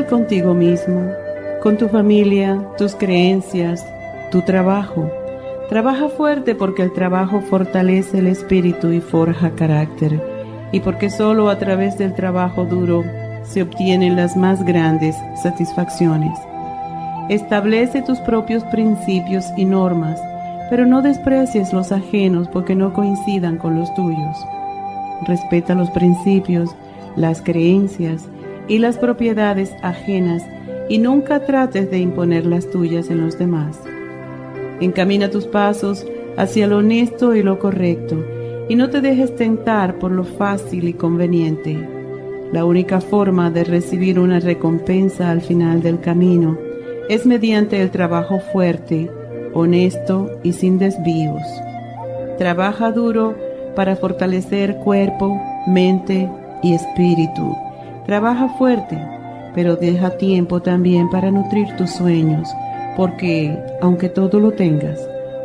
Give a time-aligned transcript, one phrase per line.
[0.00, 1.12] Contigo mismo,
[1.62, 3.86] con tu familia, tus creencias,
[4.30, 5.10] tu trabajo.
[5.68, 10.18] Trabaja fuerte porque el trabajo fortalece el espíritu y forja carácter,
[10.72, 13.04] y porque solo a través del trabajo duro
[13.44, 16.38] se obtienen las más grandes satisfacciones.
[17.28, 20.18] Establece tus propios principios y normas,
[20.70, 24.36] pero no desprecies los ajenos porque no coincidan con los tuyos.
[25.26, 26.74] Respeta los principios,
[27.14, 28.26] las creencias,
[28.68, 30.42] y las propiedades ajenas
[30.88, 33.80] y nunca trates de imponer las tuyas en los demás.
[34.80, 38.22] Encamina tus pasos hacia lo honesto y lo correcto
[38.68, 41.88] y no te dejes tentar por lo fácil y conveniente.
[42.52, 46.58] La única forma de recibir una recompensa al final del camino
[47.08, 49.10] es mediante el trabajo fuerte,
[49.54, 51.42] honesto y sin desvíos.
[52.38, 53.34] Trabaja duro
[53.74, 56.28] para fortalecer cuerpo, mente
[56.62, 57.56] y espíritu
[58.06, 58.98] Trabaja fuerte,
[59.54, 62.48] pero deja tiempo también para nutrir tus sueños,
[62.96, 64.98] porque aunque todo lo tengas,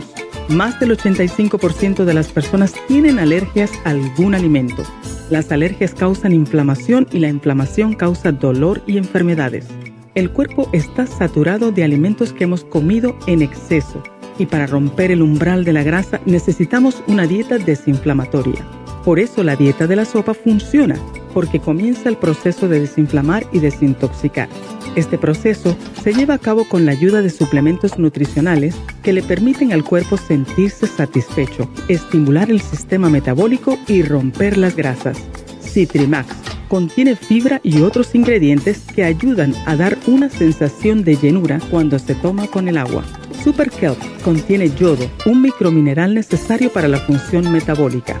[0.50, 4.82] Más del 85% de las personas tienen alergias a algún alimento.
[5.30, 9.68] Las alergias causan inflamación y la inflamación causa dolor y enfermedades.
[10.14, 14.02] El cuerpo está saturado de alimentos que hemos comido en exceso
[14.38, 18.81] y para romper el umbral de la grasa necesitamos una dieta desinflamatoria.
[19.04, 20.96] Por eso la dieta de la sopa funciona,
[21.34, 24.48] porque comienza el proceso de desinflamar y desintoxicar.
[24.94, 29.72] Este proceso se lleva a cabo con la ayuda de suplementos nutricionales que le permiten
[29.72, 35.18] al cuerpo sentirse satisfecho, estimular el sistema metabólico y romper las grasas.
[35.62, 36.36] Citrimax
[36.68, 42.14] contiene fibra y otros ingredientes que ayudan a dar una sensación de llenura cuando se
[42.14, 43.04] toma con el agua.
[43.42, 48.20] Super Kelp contiene yodo, un micromineral necesario para la función metabólica.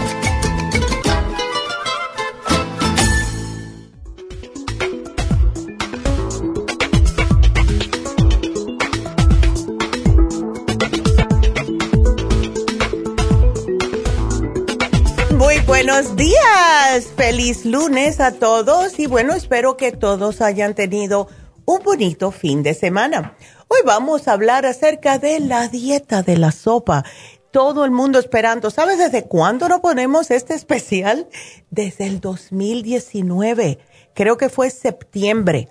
[16.99, 21.29] Feliz lunes a todos y bueno, espero que todos hayan tenido
[21.63, 23.37] un bonito fin de semana.
[23.69, 27.05] Hoy vamos a hablar acerca de la dieta de la sopa.
[27.49, 28.71] Todo el mundo esperando.
[28.71, 31.29] ¿Sabes desde cuándo no ponemos este especial?
[31.69, 33.79] Desde el 2019.
[34.13, 35.69] Creo que fue septiembre.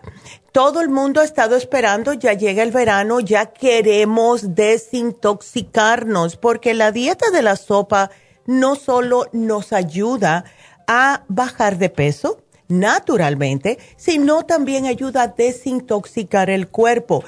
[0.53, 6.93] Todo el mundo ha estado esperando, ya llega el verano, ya queremos desintoxicarnos porque la
[6.93, 8.11] dieta de la sopa
[8.47, 10.45] no solo nos ayuda
[10.93, 17.23] a bajar de peso naturalmente, sino también ayuda a desintoxicar el cuerpo.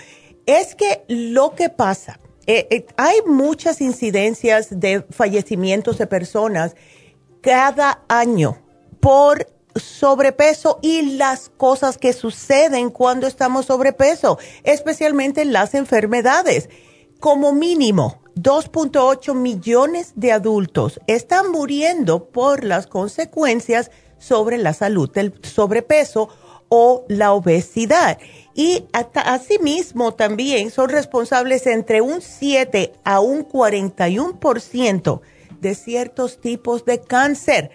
[0.47, 2.19] Es que lo que pasa,
[2.49, 6.75] eh, eh, hay muchas incidencias de fallecimientos de personas
[7.41, 8.59] cada año
[8.99, 16.69] por sobrepeso y las cosas que suceden cuando estamos sobrepeso, especialmente las enfermedades.
[17.23, 25.33] Como mínimo, 2.8 millones de adultos están muriendo por las consecuencias sobre la salud del
[25.45, 26.31] sobrepeso
[26.69, 28.19] o la obesidad.
[28.57, 35.21] Y asimismo también son responsables entre un 7 a un 41%
[35.61, 37.71] de ciertos tipos de cáncer.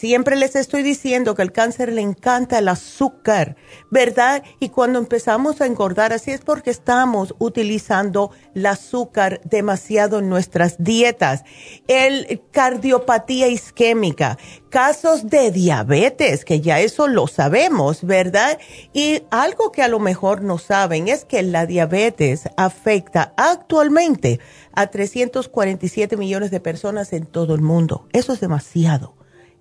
[0.00, 3.56] Siempre les estoy diciendo que el cáncer le encanta el azúcar,
[3.90, 4.42] ¿verdad?
[4.58, 10.82] Y cuando empezamos a engordar así es porque estamos utilizando el azúcar demasiado en nuestras
[10.82, 11.44] dietas.
[11.86, 14.38] El cardiopatía isquémica,
[14.70, 18.58] casos de diabetes, que ya eso lo sabemos, ¿verdad?
[18.94, 24.40] Y algo que a lo mejor no saben es que la diabetes afecta actualmente
[24.72, 28.08] a 347 millones de personas en todo el mundo.
[28.14, 29.19] Eso es demasiado.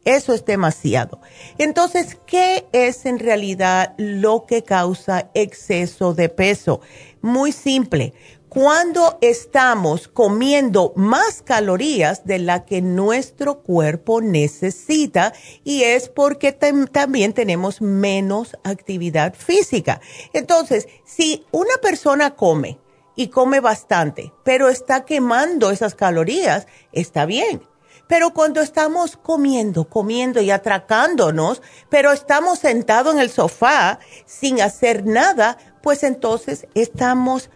[0.10, 1.22] Eso es demasiado.
[1.60, 6.82] Entonces, ¿qué es en realidad lo que causa exceso de peso?
[7.22, 8.16] Muy simple.
[8.50, 15.32] Cuando estamos comiendo más calorías de la que nuestro cuerpo necesita
[15.64, 20.02] y es porque también tenemos menos actividad física.
[20.34, 22.80] Entonces, si una persona come
[23.16, 27.62] y come bastante, pero está quemando esas calorías, está bien.
[28.10, 35.06] Pero cuando estamos comiendo, comiendo y atracándonos, pero estamos sentados en el sofá sin hacer
[35.06, 37.52] nada, pues entonces estamos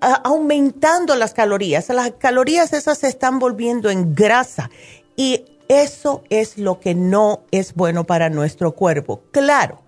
[0.00, 1.88] aumentando las calorías.
[1.90, 4.70] Las calorías esas se están volviendo en grasa
[5.14, 9.22] y eso es lo que no es bueno para nuestro cuerpo.
[9.30, 9.82] Claro,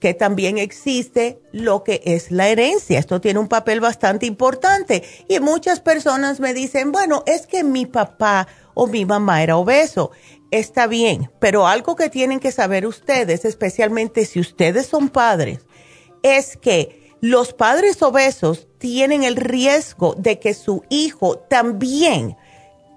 [0.00, 2.98] que también existe lo que es la herencia.
[2.98, 5.02] Esto tiene un papel bastante importante.
[5.28, 10.12] Y muchas personas me dicen, bueno, es que mi papá o mi mamá era obeso.
[10.52, 15.66] Está bien, pero algo que tienen que saber ustedes, especialmente si ustedes son padres,
[16.22, 22.36] es que los padres obesos tienen el riesgo de que su hijo también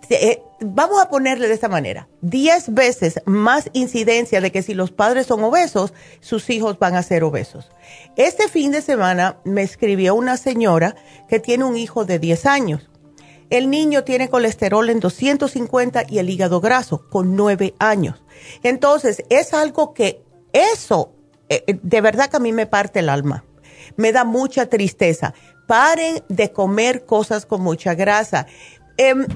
[0.09, 4.91] eh, vamos a ponerle de esta manera, 10 veces más incidencia de que si los
[4.91, 7.71] padres son obesos, sus hijos van a ser obesos.
[8.17, 10.95] Este fin de semana me escribió una señora
[11.27, 12.90] que tiene un hijo de 10 años.
[13.51, 18.23] El niño tiene colesterol en 250 y el hígado graso con 9 años.
[18.63, 21.13] Entonces, es algo que eso,
[21.49, 23.43] eh, eh, de verdad que a mí me parte el alma.
[23.97, 25.33] Me da mucha tristeza.
[25.67, 28.47] Paren de comer cosas con mucha grasa.
[28.95, 29.27] Em,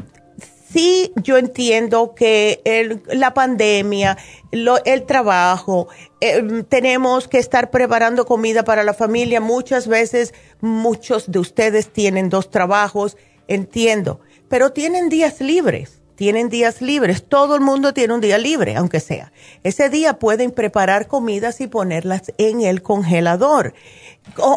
[0.72, 4.18] sí yo entiendo que la pandemia,
[4.52, 5.90] el trabajo,
[6.22, 9.42] em, tenemos que estar preparando comida para la familia.
[9.42, 13.18] Muchas veces muchos de ustedes tienen dos trabajos,
[13.48, 14.20] entiendo,
[14.50, 16.02] pero tienen días libres.
[16.16, 19.34] Tienen días libres, todo el mundo tiene un día libre, aunque sea.
[19.64, 23.74] Ese día pueden preparar comidas y ponerlas en el congelador.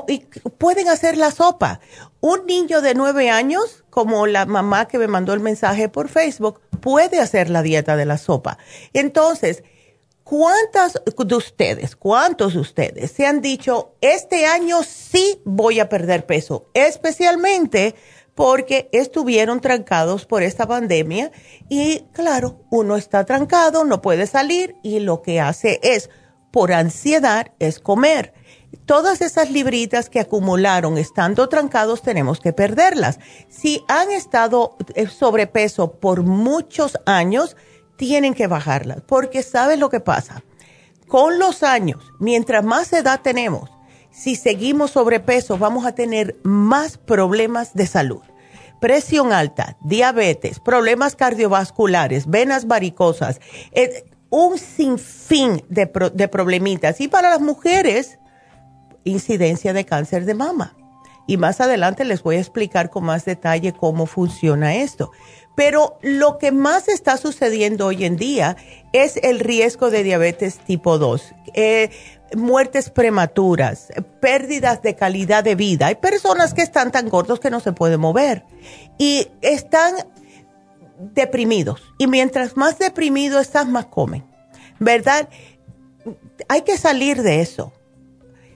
[0.07, 0.21] y
[0.57, 1.81] pueden hacer la sopa.
[2.21, 6.61] Un niño de nueve años como la mamá que me mandó el mensaje por Facebook,
[6.81, 8.57] puede hacer la dieta de la sopa.
[8.93, 9.65] Entonces,
[10.23, 16.27] ¿cuántas de ustedes, cuántos de ustedes se han dicho, este año sí voy a perder
[16.27, 16.71] peso?
[16.75, 17.97] Especialmente
[18.39, 21.33] porque estuvieron trancados por esta pandemia
[21.69, 26.09] y claro, uno está trancado, no puede salir y lo que hace es,
[26.53, 28.33] por ansiedad, es comer
[28.87, 33.19] todas esas libritas que acumularon estando trancados tenemos que perderlas.
[33.49, 37.57] Si han estado eh, sobrepeso por muchos años,
[37.97, 40.45] tienen que bajarlas, porque ¿sabes lo que pasa?
[41.09, 43.69] Con los años, mientras más edad tenemos,
[44.19, 48.23] si seguimos sobrepeso, vamos a tener más problemas de salud.
[48.81, 53.41] Presión alta, diabetes, problemas cardiovasculares, venas varicosas,
[53.73, 57.01] eh, un sinfín de, de problemitas.
[57.01, 58.19] Y para las mujeres,
[59.05, 60.77] incidencia de cáncer de mama.
[61.29, 65.13] Y más adelante les voy a explicar con más detalle cómo funciona esto.
[65.55, 68.57] Pero lo que más está sucediendo hoy en día
[68.93, 71.91] es el riesgo de diabetes tipo 2, eh,
[72.37, 73.89] muertes prematuras,
[74.21, 75.87] pérdidas de calidad de vida.
[75.87, 78.45] Hay personas que están tan gordos que no se pueden mover
[78.99, 79.95] y están
[80.99, 81.83] deprimidos.
[81.99, 84.27] Y mientras más deprimido estás, más comen.
[84.79, 85.29] ¿Verdad?
[86.49, 87.73] Hay que salir de eso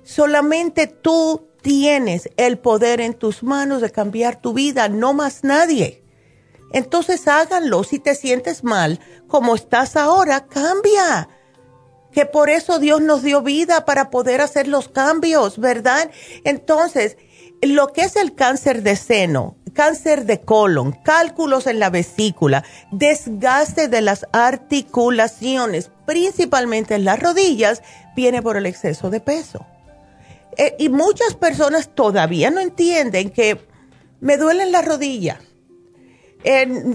[0.03, 6.03] Solamente tú tienes el poder en tus manos de cambiar tu vida, no más nadie.
[6.73, 7.85] Entonces háganlo.
[7.85, 8.99] Si te sientes mal,
[9.29, 11.29] como estás ahora, cambia.
[12.13, 16.11] Que por eso Dios nos dio vida para poder hacer los cambios, ¿verdad?
[16.45, 17.17] Entonces,
[17.63, 23.89] lo que es el cáncer de seno, cáncer de colon, cálculos en la vesícula, desgaste
[23.89, 27.83] de las articulaciones, principalmente en las rodillas,
[28.15, 29.65] viene por el exceso de peso.
[30.57, 33.59] Eh, y muchas personas todavía no entienden que
[34.21, 35.39] me duelen las rodillas,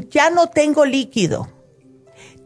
[0.10, 1.50] ya no tengo líquido,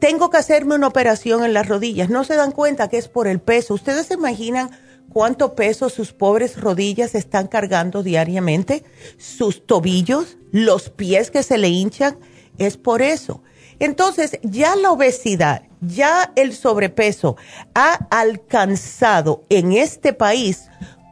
[0.01, 2.09] tengo que hacerme una operación en las rodillas.
[2.09, 3.75] No se dan cuenta que es por el peso.
[3.75, 4.71] ¿Ustedes se imaginan
[5.13, 8.83] cuánto peso sus pobres rodillas están cargando diariamente?
[9.19, 12.17] Sus tobillos, los pies que se le hinchan,
[12.57, 13.43] es por eso.
[13.77, 17.37] Entonces, ya la obesidad, ya el sobrepeso
[17.75, 20.63] ha alcanzado en este país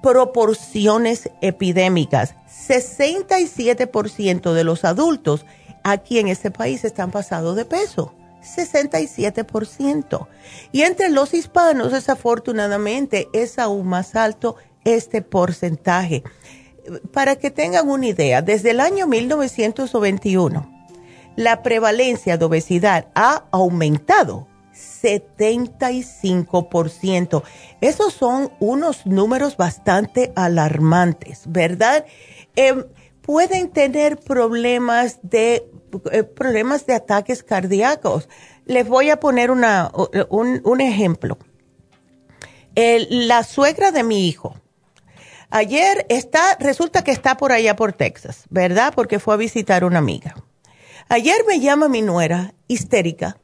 [0.01, 2.33] proporciones epidémicas.
[2.67, 5.45] 67% de los adultos
[5.83, 8.15] aquí en este país están pasados de peso.
[8.41, 10.27] 67%.
[10.71, 14.55] Y entre los hispanos, desafortunadamente, es aún más alto
[14.85, 16.23] este porcentaje.
[17.11, 20.87] Para que tengan una idea, desde el año 1991,
[21.35, 27.43] la prevalencia de obesidad ha aumentado 75%.
[27.81, 32.05] Esos son unos números bastante alarmantes, ¿verdad?
[32.55, 32.85] Em,
[33.21, 35.69] pueden tener problemas de
[36.35, 38.29] problemas de ataques cardíacos.
[38.65, 39.91] Les voy a poner una,
[40.29, 41.37] un, ejemplo.
[42.75, 44.55] la suegra de mi hijo,
[45.49, 48.93] ayer está, resulta que está por allá por Texas, ¿verdad?
[48.95, 50.35] Porque fue a visitar una amiga.
[51.07, 53.37] Ayer me llama mi nuera histérica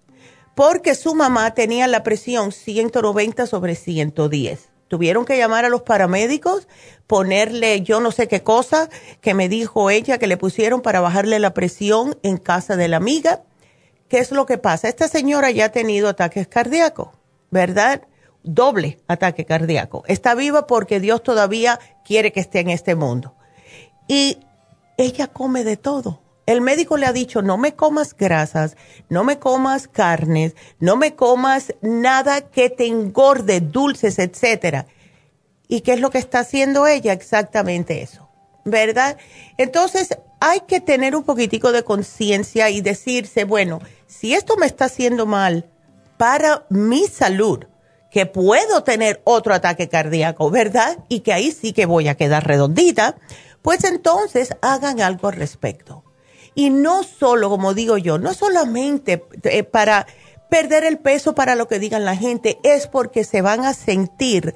[0.53, 6.69] porque su mamá tenía la presión 190 sobre 110 Tuvieron que llamar a los paramédicos,
[7.05, 11.37] ponerle yo no sé qué cosa que me dijo ella que le pusieron para bajarle
[11.39, 13.43] la presión en casa de la amiga.
[14.07, 14.87] ¿Qué es lo que pasa?
[14.87, 17.09] Esta señora ya ha tenido ataques cardíacos,
[17.51, 18.03] ¿verdad?
[18.43, 20.05] Doble ataque cardíaco.
[20.07, 23.35] Está viva porque Dios todavía quiere que esté en este mundo.
[24.07, 24.39] Y
[24.95, 28.77] ella come de todo el médico le ha dicho, no me comas grasas,
[29.09, 34.85] no me comas carnes, no me comas nada que te engorde, dulces, etcétera.
[35.67, 37.13] ¿Y qué es lo que está haciendo ella?
[37.13, 38.29] Exactamente eso,
[38.63, 39.17] ¿verdad?
[39.57, 44.85] Entonces, hay que tener un poquitico de conciencia y decirse, bueno, si esto me está
[44.85, 45.65] haciendo mal
[46.17, 47.65] para mi salud,
[48.11, 50.99] que puedo tener otro ataque cardíaco, ¿verdad?
[51.09, 53.17] Y que ahí sí que voy a quedar redondita,
[53.61, 56.04] pues entonces hagan algo al respecto.
[56.55, 60.07] Y no solo, como digo yo, no solamente eh, para
[60.49, 64.55] perder el peso para lo que digan la gente, es porque se van a sentir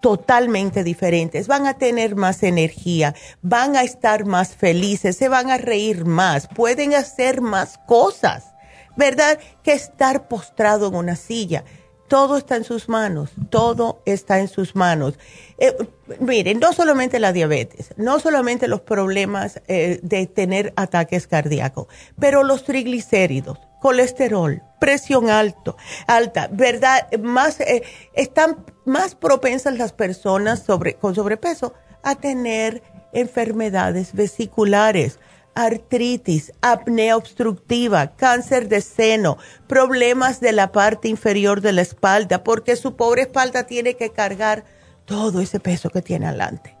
[0.00, 5.58] totalmente diferentes, van a tener más energía, van a estar más felices, se van a
[5.58, 8.54] reír más, pueden hacer más cosas,
[8.96, 9.38] ¿verdad?
[9.62, 11.64] Que estar postrado en una silla
[12.12, 15.18] todo está en sus manos, todo está en sus manos.
[15.56, 15.74] Eh,
[16.20, 21.86] miren, no solamente la diabetes, no solamente los problemas eh, de tener ataques cardíacos,
[22.20, 27.10] pero los triglicéridos, colesterol, presión alto, alta, ¿verdad?
[27.18, 32.82] Más, eh, están más propensas las personas sobre, con sobrepeso a tener
[33.14, 35.18] enfermedades vesiculares
[35.54, 42.76] artritis, apnea obstructiva, cáncer de seno, problemas de la parte inferior de la espalda, porque
[42.76, 44.64] su pobre espalda tiene que cargar
[45.04, 46.76] todo ese peso que tiene adelante.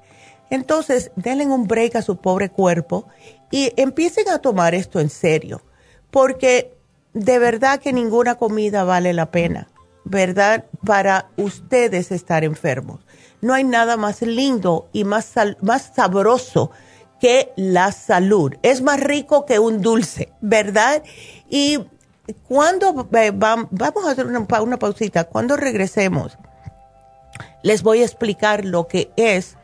[0.50, 3.06] Entonces, denle un break a su pobre cuerpo
[3.50, 5.62] y empiecen a tomar esto en serio,
[6.10, 6.74] porque
[7.14, 9.68] de verdad que ninguna comida vale la pena,
[10.04, 10.66] ¿verdad?
[10.84, 13.00] Para ustedes estar enfermos.
[13.40, 16.70] No hay nada más lindo y más, más sabroso
[17.22, 18.52] que la salud.
[18.64, 21.04] Es más rico que un dulce, ¿verdad?
[21.48, 21.78] Y
[22.48, 26.36] cuando eh, vamos a hacer una, una pausita, cuando regresemos,
[27.62, 29.56] les voy a explicar lo que es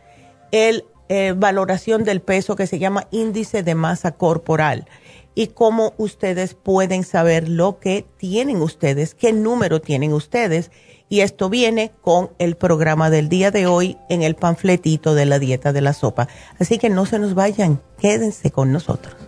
[0.52, 4.86] el eh, valoración del peso que se llama índice de masa corporal
[5.34, 10.70] y cómo ustedes pueden saber lo que tienen ustedes, qué número tienen ustedes
[11.08, 15.38] y esto viene con el programa del día de hoy en el panfletito de la
[15.38, 16.28] dieta de la sopa.
[16.58, 19.27] Así que no se nos vayan, quédense con nosotros.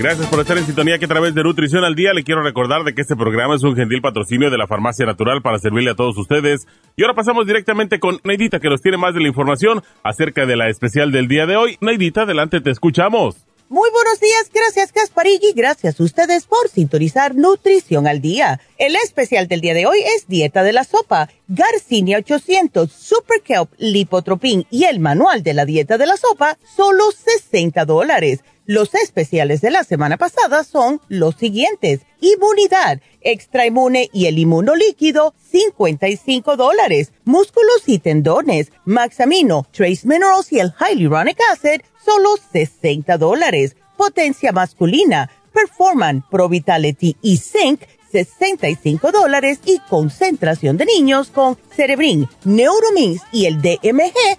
[0.00, 2.84] Gracias por estar en sintonía que a través de Nutrición al Día le quiero recordar
[2.84, 5.94] de que este programa es un gentil patrocinio de la Farmacia Natural para servirle a
[5.94, 6.66] todos ustedes.
[6.96, 10.56] Y ahora pasamos directamente con Neidita que nos tiene más de la información acerca de
[10.56, 11.76] la especial del día de hoy.
[11.82, 13.44] Neidita, adelante, te escuchamos.
[13.68, 18.58] Muy buenos días, gracias Gasparigi, gracias a ustedes por sintonizar Nutrición al Día.
[18.78, 23.70] El especial del día de hoy es Dieta de la Sopa, Garcinia 800, Super Kelp,
[23.76, 28.40] Lipotropin y el Manual de la Dieta de la Sopa, solo 60 dólares.
[28.70, 32.02] Los especiales de la semana pasada son los siguientes.
[32.20, 37.10] Inmunidad, Extra Inmune y el Inmuno Líquido, 55 dólares.
[37.24, 43.74] Músculos y tendones, Maxamino, Trace Minerals y el Hyaluronic Acid, solo 60 dólares.
[43.96, 47.80] Potencia masculina, Performan, Pro Vitality y Zinc,
[48.12, 49.58] 65 dólares.
[49.64, 54.38] Y concentración de niños con Cerebrin, Neuromins y el DMG,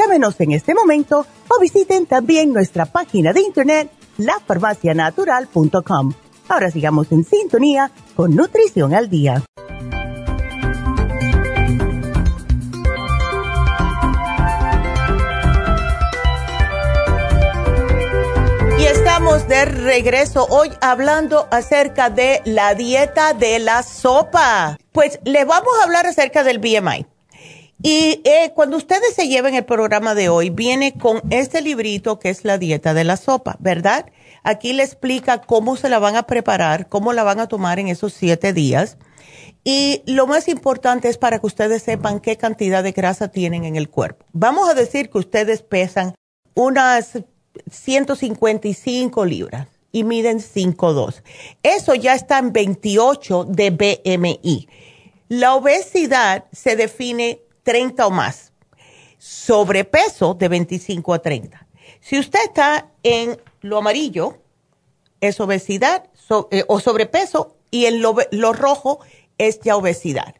[0.00, 6.14] Llámenos en este momento o visiten también nuestra página de internet lafarmacianatural.com.
[6.48, 9.44] Ahora sigamos en sintonía con Nutrición al Día.
[18.78, 24.78] Y estamos de regreso hoy hablando acerca de la dieta de la sopa.
[24.92, 27.09] Pues le vamos a hablar acerca del BMI.
[27.82, 32.28] Y eh, cuando ustedes se lleven el programa de hoy, viene con este librito que
[32.28, 34.06] es la dieta de la sopa, ¿verdad?
[34.42, 37.88] Aquí le explica cómo se la van a preparar, cómo la van a tomar en
[37.88, 38.98] esos siete días.
[39.64, 43.76] Y lo más importante es para que ustedes sepan qué cantidad de grasa tienen en
[43.76, 44.26] el cuerpo.
[44.32, 46.14] Vamos a decir que ustedes pesan
[46.54, 47.18] unas
[47.70, 51.22] 155 libras y miden 5'2.
[51.62, 54.68] Eso ya está en 28 de BMI.
[55.28, 58.52] La obesidad se define 30 o más.
[59.18, 61.66] Sobrepeso de 25 a 30.
[62.00, 64.38] Si usted está en lo amarillo,
[65.20, 66.04] es obesidad
[66.50, 69.00] eh, o sobrepeso y en lo, lo rojo
[69.38, 70.34] es ya obesidad.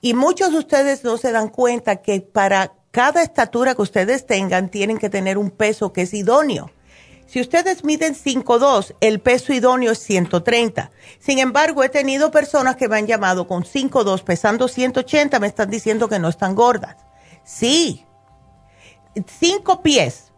[0.00, 4.70] Y muchos de ustedes no se dan cuenta que para cada estatura que ustedes tengan
[4.70, 6.70] tienen que tener un peso que es idóneo.
[7.34, 10.92] Si ustedes miden 5'2, el peso idóneo es 130.
[11.18, 15.68] Sin embargo, he tenido personas que me han llamado con 5'2, pesando 180, me están
[15.68, 16.94] diciendo que no están gordas.
[17.42, 18.06] Sí.
[19.40, 20.32] 5 pies,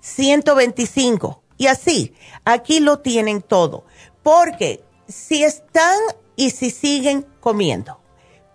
[0.00, 1.42] 125.
[1.58, 2.14] Y así,
[2.46, 3.84] aquí lo tienen todo.
[4.22, 5.98] Porque si están
[6.36, 8.00] y si siguen comiendo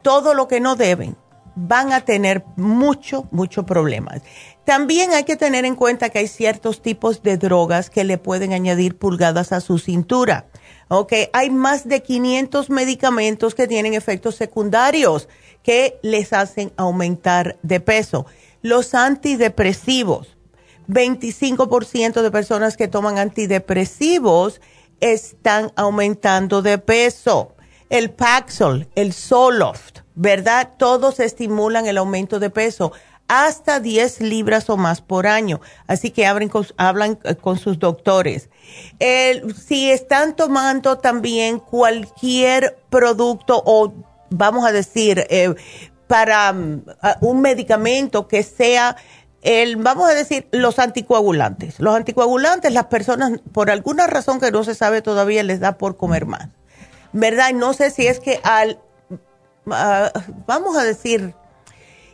[0.02, 1.18] todo lo que no deben,
[1.56, 4.24] van a tener mucho, mucho problemas.
[4.66, 8.52] También hay que tener en cuenta que hay ciertos tipos de drogas que le pueden
[8.52, 10.48] añadir pulgadas a su cintura.
[10.88, 15.30] Ok, hay más de 500 medicamentos que tienen efectos secundarios
[15.62, 18.26] que les hacen aumentar de peso.
[18.64, 20.36] Los antidepresivos,
[20.88, 24.62] 25% de personas que toman antidepresivos
[25.00, 27.56] están aumentando de peso.
[27.90, 30.72] El Paxol, el Zoloft, ¿verdad?
[30.78, 32.94] Todos estimulan el aumento de peso
[33.28, 35.62] hasta 10 libras o más por año.
[35.88, 38.50] Así que hablan eh, con sus doctores.
[39.00, 43.94] si están tomando también cualquier producto o
[44.30, 45.54] vamos a decir, eh,
[46.08, 46.84] para mm,
[47.22, 48.96] un medicamento que sea
[49.42, 51.80] el, vamos a decir, los anticoagulantes.
[51.80, 55.98] Los anticoagulantes, las personas, por alguna razón que no se sabe todavía, les da por
[55.98, 56.50] comer más.
[57.14, 57.52] ¿Verdad?
[57.54, 58.80] No sé si es que al,
[59.70, 60.12] ah,
[60.48, 61.36] vamos a decir,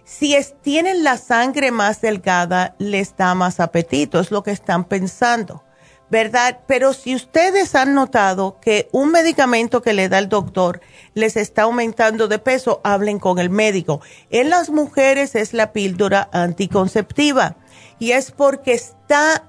[0.04, 5.64] si tienen la sangre más delgada, les da más apetito, es lo que están pensando.
[6.12, 6.60] ¿verdad?
[6.68, 10.82] Pero si ustedes han notado que un medicamento que le da el doctor
[11.14, 14.02] les está aumentando de peso, hablen con el médico.
[14.30, 17.56] En las mujeres es la píldora anticonceptiva
[17.98, 19.46] y es porque está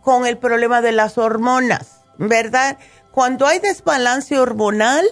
[0.00, 2.78] con el problema de las hormonas, ¿verdad?
[3.10, 5.04] Cuando hay desbalance hormonal,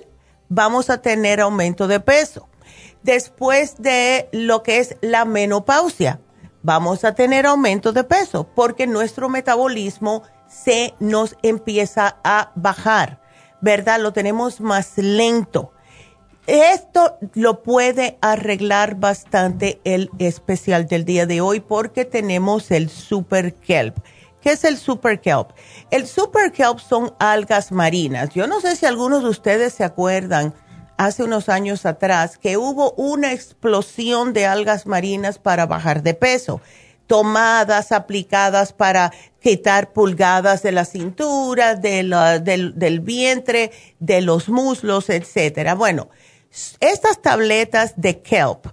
[0.49, 2.48] vamos a tener aumento de peso.
[3.09, 6.21] Después de lo que es la menopausia,
[6.63, 13.23] vamos a tener aumento de peso porque nuestro metabolismo se nos empieza a bajar,
[13.63, 13.99] ¿verdad?
[13.99, 15.73] Lo tenemos más lento.
[16.47, 23.55] Esto lo puede arreglar bastante el especial del día de hoy porque tenemos el Super
[23.55, 23.97] Kelp.
[24.43, 25.53] ¿Qué es el Super Kelp?
[25.91, 28.29] El Super Kelp son algas marinas.
[28.35, 30.53] Yo no sé si algunos de ustedes se acuerdan
[30.99, 36.61] hace unos años atrás que hubo una explosión de algas marinas para bajar de peso
[37.09, 45.75] tomadas aplicadas para quitar pulgadas de la cintura, del, vientre, de los muslos, etcétera.
[45.75, 46.11] Bueno,
[46.79, 48.67] estas tabletas de kelp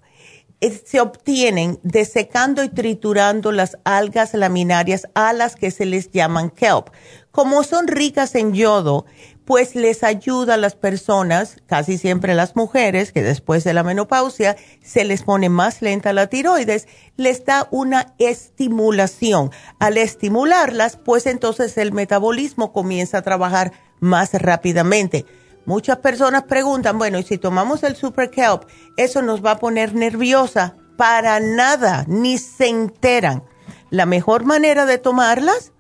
[0.62, 6.50] eh, se obtienen desecando y triturando las algas laminarias a las que se les llaman
[6.50, 6.90] kelp.
[7.32, 9.06] Como son ricas en yodo,
[9.46, 14.58] pues les ayuda a las personas, casi siempre las mujeres, que después de la menopausia
[14.84, 19.52] se les pone más lenta la tiroides, les da una estimulación.
[19.80, 25.26] Al estimularlas, pues entonces el metabolismo comienza a trabajar más rápidamente.
[25.66, 28.64] Muchas personas preguntan, bueno, ¿y si tomamos el Super Kelp,
[28.98, 30.76] eso nos va a poner nerviosa?
[30.98, 33.44] Para nada, ni se enteran.
[33.90, 35.72] La mejor manera de tomarlas,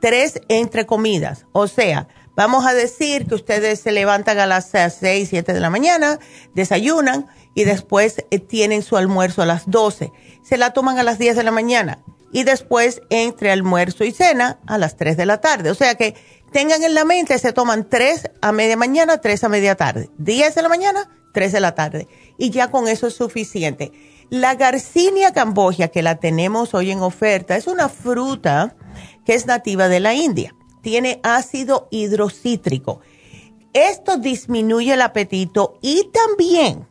[0.00, 5.28] tres entre comidas, o sea, Vamos a decir que ustedes se levantan a las 6,
[5.28, 6.18] 7 de la mañana,
[6.54, 10.12] desayunan y después eh, tienen su almuerzo a las 12.
[10.42, 11.98] Se la toman a las 10 de la mañana
[12.32, 15.70] y después entre almuerzo y cena a las 3 de la tarde.
[15.70, 16.14] O sea que
[16.52, 20.10] tengan en la mente, se toman 3 a media mañana, 3 a media tarde.
[20.18, 22.08] 10 de la mañana, 3 de la tarde.
[22.38, 23.92] Y ya con eso es suficiente.
[24.30, 28.76] La Garcinia cambogia, que la tenemos hoy en oferta, es una fruta
[29.26, 33.00] que es nativa de la India tiene ácido hidrocítrico.
[33.72, 36.88] Esto disminuye el apetito y también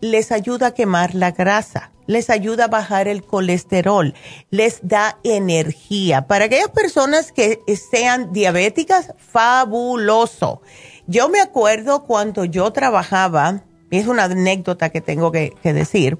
[0.00, 4.14] les ayuda a quemar la grasa, les ayuda a bajar el colesterol,
[4.50, 6.26] les da energía.
[6.26, 10.60] Para aquellas personas que sean diabéticas, fabuloso.
[11.06, 16.18] Yo me acuerdo cuando yo trabajaba, es una anécdota que tengo que, decir,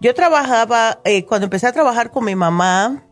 [0.00, 3.04] yo trabajaba, eh, cuando empecé a trabajar con mi mamá,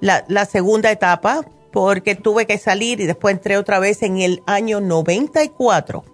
[0.00, 1.44] la, la segunda etapa,
[1.76, 6.06] porque tuve que salir y después entré otra vez en el año 94.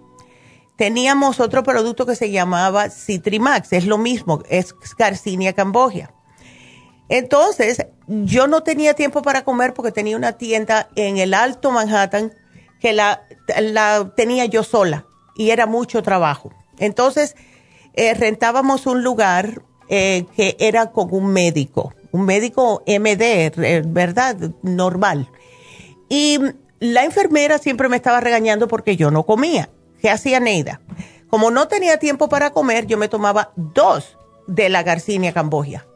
[0.75, 6.13] Teníamos otro producto que se llamaba Citrimax, es lo mismo, es Garcinia Cambogia.
[7.07, 7.77] Entonces,
[8.09, 12.33] yo no tenía tiempo para comer porque tenía una tienda en el Alto Manhattan
[12.81, 13.23] que la,
[14.17, 16.51] tenía yo sola y era mucho trabajo.
[16.77, 17.37] Entonces,
[17.93, 24.35] eh, rentábamos un lugar eh, que era con un médico, un médico MD, ¿verdad?
[24.61, 25.29] Normal.
[26.09, 26.39] Y
[26.79, 29.69] la enfermera siempre me estaba regañando porque yo no comía.
[30.01, 30.81] ¿Qué hacía Neida?
[31.29, 35.87] Como no tenía tiempo para comer, yo me tomaba dos de la Garcinia Cambogia.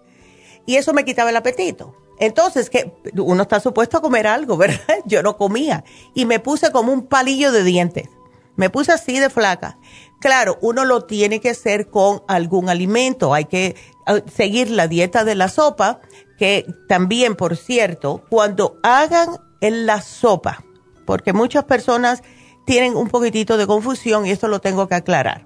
[0.66, 1.96] Y eso me quitaba el apetito.
[2.20, 5.00] Entonces, que uno está supuesto a comer algo, ¿verdad?
[5.06, 5.84] Yo no comía.
[6.14, 8.10] Y me puse como un palillo de dientes.
[8.56, 9.78] Me puse así de flaca.
[10.20, 13.34] Claro, uno lo tiene que hacer con algún alimento.
[13.34, 13.76] Hay que
[14.08, 16.02] eh, seguir la dieta de la sopa,
[16.40, 20.64] que también, por cierto, cuando hagan en la sopa,
[21.06, 22.24] porque muchas personas
[22.66, 25.46] tienen un poquitito de confusión y esto lo tengo que aclarar.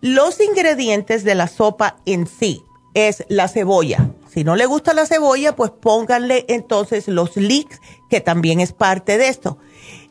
[0.00, 4.10] Los ingredientes de la sopa en sí es la cebolla.
[4.28, 9.18] Si no le gusta la cebolla, pues pónganle entonces los leeks, que también es parte
[9.18, 9.58] de esto.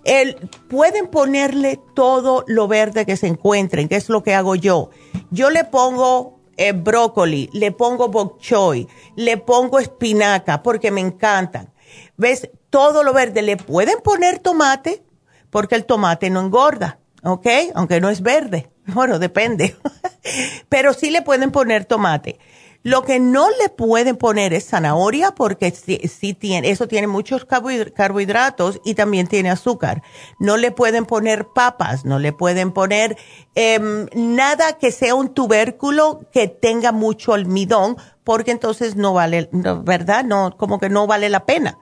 [0.03, 0.35] El,
[0.69, 4.89] pueden ponerle todo lo verde que se encuentren, que es lo que hago yo.
[5.29, 11.71] Yo le pongo eh, brócoli, le pongo bok choy, le pongo espinaca, porque me encantan.
[12.17, 12.49] ¿Ves?
[12.71, 13.43] todo lo verde.
[13.43, 15.03] Le pueden poner tomate
[15.51, 17.45] porque el tomate no engorda, ¿ok?
[17.75, 18.67] Aunque no es verde.
[18.83, 19.77] Bueno, depende.
[20.69, 22.39] Pero sí le pueden poner tomate.
[22.83, 28.81] Lo que no le pueden poner es zanahoria porque sí, tiene, eso tiene muchos carbohidratos
[28.83, 30.01] y también tiene azúcar.
[30.39, 33.17] No le pueden poner papas, no le pueden poner
[33.53, 40.23] em, nada que sea un tubérculo que tenga mucho almidón porque entonces no vale, ¿verdad?
[40.23, 41.77] No, como que no vale la pena.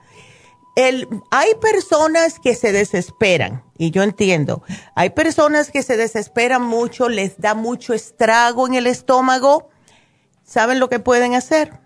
[0.76, 4.62] El, hay personas que se desesperan, y yo entiendo,
[4.94, 9.69] hay personas que se desesperan mucho, les da mucho estrago en el estómago
[10.50, 11.78] ¿saben lo que pueden hacer?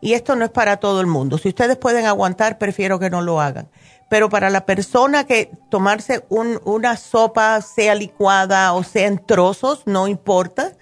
[0.00, 1.36] Y esto no es para todo el mundo.
[1.36, 3.68] Si ustedes pueden aguantar, prefiero que no lo hagan.
[4.08, 10.08] Pero para la persona que tomarse una sopa, sea licuada o sea en trozos, no
[10.08, 10.72] importa.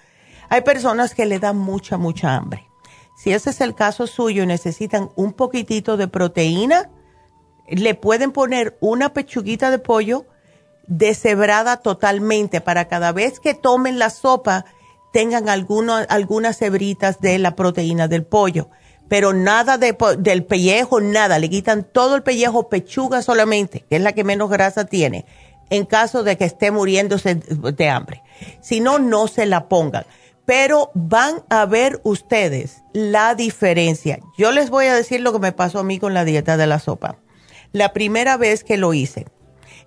[0.48, 2.68] Hay personas que le dan mucha, mucha hambre.
[3.16, 6.88] Si ese es el caso suyo y necesitan un poquitito de proteína,
[7.66, 10.26] le pueden poner una pechuguita de pollo
[10.86, 14.66] deshebrada totalmente para cada vez que tomen la sopa
[15.12, 18.70] tengan algunas hebritas de la proteína del pollo,
[19.08, 24.12] pero nada del pellejo, nada, le quitan todo el pellejo, pechuga solamente, que es la
[24.12, 25.26] que menos grasa tiene,
[25.70, 28.22] en caso de que esté muriéndose de hambre.
[28.60, 30.04] Si no, no se la pongan.
[30.44, 34.18] Pero van a ver ustedes la diferencia.
[34.36, 36.66] Yo les voy a decir lo que me pasó a mí con la dieta de
[36.66, 37.18] la sopa.
[37.70, 39.26] La primera vez que lo hice,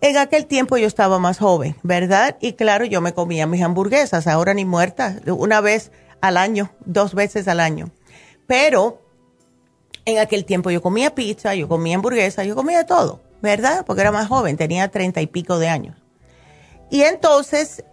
[0.02, 2.38] en aquel tiempo yo estaba más joven, ¿verdad?
[2.42, 7.14] Y claro, yo me comía mis hamburguesas, ahora ni muertas, una vez al año, dos
[7.14, 7.92] veces al año.
[8.48, 9.02] Pero
[10.06, 13.86] en aquel tiempo yo comía pizza, yo comía hamburguesa, yo comía todo, ¿verdad?
[13.86, 15.96] Porque era más joven, tenía treinta y pico de años.
[16.92, 17.84] Y entonces,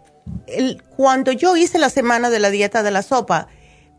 [0.96, 3.48] cuando yo hice la semana de la dieta de la sopa,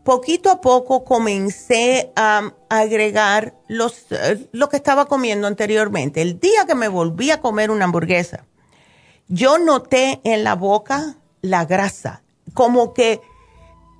[0.04, 6.22] poquito a poco comencé a agregar los, eh, lo que estaba comiendo anteriormente.
[6.22, 8.44] El día que me volví a comer una hamburguesa,
[9.26, 13.20] yo noté en la boca la grasa, como que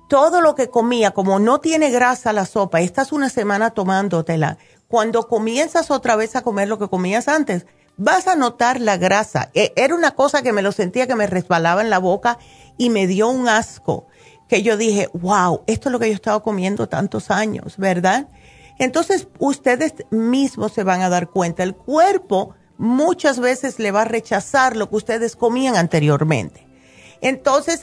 [0.07, 5.27] todo lo que comía, como no tiene grasa la sopa, estás una semana tomándotela, cuando
[5.27, 7.65] comienzas otra vez a comer lo que comías antes,
[7.97, 9.49] vas a notar la grasa.
[9.55, 12.37] E, era una cosa que me lo sentía que me resbalaba en la boca
[12.77, 14.07] y me dio un asco
[14.47, 18.27] que yo dije, wow, esto es lo que yo he estado comiendo tantos años, ¿verdad?
[18.77, 24.05] Entonces ustedes mismos se van a dar cuenta, el cuerpo muchas veces le va a
[24.05, 26.67] rechazar lo que ustedes comían anteriormente.
[27.21, 27.81] Entonces,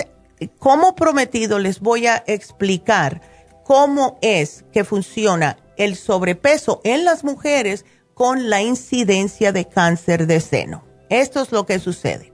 [0.59, 3.22] como prometido, les voy a explicar
[3.64, 10.40] cómo es que funciona el sobrepeso en las mujeres con la incidencia de cáncer de
[10.40, 10.85] seno.
[11.09, 12.33] Esto es lo que sucede.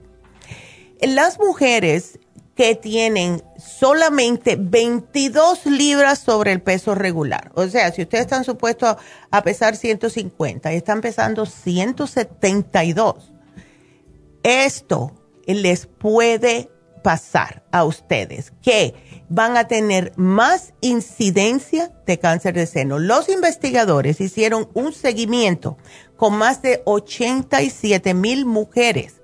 [1.01, 2.19] Las mujeres
[2.59, 7.53] que tienen solamente 22 libras sobre el peso regular.
[7.55, 8.97] O sea, si ustedes están supuestos
[9.31, 13.31] a pesar 150 y están pesando 172,
[14.43, 15.13] esto
[15.47, 16.69] les puede
[17.01, 22.99] pasar a ustedes que van a tener más incidencia de cáncer de seno.
[22.99, 25.77] Los investigadores hicieron un seguimiento
[26.17, 29.18] con más de 87 mil mujeres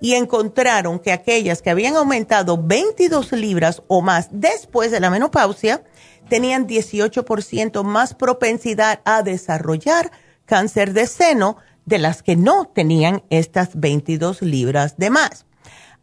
[0.00, 5.82] y encontraron que aquellas que habían aumentado 22 libras o más después de la menopausia
[6.28, 10.10] tenían 18% más propensidad a desarrollar
[10.46, 15.46] cáncer de seno de las que no tenían estas 22 libras de más.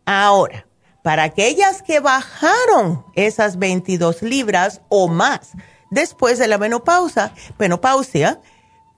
[0.06, 0.68] Ahora,
[1.04, 5.54] para aquellas que bajaron esas 22 libras o más
[5.90, 8.42] después de la menopausa, menopausia,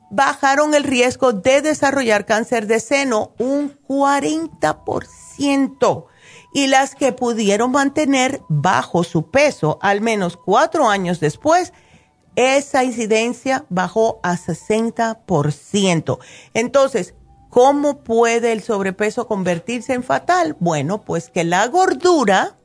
[0.09, 6.05] bajaron el riesgo de desarrollar cáncer de seno un 40%.
[6.53, 11.73] Y las que pudieron mantener bajo su peso al menos cuatro años después,
[12.35, 16.19] esa incidencia bajó a 60%.
[16.53, 17.13] Entonces,
[17.49, 20.55] ¿cómo puede el sobrepeso convertirse en fatal?
[20.59, 22.57] Bueno, pues que la gordura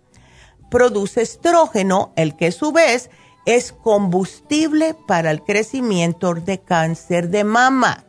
[0.71, 3.11] produce estrógeno, el que a su vez
[3.47, 8.05] es combustible para el crecimiento de cáncer de mama.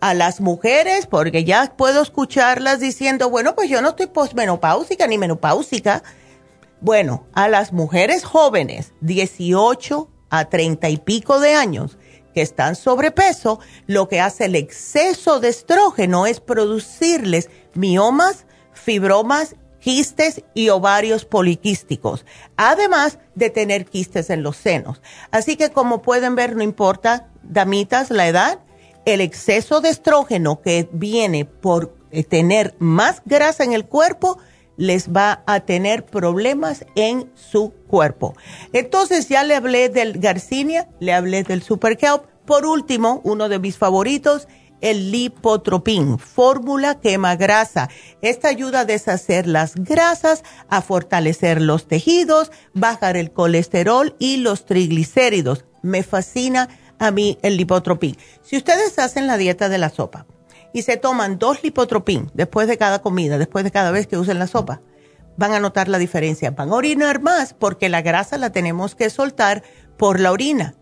[0.00, 5.16] A las mujeres, porque ya puedo escucharlas diciendo, bueno, pues yo no estoy posmenopáusica ni
[5.16, 6.02] menopáusica.
[6.80, 11.96] Bueno, a las mujeres jóvenes, 18 a 30 y pico de años,
[12.34, 20.42] que están sobrepeso, lo que hace el exceso de estrógeno es producirles miomas, fibromas quistes
[20.54, 22.24] y ovarios poliquísticos,
[22.56, 25.02] además de tener quistes en los senos.
[25.30, 28.60] Así que como pueden ver, no importa, damitas, la edad,
[29.04, 34.38] el exceso de estrógeno que viene por eh, tener más grasa en el cuerpo,
[34.78, 38.34] les va a tener problemas en su cuerpo.
[38.72, 42.22] Entonces ya le hablé del Garcinia, le hablé del Super Kelp.
[42.46, 44.48] Por último, uno de mis favoritos,
[44.84, 47.88] el lipotropín, fórmula quema grasa.
[48.20, 54.66] Esta ayuda a deshacer las grasas, a fortalecer los tejidos, bajar el colesterol y los
[54.66, 55.64] triglicéridos.
[55.80, 56.68] Me fascina
[56.98, 58.18] a mí el lipotropín.
[58.42, 60.26] Si ustedes hacen la dieta de la sopa
[60.74, 64.38] y se toman dos lipotropín después de cada comida, después de cada vez que usen
[64.38, 64.82] la sopa,
[65.38, 66.50] van a notar la diferencia.
[66.50, 69.62] Van a orinar más porque la grasa la tenemos que soltar
[69.96, 70.74] por la orina,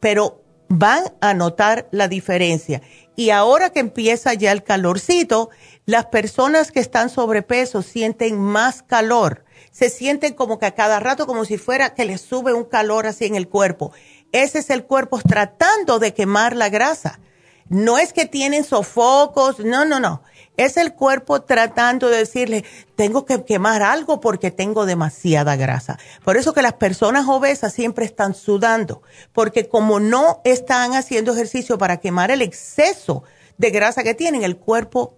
[0.00, 2.82] pero van a notar la diferencia.
[3.16, 5.50] Y ahora que empieza ya el calorcito,
[5.86, 11.26] las personas que están sobrepeso sienten más calor, se sienten como que a cada rato
[11.26, 13.92] como si fuera que les sube un calor así en el cuerpo.
[14.32, 17.20] Ese es el cuerpo tratando de quemar la grasa.
[17.68, 20.22] No es que tienen sofocos, no, no, no.
[20.56, 22.64] Es el cuerpo tratando de decirle,
[22.94, 25.98] tengo que quemar algo porque tengo demasiada grasa.
[26.24, 31.76] Por eso que las personas obesas siempre están sudando, porque como no están haciendo ejercicio
[31.76, 33.24] para quemar el exceso
[33.58, 35.16] de grasa que tienen, el cuerpo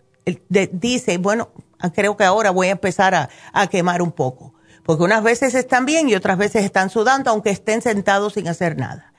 [0.49, 1.51] dice, bueno,
[1.94, 4.55] creo que ahora voy a empezar a, a quemar un poco.
[4.85, 8.79] Porque unas veces están bien y otras veces están sudando, aunque estén sentados sin hacer
[8.79, 9.12] nada.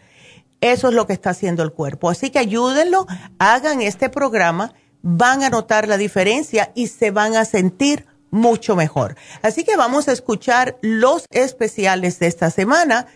[0.62, 2.10] Eso es lo que está haciendo el cuerpo.
[2.10, 3.06] Así que ayúdenlo,
[3.38, 4.74] hagan este programa
[5.10, 9.16] van a notar la diferencia y se van a sentir mucho mejor.
[9.42, 13.08] Así que vamos a escuchar los especiales de esta semana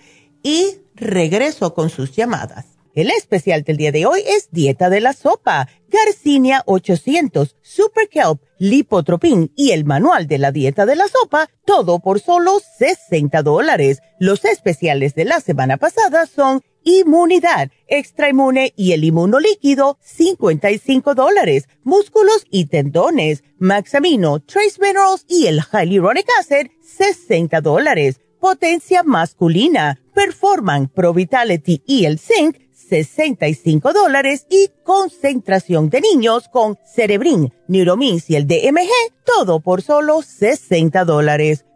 [0.42, 2.66] y regreso con sus llamadas.
[2.94, 8.42] El especial del día de hoy es Dieta de la Sopa, Garcinia 800, Super Kelp,
[8.58, 14.00] Lipotropin y el Manual de la Dieta de la Sopa, todo por solo 60 dólares.
[14.18, 21.68] Los especiales de la semana pasada son Inmunidad, Extra Inmune y el Inmunolíquido, 55 dólares.
[21.84, 28.20] Músculos y tendones, Maxamino, Trace Minerals y el Hyaluronic Acid, 60 dólares.
[28.40, 34.48] Potencia masculina, Performan, Pro Vitality y el Zinc, 65 dólares.
[34.50, 38.90] Y concentración de niños con Cerebrin, Neuromins y el DMG,
[39.26, 41.66] todo por solo 60 dólares.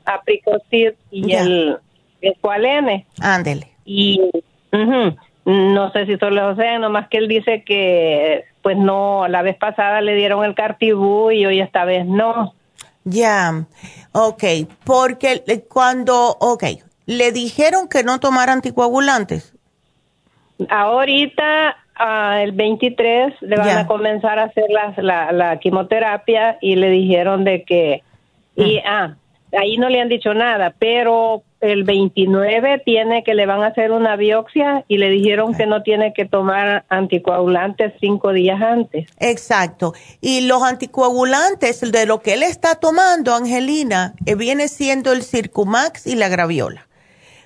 [1.12, 1.28] y Mm.
[1.28, 1.42] Ya.
[1.42, 1.78] el
[2.22, 3.06] escualene.
[3.22, 3.68] Ándele.
[3.86, 4.20] y
[5.46, 9.56] no sé si solo lo sé, nomás que él dice que pues no, la vez
[9.56, 12.54] pasada le dieron el cartibú y hoy esta vez no.
[13.10, 13.66] Ya,
[14.12, 14.44] ok,
[14.84, 16.64] porque cuando, ok,
[17.06, 19.54] le dijeron que no tomara anticoagulantes.
[20.70, 23.80] Ahorita ah, el 23 le van Ya.
[23.82, 28.04] a comenzar a hacer la, la quimioterapia y le dijeron de que
[28.56, 29.16] y ah
[29.54, 33.92] ahí no le han dicho nada, pero el 29 tiene que le van a hacer
[33.92, 39.10] una biopsia y le dijeron que no tiene que tomar anticoagulantes cinco días antes.
[39.20, 39.94] Exacto.
[40.22, 46.06] Y los anticoagulantes de lo que él está tomando, Angelina, eh, viene siendo el Circumax
[46.06, 46.88] y la graviola.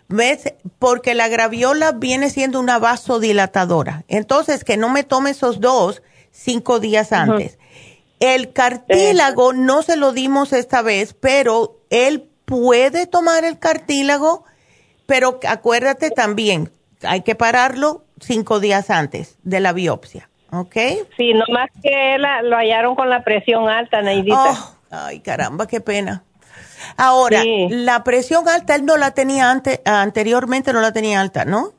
[0.10, 0.54] ¿Ves?
[0.78, 4.04] Porque la graviola viene siendo una vasodilatadora.
[4.10, 7.58] Entonces, que no me tome esos dos cinco días antes.
[8.20, 14.43] El cartílago no se lo dimos esta vez, pero él puede tomar el cartílago,
[15.06, 16.71] pero acuérdate también,
[17.04, 20.75] hay que pararlo cinco días antes de la biopsia, ¿ok?
[21.17, 24.51] Sí, nomás que él la- lo hallaron con la presión alta, Neidita.
[24.51, 26.23] Oh, ay, caramba, qué pena.
[26.97, 27.67] Ahora, Sí.
[27.69, 31.69] la presión alta, él no la tenía antes, anteriormente no la tenía alta, ¿no?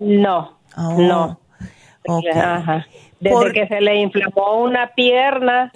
[0.00, 1.40] No, Oh, no.
[2.06, 2.24] ok.
[2.36, 2.84] Ajá.
[3.24, 5.72] Desde Por- que se le inflamó una pierna,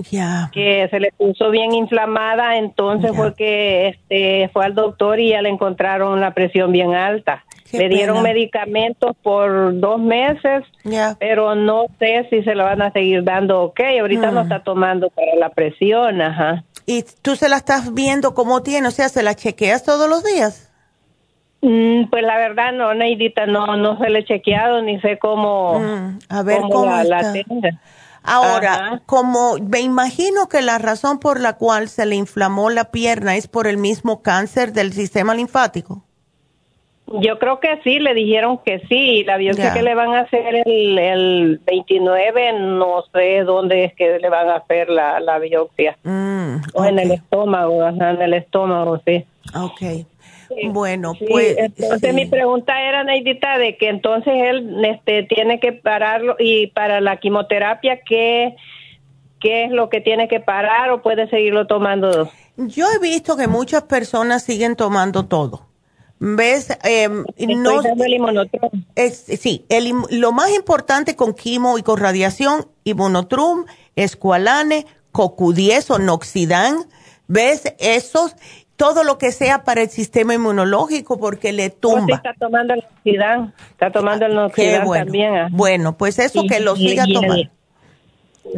[0.52, 3.16] que se le puso bien inflamada, entonces Ya.
[3.16, 7.44] fue que este fue al doctor y ya le encontraron la presión bien alta.
[7.70, 8.28] Qué le dieron pena.
[8.34, 10.62] medicamentos por dos meses,
[11.18, 13.62] pero no sé si se lo van a seguir dando.
[13.62, 14.44] Ok, ahorita no Mm.
[14.44, 16.64] está tomando para la presión, ajá.
[16.84, 20.22] Y tú se la estás viendo cómo tiene, o sea, se la chequeas todos los
[20.24, 20.67] días.
[21.60, 25.80] Mm, pues la verdad no, Neidita, no, no se le he chequeado ni sé cómo,
[25.80, 27.34] mm, a ver cómo, la,
[28.22, 33.36] Ahora, como me imagino que la razón por la cual se le inflamó la pierna
[33.36, 36.04] es por el mismo cáncer del sistema linfático.
[37.10, 39.24] Yo creo que sí, le dijeron que sí.
[39.24, 44.18] La biopsia que le van a hacer el, el 29, no sé dónde es que
[44.18, 45.96] le van a hacer la, la biopsia.
[46.02, 49.24] Mm, o en el estómago, en el estómago, sí.
[50.70, 51.56] Bueno, pues.
[51.58, 57.00] Entonces, mi pregunta era, Neidita, de que entonces él este, tiene que pararlo y para
[57.00, 58.56] la quimioterapia, ¿qué,
[59.40, 62.30] ¿qué es lo que tiene que parar o puede seguirlo tomando?
[62.56, 65.68] Yo he visto que muchas personas siguen tomando todo.
[66.20, 66.76] ¿Ves?
[66.82, 68.50] Eh, no, el
[68.96, 75.98] es, sí, el, lo más importante con quimo y con radiación, inmunotrum, escualane, cocu10 o
[76.00, 76.88] noxidan,
[77.28, 77.72] ¿ves?
[77.78, 78.34] Esos
[78.78, 82.16] todo lo que sea para el sistema inmunológico porque le tumba.
[82.16, 85.04] está tomando el oxidán, está tomando el oxidán bueno.
[85.04, 85.34] también.
[85.34, 85.48] Ah.
[85.50, 87.50] Bueno, pues eso que lo siga tomando.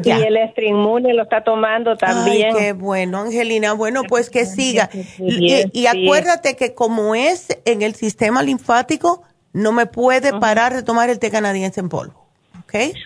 [0.05, 2.55] Y el estrimune lo está tomando también.
[2.55, 3.73] Ay, qué bueno, Angelina.
[3.73, 4.91] Bueno, pues que siga.
[5.19, 9.23] Y, acuérdate que como es en el sistema linfático,
[9.55, 12.20] no me puede parar de tomar el té canadiense en polvo.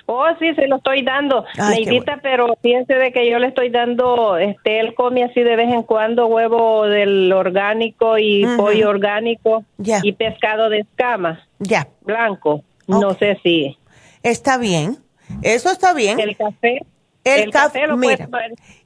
[0.07, 4.37] Oh, sí, se lo estoy dando, Neidita, pero piense de que yo le estoy dando,
[4.37, 10.12] este, él come así de vez en cuando huevo del orgánico y pollo orgánico y
[10.12, 11.47] pescado de escama.
[11.59, 11.89] Ya.
[12.03, 12.62] Blanco.
[12.87, 13.79] No sé si.
[14.23, 14.99] Está bien.
[15.43, 16.21] Eso está bien.
[16.21, 16.81] El café.
[17.25, 18.29] El, café, mira,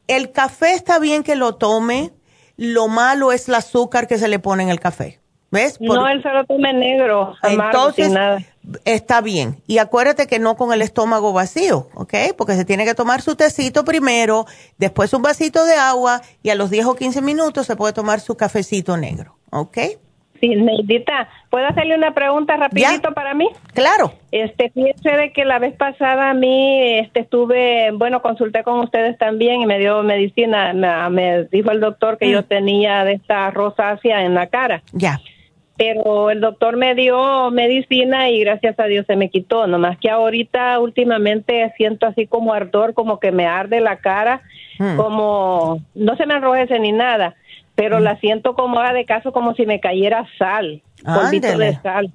[0.07, 2.13] el café está bien que lo tome.
[2.57, 5.21] Lo malo es el azúcar que se le pone en el café.
[5.51, 5.81] ¿Ves?
[5.81, 8.13] no, él se lo tome negro, entonces,
[8.85, 9.57] está bien.
[9.67, 12.15] Y acuérdate que no con el estómago vacío, ¿ok?
[12.37, 14.45] Porque se tiene que tomar su tecito primero,
[14.77, 18.21] después un vasito de agua y a los 10 o 15 minutos se puede tomar
[18.21, 19.79] su cafecito negro, ¿ok?
[20.41, 23.49] Sí, Neidita, ¿puedo hacerle una pregunta rapidito para mí?
[23.73, 24.13] Claro.
[24.31, 29.19] Este, fíjese de que la vez pasada a mí este, estuve, bueno, consulté con ustedes
[29.19, 30.73] también y me dio medicina,
[31.09, 32.45] me, dijo el doctor que yo mm.
[32.45, 34.83] tenía de esta rosácea en la cara.
[34.93, 35.19] Ya
[35.79, 40.11] pero el doctor me dio medicina y gracias a Dios se me quitó, nomás que
[40.11, 44.43] ahorita últimamente siento así como ardor, como que me arde la cara,
[44.81, 44.97] hmm.
[44.97, 47.37] como no se me enrojece ni nada,
[47.77, 48.03] pero hmm.
[48.03, 52.13] la siento como de caso como si me cayera sal, polvito de sal.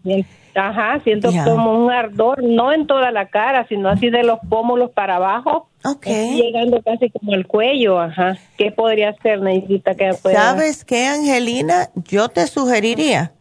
[0.56, 4.92] Ajá, siento como un ardor, no en toda la cara, sino así de los pómulos
[4.92, 5.68] para abajo.
[6.06, 8.38] Llegando casi como el cuello, ajá.
[8.56, 10.40] ¿Qué podría ser, necesita que pueda?
[10.40, 11.90] ¿Sabes qué, Angelina?
[11.96, 13.32] Yo te sugeriría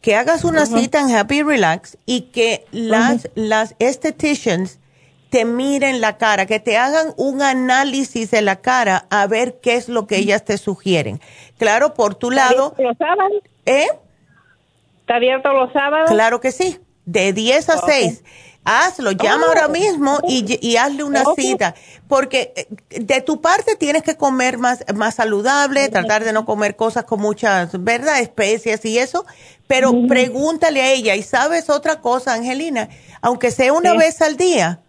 [0.00, 4.78] que hagas una cita en Happy Relax y que las, las estheticians
[5.30, 9.76] te miren la cara, que te hagan un análisis de la cara a ver qué
[9.76, 11.20] es lo que ellas te sugieren.
[11.58, 12.74] Claro, por tu lado.
[12.78, 13.42] ¿Los sábados?
[13.64, 13.86] ¿Eh?
[15.02, 16.10] ¿Está abierto los sábados?
[16.10, 18.24] Claro que sí, de 10 a 6
[18.64, 19.70] hazlo, llama ahora oh.
[19.70, 21.74] mismo y, y hazle una cita,
[22.08, 26.76] porque eh, de tu parte tienes que comer más, más saludable, tratar de no comer
[26.76, 28.20] cosas con muchas, ¿verdad?
[28.20, 29.24] Especias y eso,
[29.66, 31.14] pero pregúntale a ella.
[31.16, 32.88] Y sabes otra cosa, Angelina,
[33.20, 34.80] aunque sea una vez al día,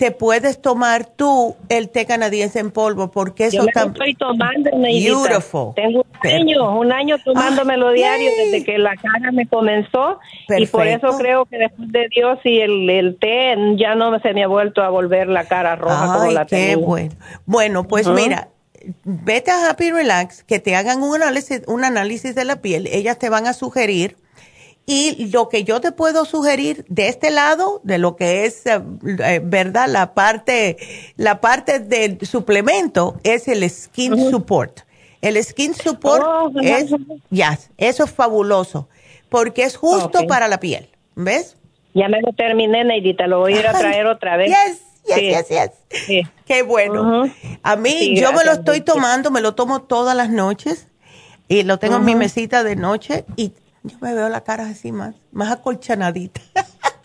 [0.00, 5.74] te puedes tomar tú el té canadiense en polvo porque eso está estoy tomando beautiful.
[5.74, 10.18] Tengo un año un año tomándomelo ah, diario desde que la cara me comenzó
[10.56, 14.32] y por eso creo que después de Dios y el, el, té ya no se
[14.32, 17.14] me ha vuelto a volver la cara roja como la qué bueno.
[17.44, 18.48] Bueno pues mira
[19.04, 22.86] vete a Happy Relax que te hagan un análisis un análisis de la piel.
[22.86, 24.16] Ellas te van a sugerir
[24.90, 28.82] y lo que yo te puedo sugerir de este lado, de lo que es, eh,
[29.20, 29.86] eh, ¿verdad?
[29.88, 30.78] La parte,
[31.16, 34.80] la parte del suplemento es el Skin Support.
[35.22, 36.90] El Skin Support oh, es,
[37.30, 38.88] ya, eso es fabuloso,
[39.28, 41.56] porque es justo para la piel, ¿ves?
[41.94, 44.48] Ya me lo terminé, Neidita, lo voy a ir a traer otra vez.
[44.48, 46.28] Yes, yes, yes, yes.
[46.46, 47.30] Qué bueno.
[47.62, 50.88] A mí, yo me lo estoy tomando, me lo tomo todas las noches
[51.46, 54.92] y lo tengo en mi mesita de noche y yo me veo la cara así
[54.92, 56.40] más, más acolchonadita.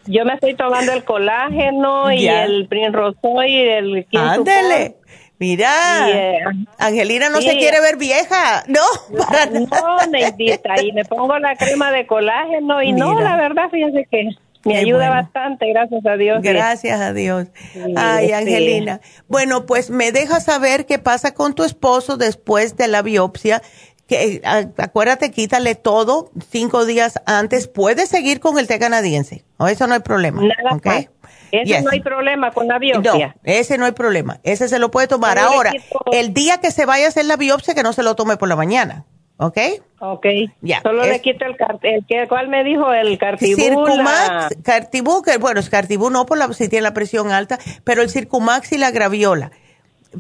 [0.08, 3.18] Yo me estoy tomando el colágeno y el Primrose
[3.48, 4.98] y el Ándele.
[5.40, 6.40] Mira, eh,
[6.78, 8.82] Angelina no se quiere ver vieja, no,
[9.18, 10.06] para no, nada.
[10.08, 14.30] Neidita, y me pongo la crema de colágeno y no, la verdad, fíjense que
[14.66, 16.42] me ayuda bastante, gracias a Dios.
[16.42, 17.48] Gracias a Dios.
[17.96, 19.00] Ay, Angelina.
[19.28, 23.62] Bueno, pues me deja saber qué pasa con tu esposo después de la biopsia
[24.08, 24.42] que
[24.78, 27.68] acuérdate, quítale todo cinco días antes.
[27.68, 30.42] Puedes seguir con el té canadiense, o eso no hay problema.
[30.42, 31.10] Nada okay?
[31.52, 33.28] Ese no hay problema con la biopsia.
[33.28, 34.40] No, ese no hay problema.
[34.44, 35.40] Ese se lo puede tomar.
[35.40, 35.72] Ahora,
[36.12, 38.50] el día que se vaya a hacer la biopsia, que no se lo tome por
[38.50, 39.06] la mañana.
[39.38, 39.58] ¿Ok?
[40.00, 40.26] Ok.
[40.62, 40.82] Ya.
[40.82, 42.94] Solo le quita el, el ¿cuál me dijo?
[42.94, 43.62] El Cartibú.
[43.62, 48.02] Circumax, Cartibú, que bueno, es Cartibú no por la, si tiene la presión alta, pero
[48.02, 49.52] el Circumax y la Graviola.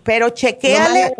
[0.03, 1.15] Pero chequeale.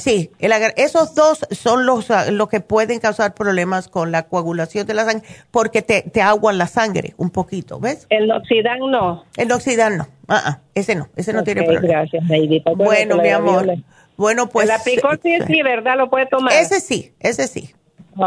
[0.00, 0.30] Sí,
[0.76, 5.04] esos dos son los, ah, los que pueden causar problemas con la coagulación de la
[5.04, 8.06] sangre porque te, te aguan la sangre un poquito, ¿ves?
[8.10, 9.24] El oxidán no.
[9.36, 10.08] El oxidán no.
[10.28, 11.86] Ah, ah, ese no, ese no tiene problema.
[11.86, 12.72] Gracias, Neidita.
[12.72, 13.76] Bueno, mi amor.
[14.16, 14.66] Bueno, pues.
[14.66, 15.96] La picó sí, sí, ¿verdad?
[15.96, 16.52] Lo puede tomar.
[16.52, 17.72] Ese sí, ese sí.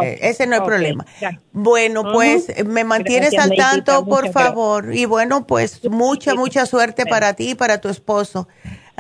[0.02, 1.06] Eh, ese no hay problema.
[1.52, 4.94] Bueno, pues me mantienes al tanto, por favor.
[4.96, 8.48] Y bueno, pues mucha, mucha suerte para ti y para tu esposo,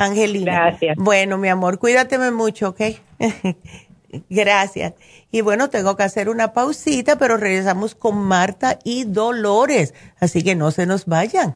[0.06, 0.52] Angelina.
[0.52, 0.95] Gracias.
[0.97, 2.82] Bueno, mi amor, cuídateme mucho, ¿ok?
[4.30, 4.93] Gracias.
[5.32, 9.93] Y bueno, tengo que hacer una pausita, pero regresamos con Marta y Dolores.
[10.20, 11.56] Así que no se nos vayan.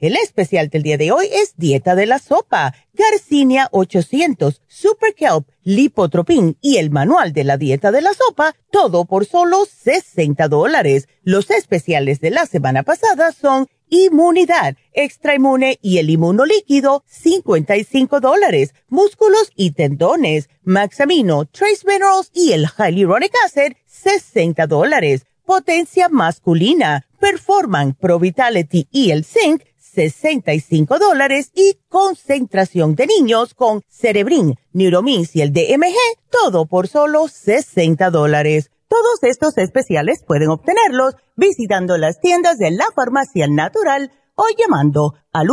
[0.00, 5.46] El especial del día de hoy es Dieta de la Sopa, Garcinia 800, Super Kelp,
[5.62, 11.06] Lipotropin y el Manual de la Dieta de la Sopa, todo por solo 60 dólares.
[11.22, 18.72] Los especiales de la semana pasada son Inmunidad, Extra Inmune y el Inmunolíquido, 55 dólares.
[18.88, 25.26] Músculos y tendones, Maxamino, Trace Minerals y el Hyaluronic Acid, 60 dólares.
[25.44, 29.62] Potencia masculina, Performan, Pro Vitality y el Zinc,
[29.92, 35.94] 65 dólares y concentración de niños con Cerebrin, Neuromins y el DMG,
[36.30, 38.70] todo por solo 60 dólares.
[38.88, 45.48] Todos estos especiales pueden obtenerlos visitando las tiendas de la farmacia natural o llamando al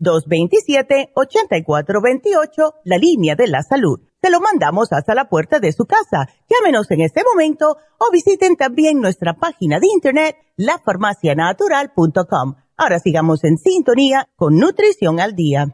[0.00, 4.00] 1-800-227-8428, la línea de la salud.
[4.22, 6.30] Se lo mandamos hasta la puerta de su casa.
[6.48, 13.56] Llámenos en este momento o visiten también nuestra página de internet, lafarmacianatural.com Ahora sigamos en
[13.56, 15.66] sintonía con Nutrición al Día.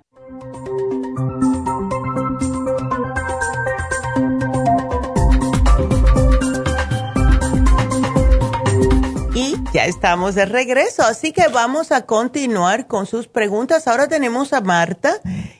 [9.35, 13.89] Y ya estamos de regreso, así que vamos a continuar con sus preguntas.
[13.89, 15.13] Ahora tenemos a Marta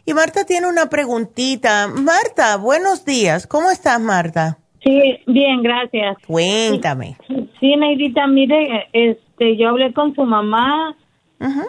[0.05, 1.89] y Marta tiene una preguntita.
[1.89, 3.47] Marta, buenos días.
[3.47, 4.59] ¿Cómo estás, Marta?
[4.85, 6.19] Sí, bien, gracias.
[6.27, 7.17] Cuéntame.
[7.61, 10.97] Sí, Neidita, mire, este, yo hablé con su mamá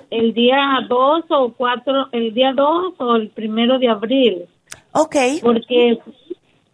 [0.09, 4.45] el día 2 o 4, el día 2 o el primero de abril.
[4.91, 5.15] Ok.
[5.41, 5.99] Porque,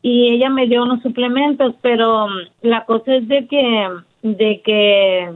[0.01, 2.31] y ella me dio unos suplementos, pero mm,
[2.61, 3.89] la cosa es de que,
[4.23, 5.31] de que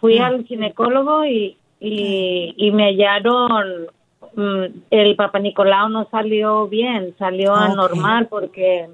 [0.00, 3.86] fui al ginecólogo y, y, me hallaron,
[4.34, 8.88] mm, el Papa Nicolau no salió bien, salió anormal porque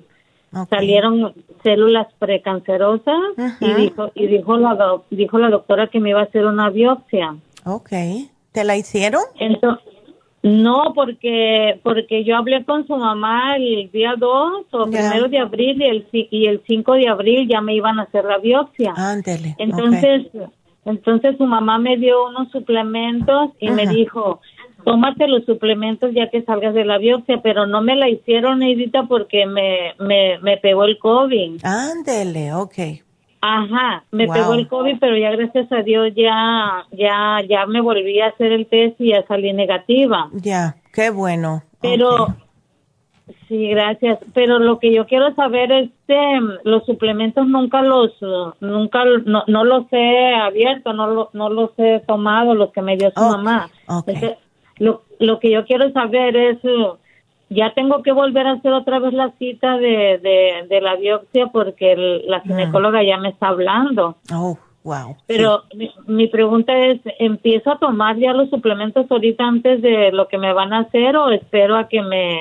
[0.68, 3.16] salieron células precancerosas
[3.58, 7.36] y dijo y dijo la dijo la doctora que me iba a hacer una biopsia
[7.64, 7.90] Ok.
[8.52, 9.22] ¿Te la hicieron?
[9.38, 9.84] Entonces,
[10.42, 15.80] No, porque porque yo hablé con su mamá el día 2 o primero de abril
[15.80, 18.92] y el, y el 5 de abril ya me iban a hacer la biopsia.
[18.96, 19.54] Ándele.
[19.58, 20.26] Entonces,
[20.84, 24.40] entonces su mamá me dio unos suplementos y me dijo,
[24.84, 29.04] tómate los suplementos ya que salgas de la biopsia, pero no me la hicieron, Neidita,
[29.04, 31.64] porque me, me, me pegó el COVID.
[31.64, 32.78] Ándele, ok.
[33.44, 34.34] Ajá, me Wow.
[34.34, 38.52] pegó el COVID, pero ya gracias a Dios ya, ya, ya me volví a hacer
[38.52, 40.30] el test y ya salí negativa.
[40.32, 41.64] Ya, qué bueno.
[41.80, 42.28] Pero,
[43.48, 44.20] sí, gracias.
[44.32, 48.12] Pero lo que yo quiero saber es, este, los suplementos nunca los,
[48.60, 52.96] nunca, no, no los he abierto, no, lo- no los he tomado, los que me
[52.96, 53.68] dio su mamá.
[53.88, 54.06] ok.
[54.08, 54.38] Entonces,
[54.78, 56.96] lo, lo que yo quiero saber es, uh,
[57.54, 61.46] ya tengo que volver a hacer otra vez la cita de, de, de la biopsia
[61.48, 64.16] porque el- la ginecóloga ya me está hablando.
[64.32, 65.16] Oh, wow.
[65.26, 70.28] Pero mi, mi pregunta es, ¿empiezo a tomar ya los suplementos ahorita antes de lo
[70.28, 72.38] que me van a hacer o espero a que me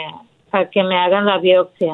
[0.51, 1.93] a que me hagan la biopsia?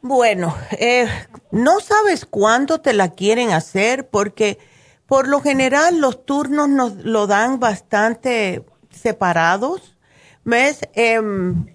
[0.00, 1.06] Bueno, eh,
[1.50, 4.58] no sabes cuándo te la quieren hacer porque
[5.06, 9.96] por lo general los turnos nos lo dan bastante separados.
[10.44, 10.86] ¿Ves?
[10.94, 11.66] Em,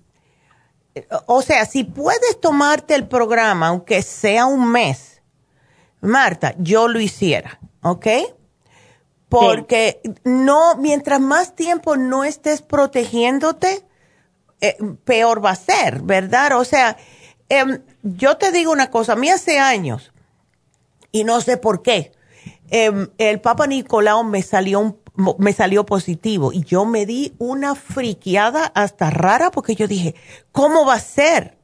[1.27, 5.21] o sea, si puedes tomarte el programa, aunque sea un mes,
[6.01, 8.07] Marta, yo lo hiciera, ¿ok?
[9.29, 13.85] Porque no, mientras más tiempo no estés protegiéndote,
[14.61, 16.57] eh, peor va a ser, ¿verdad?
[16.57, 16.97] O sea,
[17.47, 20.11] em, yo te digo una cosa, a mí hace años,
[21.11, 22.11] y no sé por qué,
[22.71, 24.98] em, el Papa Nicolau me salió, un-
[25.37, 30.15] me salió positivo y yo me di una friqueada hasta rara porque yo dije,
[30.51, 31.57] ¿cómo va a ser?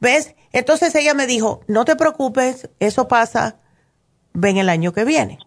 [0.00, 0.34] ¿Ves?
[0.52, 3.56] Entonces ella me dijo, no te preocupes, eso pasa,
[4.32, 5.38] ven el año que viene.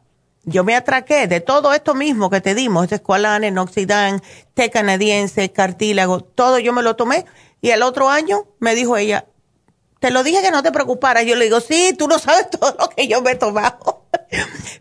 [0.46, 4.22] Yo me atraqué de todo esto mismo que te dimos, escualane, noxidán,
[4.54, 7.26] té canadiense, cartílago, todo yo me lo tomé
[7.62, 9.26] y el otro año me dijo ella,
[10.04, 11.26] te lo dije que no te preocuparas.
[11.26, 14.03] Yo le digo, sí, tú no sabes todo lo que yo me he tomado.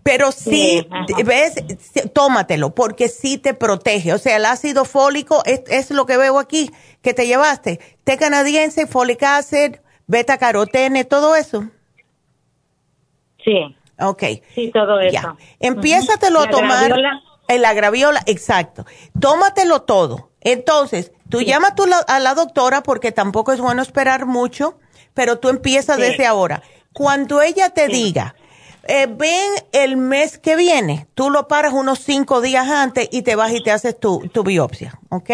[0.03, 4.13] Pero sí, Sí, ves, Sí, tómatelo, porque sí te protege.
[4.13, 6.71] O sea, el ácido fólico es, es lo que veo aquí,
[7.03, 7.81] que te llevaste.
[8.05, 9.77] Té canadiense, folic acid,
[10.07, 11.65] beta carotene, todo eso.
[13.45, 14.23] Sí, Ok.
[14.55, 15.13] sí, todo eso.
[15.13, 15.37] Ya.
[15.61, 16.89] Empiézatelo a tomar.
[16.89, 17.21] graviola.
[17.49, 18.87] En la graviola, exacto.
[19.21, 20.31] Tómatelo todo.
[20.41, 24.79] Entonces, tú llamas tú la- a la doctora porque tampoco es bueno esperar mucho,
[25.13, 26.03] pero tú empiezas Sí.
[26.03, 26.63] desde ahora.
[26.93, 28.35] Cuando ella te diga,
[28.89, 33.37] eh, ven el mes que viene, tú lo paras unos cinco días antes y te
[33.37, 35.31] vas y te haces tu, tu biopsia, ¿ok?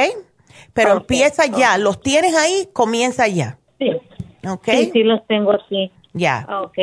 [0.75, 1.79] Pero empieza ya.
[1.79, 3.91] Los tienes ahí, comienza ya, Sí,
[4.47, 4.65] ¿ok?
[4.65, 5.91] sí, sí los tengo aquí.
[6.13, 6.47] Ya.
[6.63, 6.79] Ok.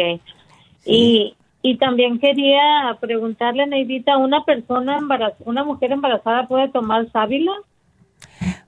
[0.86, 7.51] Y, y también quería preguntarle, Neidita, ¿una persona embarazada, una mujer embarazada puede tomar sábila?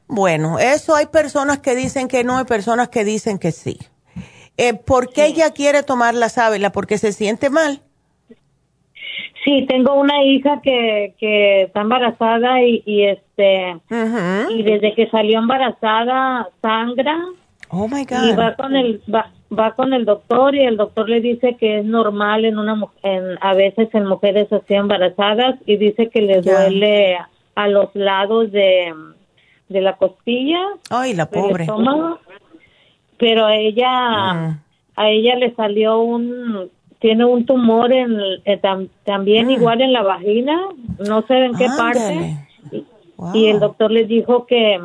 [0.07, 3.77] Bueno, eso hay personas que dicen que no, hay personas que dicen que sí.
[4.55, 6.71] Eh, ¿Por qué ella quiere tomar la sábila?
[6.71, 7.81] ¿Porque se siente mal?
[9.47, 13.77] Sí, tengo una hija que, que está embarazada y, y este
[14.49, 17.17] y desde que salió embarazada sangra
[17.69, 18.55] Oh my y va God.
[18.57, 22.43] con el va, va con el doctor y el doctor le dice que es normal
[22.43, 27.17] en una en a veces en mujeres así embarazadas y dice que le duele
[27.55, 28.93] a los lados de,
[29.69, 31.63] de la costilla Ay, la pobre.
[31.63, 32.19] estómago
[33.17, 34.59] pero a ella Mm.
[34.97, 36.69] a ella le salió un
[36.99, 39.51] tiene un tumor en eh, tam- también Mm.
[39.51, 40.59] igual en la vagina
[40.99, 42.33] no sé en qué parte.
[43.17, 43.31] Wow.
[43.33, 44.79] y el doctor les dijo que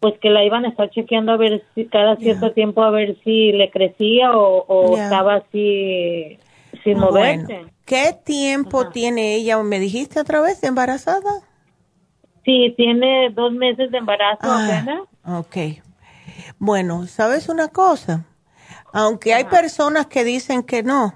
[0.00, 3.16] pues que la iban a estar chequeando a ver si cada cierto tiempo a ver
[3.24, 6.38] si le crecía o, estaba así
[6.84, 9.60] sin moverse Bueno, ¿qué tiempo tiene ella?
[9.62, 11.40] ¿Me dijiste otra vez embarazada?
[12.44, 15.56] sí tiene dos meses de embarazo apenas Ah, ok.
[16.58, 18.24] Bueno, ¿sabes una cosa?
[18.92, 21.14] Aunque hay personas que dicen que no,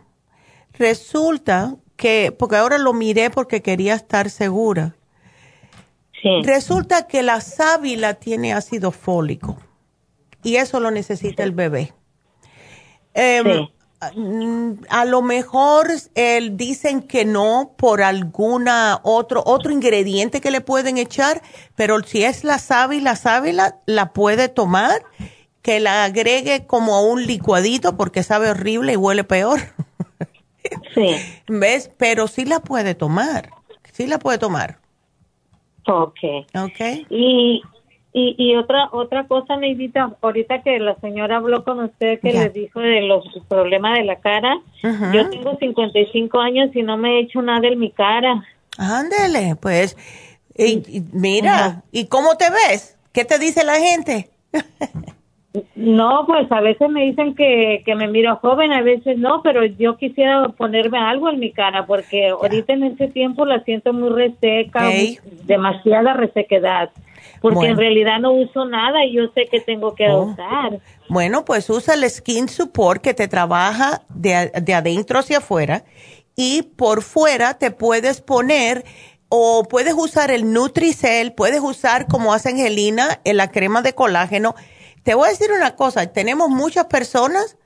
[0.72, 4.96] resulta que, porque ahora lo miré porque quería estar segura,
[6.20, 9.58] sí resulta que la sábila tiene ácido fólico
[10.42, 11.92] y eso lo necesita el bebé.
[13.14, 13.72] Em, Sí.
[14.88, 20.98] A lo mejor el, dicen que no por alguna otro otro ingrediente que le pueden
[20.98, 21.40] echar,
[21.76, 25.04] pero si es la sábila, sábila la puede tomar,
[25.62, 29.60] que la agregue como a un licuadito porque sabe horrible y huele peor.
[30.94, 31.14] sí
[31.48, 31.90] ¿Ves?
[31.96, 33.50] Pero sí la puede tomar.
[33.92, 34.78] Sí la puede tomar.
[35.86, 37.06] okay ¿Ok?
[37.10, 37.62] Y,
[38.12, 42.48] y, y otra otra cosa, Neidita, ahorita que la señora habló con usted que le
[42.50, 47.20] dijo de los problemas de la cara, yo tengo 55 años y no me he
[47.20, 48.44] hecho nada en mi cara.
[48.78, 49.96] Ándele, pues.
[50.56, 51.82] Y, y mira.
[51.92, 52.98] ¿y cómo te ves?
[53.12, 54.30] ¿Qué te dice la gente?
[55.74, 59.64] No, pues a veces me dicen que, que me miro joven, a veces no, pero
[59.66, 64.08] yo quisiera ponerme algo en mi cara porque ahorita en este tiempo la siento muy
[64.08, 64.88] reseca,
[65.44, 66.90] demasiada resequedad,
[67.42, 70.22] porque en realidad no uso nada y yo sé que tengo que Oh.
[70.32, 70.78] usar.
[71.08, 75.84] Bueno, pues usa el Skin Support que te trabaja de, de adentro hacia afuera
[76.34, 78.84] y por fuera te puedes poner
[79.28, 84.54] o puedes usar el Nutricel, puedes usar como hace Angelina en la crema de colágeno.
[85.02, 87.56] Te voy a decir una cosa, tenemos muchas personas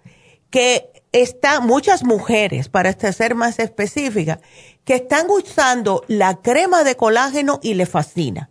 [0.50, 4.40] que están, muchas mujeres, para este ser más específica,
[4.84, 8.50] que están usando la crema de colágeno y le fascina.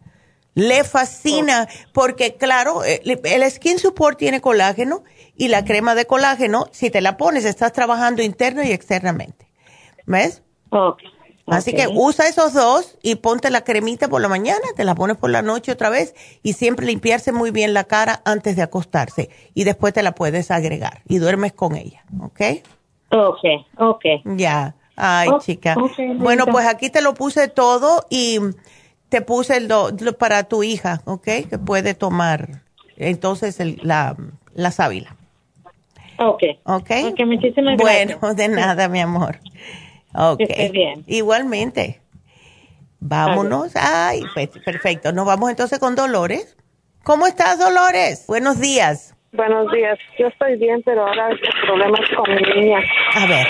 [0.54, 5.04] Le fascina porque, claro, eh, el Skin Support tiene colágeno
[5.36, 9.50] y la crema de colágeno, si te la pones, estás trabajando interno y externamente.
[10.06, 10.44] ¿Ves?
[11.48, 15.16] Así que usa esos dos y ponte la cremita por la mañana, te la pones
[15.18, 19.30] por la noche otra vez y siempre limpiarse muy bien la cara antes de acostarse
[19.54, 22.42] y después te la puedes agregar y duermes con ella, ¿ok?
[23.12, 23.44] Ok,
[23.78, 24.06] ok.
[24.26, 25.76] Ya, ay Oh, chica.
[26.16, 28.40] bueno, pues aquí te lo puse todo y
[29.10, 31.24] te puse el do- lo- para tu hija, ¿ok?
[31.48, 32.64] Que puede tomar
[32.98, 34.16] entonces el- la,
[34.56, 35.16] la sábila.
[36.18, 36.42] Ok.
[36.64, 36.90] ¿Ok?
[37.12, 38.36] Ok, muchísimas bueno, gracias.
[38.38, 39.40] de nada, mi amor.
[40.18, 40.38] Ok.
[40.38, 41.04] Que esté bien.
[41.08, 42.02] Igualmente.
[43.00, 43.76] Vámonos.
[43.76, 45.12] Ay, pues, perfecto.
[45.12, 46.58] Nos vamos entonces con Dolores.
[47.04, 48.26] ¿Cómo estás, Dolores?
[48.28, 49.16] Buenos días.
[49.32, 49.98] Buenos días.
[50.18, 51.36] Yo estoy bien, pero ahora hay
[51.66, 52.80] problemas con mi niña.
[53.16, 53.48] A ver.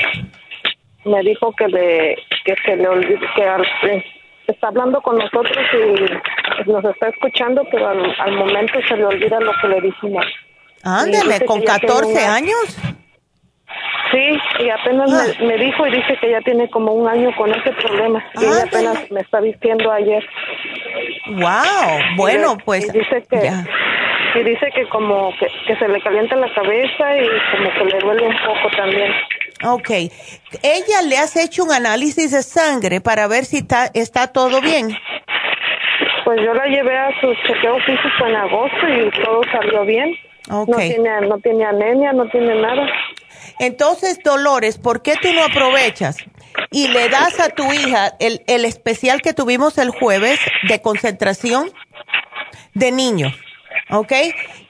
[1.05, 4.03] Me dijo que le que se le olvide que eh,
[4.47, 9.39] está hablando con nosotros y nos está escuchando, pero al, al momento se le olvida
[9.39, 10.25] lo que le dijimos.
[10.83, 12.77] Ándale, con que ya tiene 14 una- años.
[14.11, 15.25] Sí, y apenas Ah.
[15.41, 18.23] me, me dijo y dice que ya tiene como un año con ese problema.
[18.39, 20.23] Y ella apenas me está diciendo ayer.
[21.31, 22.15] Wow.
[22.15, 22.85] Bueno, Y- pues.
[22.93, 23.65] y dice que ya.
[24.35, 27.99] y dice que como que, que se le calienta la cabeza y como que le
[27.99, 29.11] duele un poco también.
[29.63, 29.89] Ok.
[30.61, 34.89] ¿Ella le has hecho un análisis de sangre para ver si está, está todo bien?
[36.25, 40.13] Pues yo la llevé a su chequeo físico en agosto y todo salió bien.
[40.51, 40.67] Ok.
[40.69, 42.85] No tiene, no tiene anemia, no tiene nada.
[43.59, 46.17] Entonces, Dolores, ¿por qué tú no aprovechas
[46.71, 51.71] y le das a tu hija el, el especial que tuvimos el jueves de concentración
[52.73, 53.33] de niños?
[53.89, 54.13] ¿Ok?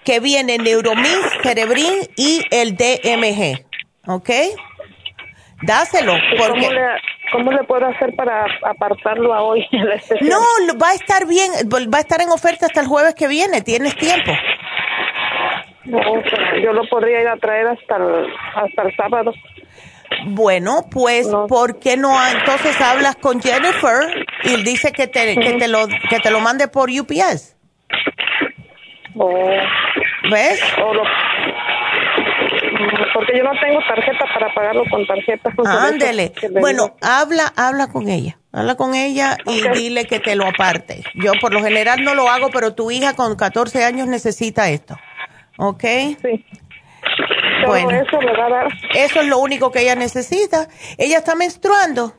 [0.04, 3.66] Que viene Neuromix, Cerebrin y el DMG.
[4.08, 4.30] ¿Ok?
[5.62, 6.16] Dáselo.
[6.16, 6.82] ¿Y Porque ¿Cómo, le,
[7.32, 9.66] ¿Cómo le puedo hacer para apartarlo a hoy?
[10.22, 10.40] no,
[10.82, 13.62] va a estar bien, va a estar en oferta hasta el jueves que viene.
[13.62, 14.32] Tienes tiempo.
[15.86, 16.00] No,
[16.64, 18.26] yo lo podría ir a traer hasta el,
[18.56, 19.34] hasta el sábado.
[20.28, 25.68] Bueno, pues, ¿por qué no entonces hablas con Jennifer y dice que te, que te
[25.68, 27.56] lo que te lo mande por UPS?
[30.32, 30.62] ¿Ves?
[30.84, 31.04] O lo-
[33.14, 35.50] porque yo no tengo tarjeta para pagarlo con tarjeta.
[35.66, 36.34] Ándele.
[36.60, 38.38] Bueno, habla, habla con ella.
[38.52, 41.04] Habla con ella y dile que te lo aparte.
[41.16, 44.96] Yo por lo general no lo hago, pero tu hija con 14 años necesita esto.
[45.58, 45.82] ¿Ok?
[46.22, 46.46] Sí.
[47.66, 47.92] Bueno.
[47.92, 48.68] eso le va a dar.
[48.96, 50.68] Eso es lo único que ella necesita.
[50.98, 52.14] Ella está menstruando.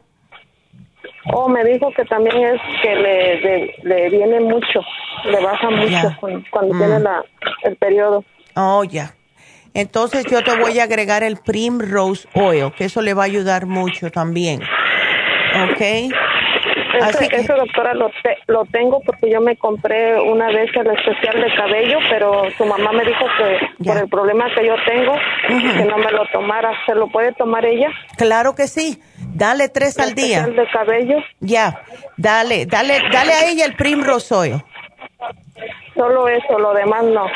[1.32, 4.80] Oh, me dijo que también es que le, le, le viene mucho,
[5.24, 6.16] le baja mucho
[6.50, 6.78] cuando Mm.
[6.78, 7.24] tiene la,
[7.64, 8.24] el periodo.
[8.54, 9.14] Oh, ya.
[9.74, 13.66] Entonces yo te voy a agregar el Primrose Oil, que eso le va a ayudar
[13.66, 14.62] mucho también.
[14.62, 16.12] ¿Ok?
[16.98, 20.70] Ese, Así que- ese, doctora lo, te- lo tengo porque yo me compré una vez
[20.74, 24.74] el especial de cabello, pero su mamá me dijo que por el problema que yo
[24.86, 25.14] tengo,
[25.48, 26.72] que no me lo tomara.
[26.86, 27.88] ¿Se lo puede tomar ella?
[28.16, 29.00] Claro que sí.
[29.34, 30.40] Dale tres al día.
[30.40, 31.16] especial de cabello?
[31.40, 31.82] Ya.
[32.16, 34.62] Dale, dale, dale a ella el Primrose Oil.
[35.96, 37.26] Solo eso, lo demás no.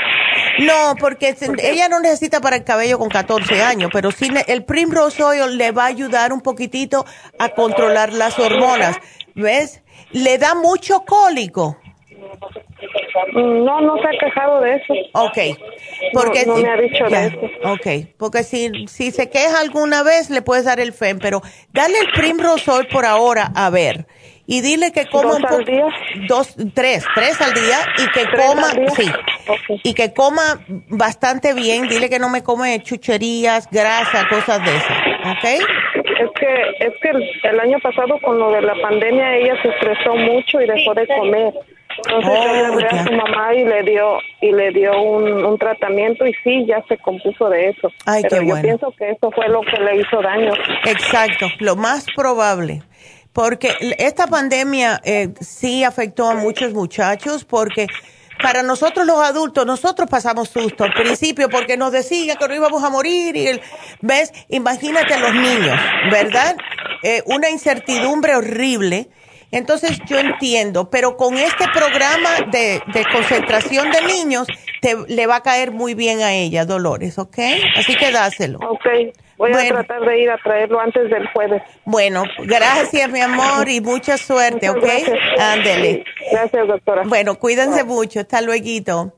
[0.59, 5.23] No, porque ella no necesita para el cabello con 14 años, pero sí el Primrose
[5.23, 7.07] Oil le va a ayudar un poquitito
[7.39, 8.99] a controlar las hormonas.
[9.35, 9.83] ¿Ves?
[10.13, 11.79] Le da mucho cólico.
[13.35, 14.95] No, no se ha quejado de eso.
[15.15, 15.39] Ok.
[16.13, 17.41] Porque no, me ha dicho ya, de eso.
[17.65, 21.43] Ok, porque si, si se queja alguna vez le puedes dar el FEM, pero
[21.73, 24.07] dale el Primrose Oil por ahora a ver.
[24.51, 25.87] Y dile que coma ¿Dos al día?
[26.27, 29.09] Dos, tres, tres al día y que ¿Tres coma, sí.
[29.85, 31.87] Y que coma bastante bien.
[31.87, 34.99] Dile que no me come chucherías, grasa, cosas de esas.
[35.21, 35.45] ¿Ok?
[35.45, 40.17] Es que, es que el, año pasado con lo de la pandemia ella se estresó
[40.17, 41.55] mucho y dejó de comer.
[42.09, 45.45] Entonces yo le Oh, hablé a su mamá y le dio y le dio un,
[45.45, 47.93] un tratamiento y sí, ya se compuso de eso.
[48.05, 48.63] Ay, Pero qué yo bueno.
[48.63, 50.55] pienso que eso fue lo que le hizo daño.
[50.87, 52.83] Exacto, lo más probable.
[53.33, 57.87] Porque esta pandemia eh, sí afectó a muchos muchachos porque
[58.43, 62.83] para nosotros los adultos, nosotros pasamos susto al principio porque nos decían que no íbamos
[62.83, 63.61] a morir y el,
[64.01, 65.79] ves, imagínate a los niños,
[66.11, 66.57] ¿verdad?
[67.03, 69.11] Eh, una incertidumbre horrible.
[69.53, 74.47] Entonces yo entiendo, pero con este programa de, de concentración de niños,
[74.81, 77.39] te, le va a caer muy bien a ella, Dolores, ¿ok?
[77.77, 78.59] Así que dáselo.
[78.59, 78.87] Ok.
[79.41, 81.63] Voy a tratar de ir a traerlo antes del jueves.
[81.87, 84.85] Bueno, gracias, mi amor, y mucha suerte, ¿ok?
[85.39, 86.05] Ándele.
[86.31, 87.05] Gracias, doctora.
[87.07, 88.21] Bueno, cuídense mucho.
[88.21, 89.15] Hasta luego.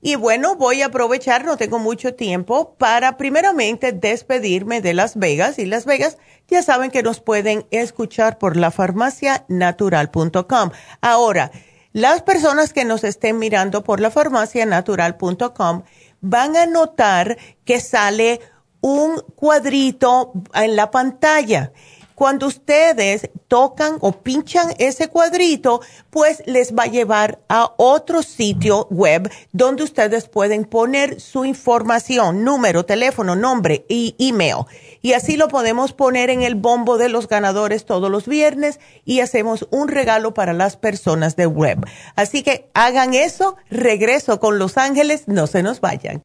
[0.00, 5.58] Y bueno, voy a aprovechar, no tengo mucho tiempo, para primeramente despedirme de Las Vegas.
[5.58, 10.70] Y Las Vegas, ya saben que nos pueden escuchar por lafarmacianatural.com.
[11.00, 11.50] Ahora,
[11.92, 15.82] las personas que nos estén mirando por lafarmacianatural.com
[16.20, 18.38] van a notar que sale
[18.80, 21.72] un cuadrito en la pantalla.
[22.18, 28.88] Cuando ustedes tocan o pinchan ese cuadrito, pues les va a llevar a otro sitio
[28.90, 34.64] web donde ustedes pueden poner su información, número, teléfono, nombre y email.
[35.00, 39.20] Y así lo podemos poner en el bombo de los ganadores todos los viernes y
[39.20, 41.86] hacemos un regalo para las personas de web.
[42.16, 46.24] Así que hagan eso, regreso con Los Ángeles, no se nos vayan.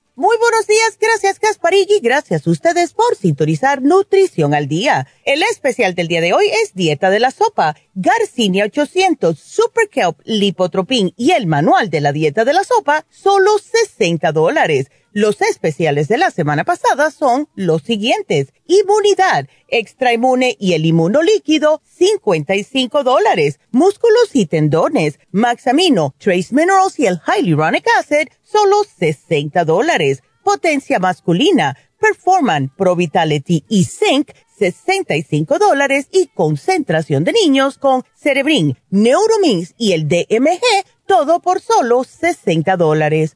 [0.15, 5.07] Muy buenos días, gracias Gasparigi, gracias a ustedes por sintonizar Nutrición al Día.
[5.23, 10.19] El especial del día de hoy es Dieta de la Sopa, Garcinia 800, Super Kelp,
[10.25, 14.91] Lipotropin y el Manual de la Dieta de la Sopa, solo 60 dólares.
[15.13, 18.53] Los especiales de la semana pasada son los siguientes.
[18.65, 23.59] Inmunidad, Extra Inmune y el Inmuno Líquido, 55 dólares.
[23.71, 30.23] Músculos y tendones, Maxamino, Trace Minerals y el Hyaluronic Acid, solo 60 dólares.
[30.45, 36.07] Potencia masculina, Performan, Pro Vitality y Zinc, 65 dólares.
[36.13, 40.61] Y concentración de niños con Cerebrin, Neuromins y el DMG,
[41.05, 43.35] todo por solo 60 dólares.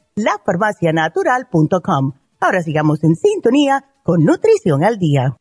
[0.15, 2.13] lafarmacianatural.com.
[2.39, 5.37] Ahora sigamos en sintonía con Nutrición al Día.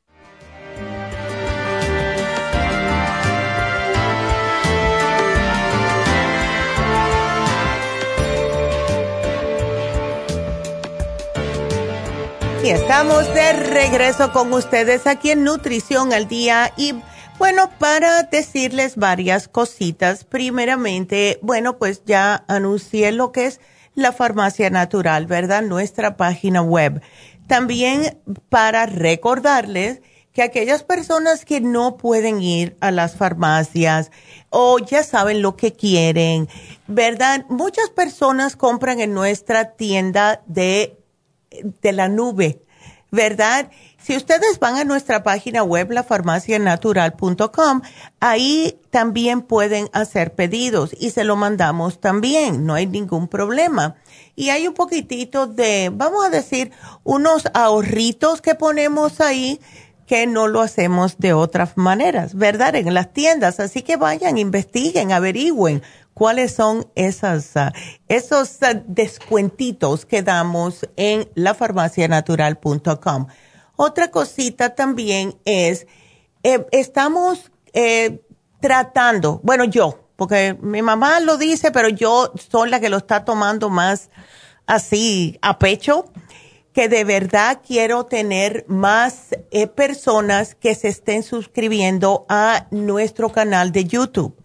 [12.62, 16.94] Y estamos de regreso con ustedes aquí en Nutrición al Día y
[17.38, 20.24] bueno, para decirles varias cositas.
[20.24, 23.60] Primeramente, bueno, pues ya anuncié lo que es
[23.95, 25.62] la farmacia natural, ¿verdad?
[25.62, 27.03] Nuestra página web.
[27.47, 28.18] También
[28.49, 30.01] para recordarles
[30.32, 34.11] que aquellas personas que no pueden ir a las farmacias
[34.49, 36.49] o ya saben lo que quieren,
[36.86, 37.45] ¿verdad?
[37.49, 40.99] Muchas personas compran en nuestra tienda de,
[41.82, 42.62] de la nube,
[43.11, 43.70] ¿verdad?
[44.02, 47.82] Si ustedes van a nuestra página web, lafarmacianatural.com,
[48.18, 53.96] ahí también pueden hacer pedidos y se lo mandamos también, no hay ningún problema.
[54.36, 56.72] Y hay un poquitito de, vamos a decir,
[57.04, 59.61] unos ahorritos que ponemos ahí
[60.11, 62.74] que no lo hacemos de otras maneras, ¿verdad?
[62.74, 63.61] En las tiendas.
[63.61, 65.82] Así que vayan, investiguen, averigüen
[66.20, 67.72] cuáles son esas, ah,
[68.06, 73.26] esos ah, descuentitos que damos en lafarmacianatural.com.
[73.76, 75.86] Otra cosita también es,
[76.42, 78.20] eh, estamos eh,
[78.60, 83.24] tratando, bueno, yo, porque mi mamá lo dice, pero yo soy la que lo está
[83.24, 84.10] tomando más
[84.66, 86.12] así a pecho,
[86.74, 93.72] que de verdad quiero tener más eh, personas que se estén suscribiendo a nuestro canal
[93.72, 94.36] de YouTube,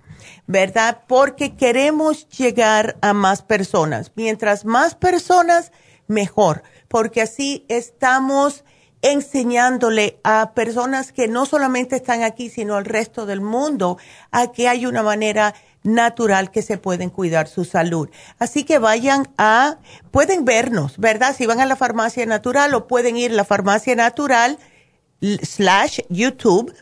[0.47, 1.03] ¿verdad?
[1.07, 4.11] Porque queremos llegar a más personas.
[4.15, 5.71] Mientras más personas,
[6.07, 8.63] mejor, porque así estamos
[9.01, 13.97] enseñándole a personas que no solamente están aquí, sino al resto del mundo,
[14.31, 18.09] a que hay una manera natural que se pueden cuidar su salud.
[18.39, 19.77] Así que vayan a,
[20.09, 21.35] pueden vernos, ¿verdad?
[21.37, 24.57] Si van a la farmacia natural o pueden ir a la farmacia natural
[25.21, 26.73] slash YouTube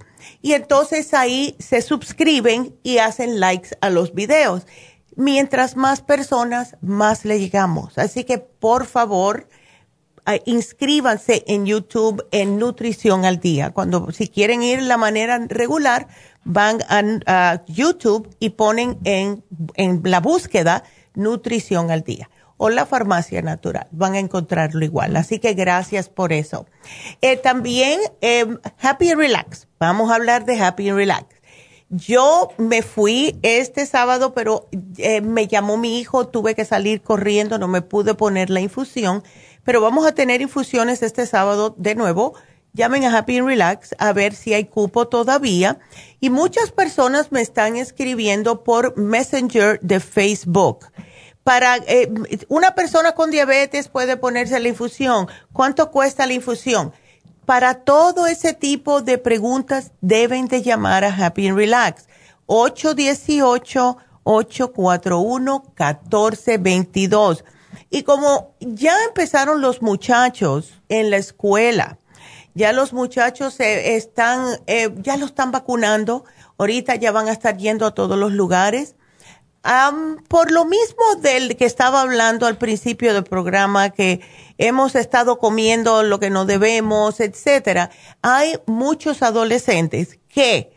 [0.43, 4.67] y entonces ahí se suscriben y hacen likes a los videos.
[5.15, 7.97] Mientras más personas, más le llegamos.
[7.97, 9.47] Así que por favor,
[10.43, 13.71] inscríbanse en YouTube en Nutrición al Día.
[13.71, 16.09] Cuando, si quieren ir la manera regular,
[16.43, 20.83] van a, YouTube y ponen en, en, la búsqueda
[21.13, 23.87] Nutrición al Día o la farmacia natural.
[23.91, 25.15] Van a encontrarlo igual.
[25.15, 26.65] Así que gracias por eso.
[27.21, 29.67] Eh, también em, Happy Relax.
[29.79, 31.27] Vamos a hablar de Happy Relax.
[31.89, 37.59] Yo me fui este sábado, pero eh, me llamó mi hijo, tuve que salir corriendo,
[37.59, 39.23] no me pude poner la infusión
[39.63, 42.33] pero vamos a tener infusiones este sábado de nuevo.
[42.73, 45.79] Llamen a Happy and Relax a ver si hay cupo todavía.
[46.19, 50.87] Y muchas personas me están escribiendo por Messenger de Facebook.
[51.43, 52.11] Para eh,
[52.47, 55.27] una persona con diabetes puede ponerse la infusión.
[55.51, 56.93] ¿Cuánto cuesta la infusión?
[57.45, 62.07] Para todo ese tipo de preguntas deben de llamar a Happy and Relax.
[62.45, 67.43] 818 841 1422
[67.89, 71.99] y como ya empezaron los muchachos en la escuela,
[72.55, 76.25] ya los muchachos están, eh, ya lo están vacunando,
[76.57, 78.95] ahorita ya van a estar yendo a todos los lugares.
[80.27, 84.19] Por lo mismo del que estaba hablando al principio del programa, que
[84.57, 87.89] hemos estado comiendo lo que no debemos, etcétera,
[88.21, 90.73] hay muchos adolescentes que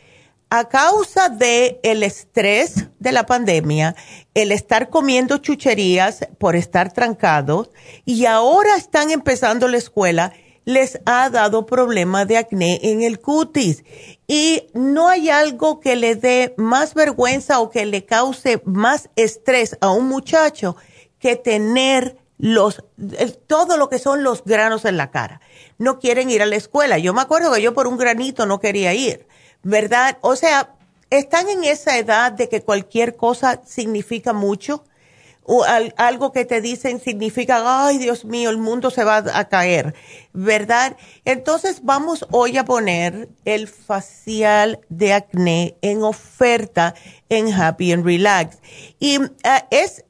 [0.48, 3.96] a causa del el estrés de la pandemia,
[4.34, 7.70] el estar comiendo chucherías por estar trancados
[8.04, 10.32] y ahora están empezando la escuela,
[10.66, 13.84] les ha dado problema de acné en el cutis.
[14.26, 19.78] Y no hay algo que le dé más vergüenza o que le cause más estrés
[19.80, 20.76] a un muchacho
[21.18, 22.84] que tener los,
[23.46, 25.40] todo lo que son los granos en la cara.
[25.78, 26.98] No quieren ir a la escuela.
[26.98, 29.26] Yo me acuerdo que yo por un granito no quería ir
[29.66, 30.18] ¿verdad?
[30.20, 30.76] O sea,
[31.10, 34.84] están en esa edad de que cualquier cosa significa mucho.
[35.46, 35.64] O
[35.96, 39.94] algo que te dicen significa, ay Dios mío, el mundo se va a caer,
[40.32, 40.96] ¿verdad?
[41.24, 46.94] Entonces vamos hoy a poner el facial de acné en oferta
[47.28, 48.58] en Happy and Relax.
[48.98, 50.04] Y ah, es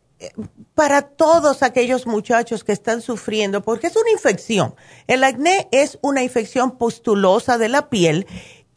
[0.74, 4.74] para todos aquellos muchachos que están sufriendo, porque es una infección.
[5.06, 8.26] El acné es una infección pustulosa de la piel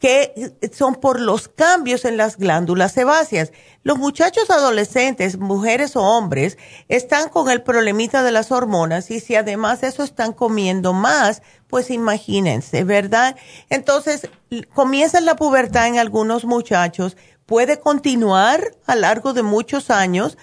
[0.00, 3.52] que son por los cambios en las glándulas sebáceas.
[3.82, 6.56] Los muchachos adolescentes, mujeres o hombres,
[6.88, 11.90] están con el problemita de las hormonas y si además eso están comiendo más, pues
[11.90, 13.36] imagínense, ¿verdad?
[13.68, 14.28] Entonces,
[14.74, 20.38] comienza la pubertad en algunos muchachos, puede continuar a largo de muchos años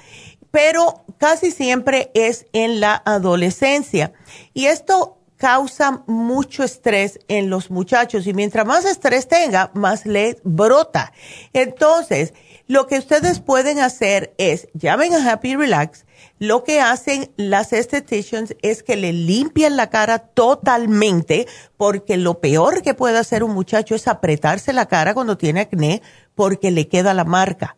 [0.49, 4.13] pero casi siempre es en la adolescencia.
[4.53, 10.39] Y esto causa mucho estrés en los muchachos y mientras más estrés tenga, más le
[10.43, 11.13] brota.
[11.53, 12.33] Entonces,
[12.67, 16.05] lo que ustedes pueden hacer es, llamen a Happy Relax,
[16.39, 22.81] lo que hacen las estheticians es que le limpian la cara totalmente, porque lo peor
[22.81, 26.01] que puede hacer un muchacho es apretarse la cara cuando tiene acné,
[26.35, 27.77] porque le queda la marca.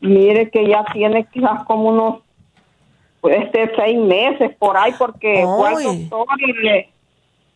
[0.00, 2.20] Mire que ya tiene quizás como unos
[3.22, 6.88] este seis meses por ahí porque fue al doctor y le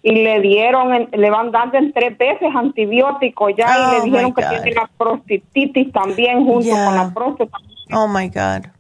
[0.02, 4.32] y le dieron le van dando en tres veces antibióticos ya y le Oh, dijeron
[4.32, 7.59] que tiene la prostatitis también junto con la próstata.
[7.92, 8.76] Oh my God.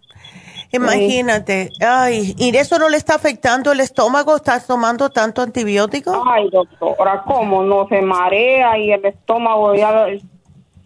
[0.76, 1.70] Imagínate.
[1.80, 4.36] Ay, ¿y eso no le está afectando el estómago?
[4.36, 6.22] ¿Estás tomando tanto antibiótico?
[6.26, 10.06] Ay, doctora, ¿cómo no se marea y el estómago ya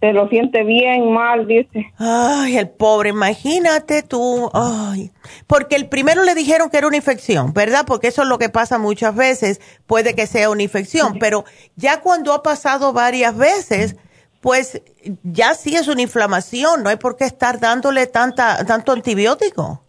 [0.00, 1.92] se lo siente bien mal, dice.
[1.98, 4.50] Ay, el pobre, imagínate tú.
[4.54, 5.10] Ay,
[5.46, 7.84] porque el primero le dijeron que era una infección, ¿verdad?
[7.86, 11.44] Porque eso es lo que pasa muchas veces, puede que sea una infección, pero
[11.76, 13.96] ya cuando ha pasado varias veces,
[14.40, 14.82] pues
[15.22, 19.82] ya sí es una inflamación, no hay por qué estar dándole tanta tanto antibiótico.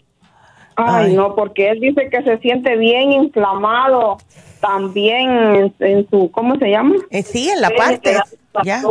[0.75, 1.13] Ay, Ay.
[1.13, 4.17] no, porque él dice que se siente bien inflamado
[4.61, 6.95] también en, en su, ¿cómo se llama?
[7.09, 8.17] Eh, sí, en la parte,
[8.63, 8.81] ya.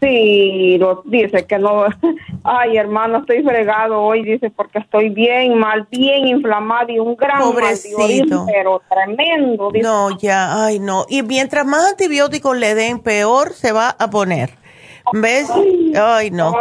[0.00, 1.84] Sí, lo, dice que no.
[2.44, 7.38] Ay, hermano, estoy fregado hoy, dice, porque estoy bien mal, bien inflamado y un gran
[7.38, 8.46] Pobrecito.
[8.46, 9.70] pero tremendo.
[9.70, 9.86] Dice.
[9.86, 11.04] No, ya, ay, no.
[11.08, 14.59] Y mientras más antibióticos le den, peor se va a poner.
[15.12, 15.48] ¿Ves?
[15.96, 16.54] Ay, no.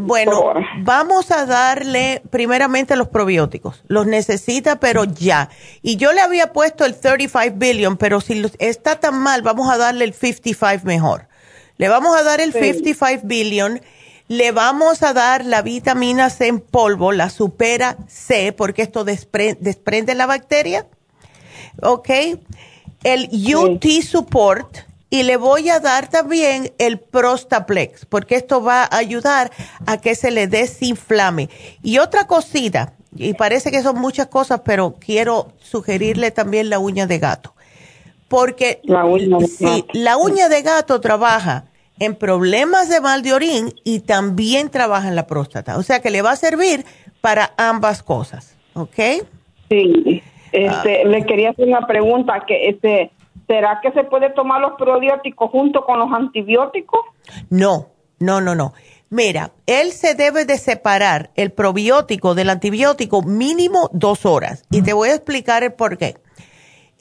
[0.00, 0.52] Bueno,
[0.82, 3.82] vamos a darle primeramente los probióticos.
[3.88, 5.48] Los necesita, pero ya.
[5.82, 9.70] Y yo le había puesto el 35 billion, pero si los- está tan mal, vamos
[9.72, 11.26] a darle el 55 mejor.
[11.78, 12.58] Le vamos a dar el Sí.
[12.60, 13.80] 55 billion.
[14.28, 19.56] Le vamos a dar la vitamina C en polvo, la supera C, porque esto despre-
[19.60, 20.86] desprende la bacteria.
[21.82, 22.10] ¿ok?
[23.02, 24.78] El UT Support
[25.12, 29.50] y le voy a dar también el Prostaplex, porque esto va a ayudar
[29.86, 31.50] a que se le desinflame.
[31.82, 37.06] Y otra cosita, y parece que son muchas cosas, pero quiero sugerirle también la uña
[37.06, 37.52] de gato.
[38.28, 39.86] Porque La uña de gato.
[39.92, 41.66] la uña de gato trabaja
[41.98, 45.76] en problemas de mal de orín y también trabaja en la próstata.
[45.76, 46.86] O sea que le va a servir
[47.20, 48.98] para ambas cosas, ¿ok?
[49.68, 51.06] Sí, este, Ah.
[51.06, 53.10] le quería hacer una pregunta, que este,
[53.46, 57.00] ¿será que se puede tomar los probióticos junto con los antibióticos?
[57.50, 57.88] No,
[58.18, 58.72] no, no, no.
[59.10, 64.64] Mira, él se debe de separar el probiótico del antibiótico mínimo dos horas.
[64.70, 66.16] Y te voy a explicar el por qué.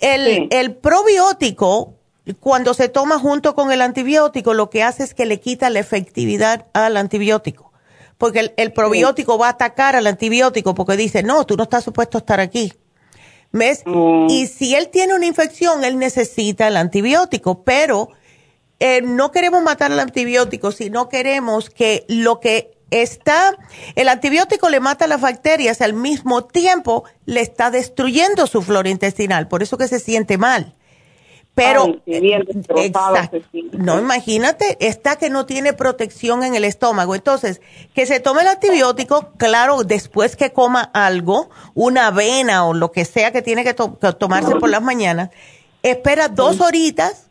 [0.01, 0.47] El, Sí.
[0.51, 1.93] el probiótico,
[2.39, 5.79] cuando se toma junto con el antibiótico, lo que hace es que le quita la
[5.79, 7.71] efectividad al antibiótico.
[8.17, 11.83] Porque el, el probiótico va a atacar al antibiótico porque dice, no, tú no estás
[11.83, 12.73] supuesto a estar aquí.
[13.51, 13.83] ¿Ves?
[13.85, 14.27] Mm.
[14.29, 18.09] Y si él tiene una infección, él necesita el antibiótico, pero
[18.79, 23.57] eh, no queremos matar al antibiótico, sino queremos que lo que está,
[23.95, 29.47] el antibiótico le mata las bacterias, al mismo tiempo le está destruyendo su flora intestinal,
[29.47, 30.75] por eso que se siente mal.
[31.53, 32.23] Pero, Ay, bien
[33.19, 33.37] exacto.
[33.73, 37.13] no imagínate, está que no tiene protección en el estómago.
[37.13, 37.59] Entonces,
[37.93, 43.03] que se tome el antibiótico, claro, después que coma algo, una avena o lo que
[43.03, 45.29] sea que tiene que, to- que tomarse por las mañanas,
[45.83, 47.27] espera dos horitas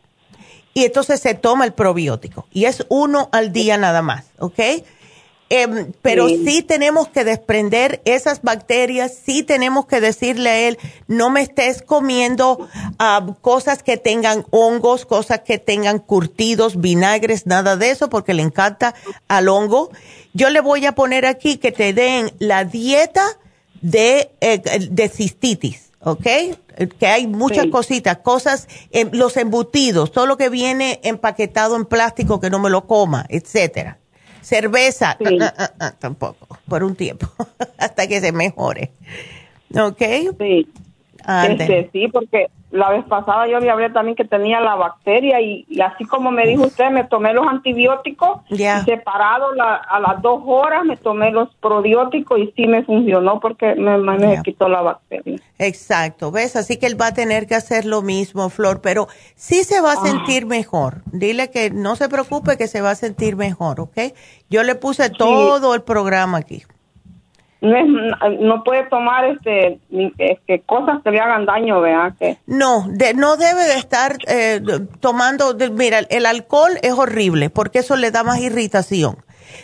[0.75, 2.45] y entonces se toma el probiótico.
[2.53, 4.59] Y es uno al día nada más, ¿ok?
[5.53, 6.45] Em, pero sí.
[6.45, 6.61] Sí.
[6.61, 12.69] tenemos que desprender esas bacterias, sí tenemos que decirle a él, no me estés comiendo
[12.99, 18.43] ah, cosas que tengan hongos, cosas que tengan curtidos, vinagres, nada de eso, porque le
[18.43, 18.95] encanta
[19.27, 19.89] al hongo.
[20.33, 23.25] Yo le voy a poner aquí que te den la dieta
[23.81, 26.27] de, eh, de cistitis, ¿ok?
[26.97, 27.69] Que hay muchas Sí.
[27.71, 32.69] cositas, cosas, em, los embutidos, todo lo que viene empaquetado en plástico que no me
[32.69, 33.97] lo coma, etcétera.
[34.41, 35.37] Cerveza, Sí.
[35.41, 37.27] ah, ah, ah, tampoco, por un tiempo,
[37.77, 38.91] hasta que se mejore.
[39.75, 40.01] ¿Ok?
[40.39, 40.67] Sí.
[41.47, 45.65] Este, sí, porque la vez pasada yo le hablé también que tenía la bacteria y,
[45.81, 50.85] así como me dijo usted, me tomé los antibióticos y separado a las dos horas
[50.85, 55.37] me tomé los probióticos y sí me funcionó porque me, me quitó la bacteria.
[55.59, 56.55] Exacto, ¿ves?
[56.55, 59.91] Así que él va a tener que hacer lo mismo, Flor, pero sí se va
[59.91, 60.05] a ah.
[60.05, 61.01] sentir mejor.
[61.11, 63.97] Dile que no se preocupe que se va a sentir mejor, ¿ok?
[64.49, 66.63] Yo le puse todo el programa aquí
[67.61, 69.79] no, no puede tomar este,
[70.17, 72.13] este, cosas que le hagan daño, ¿verdad?
[72.17, 72.37] Que...
[72.47, 74.61] No, no debe de estar eh,
[74.99, 79.17] tomando, mira, el alcohol es horrible porque eso le da más irritación.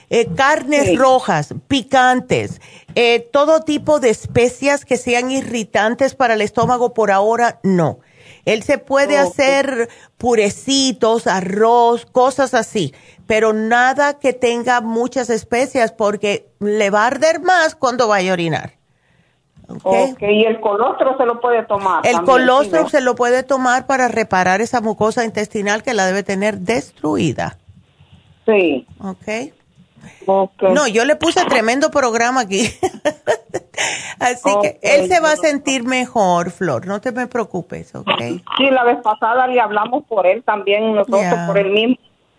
[0.10, 2.62] Eh, carnes rojas, picantes,
[2.96, 8.00] eh, todo tipo de especias que sean irritantes para el estómago por ahora, no.
[8.46, 12.94] Él se puede hacer purecitos, arroz, cosas así,
[13.28, 18.34] pero nada que tenga muchas especias porque le va a arder más cuando vaya a
[18.34, 18.72] orinar.
[19.70, 20.16] Okay.
[20.22, 22.08] y el colostro se lo puede tomar.
[22.08, 26.60] El colostro se lo puede tomar para reparar esa mucosa intestinal que la debe tener
[26.60, 27.58] destruida.
[28.46, 28.88] Sí.
[29.02, 29.28] Ok.
[30.74, 32.62] No, yo le puse tremendo programa aquí.
[34.20, 38.10] Así que él se va a sentir mejor, Flor, no te me preocupes, ¿ok?
[38.58, 41.98] Sí, la vez pasada le hablamos por él también, nosotros por él mismo,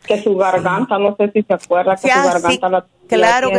[0.09, 3.51] que su garganta, no sé si se acuerda, que su garganta la Claro,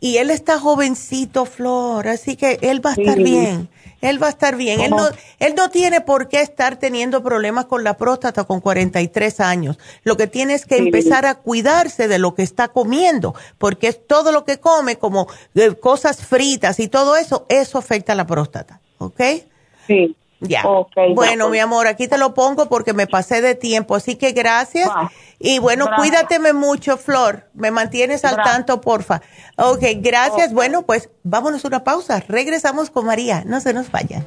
[0.00, 3.68] y él está jovencito, Flor, así que él va a estar bien.
[4.02, 4.80] Él va a estar bien.
[4.80, 5.06] Él no,
[5.38, 9.78] él no tiene por qué estar teniendo problemas con la próstata con 43 años.
[10.02, 14.04] Lo que tiene es que empezar a cuidarse de lo que está comiendo, porque es
[14.06, 18.26] todo lo que come, como eh, cosas fritas y todo eso, eso afecta a la
[18.26, 18.80] próstata.
[18.98, 19.20] ¿Ok?
[19.86, 20.16] Sí.
[20.44, 20.64] Ya.
[21.14, 24.90] bueno, mi amor, aquí te lo pongo porque me pasé de tiempo, así que gracias.
[25.38, 27.48] Y bueno, cuídateme mucho, Flor.
[27.54, 29.22] Me mantienes al tanto, porfa.
[29.56, 30.52] Ok, gracias.
[30.52, 32.22] Bueno, pues vámonos a una pausa.
[32.28, 33.44] Regresamos con María.
[33.46, 34.26] No se nos vayan.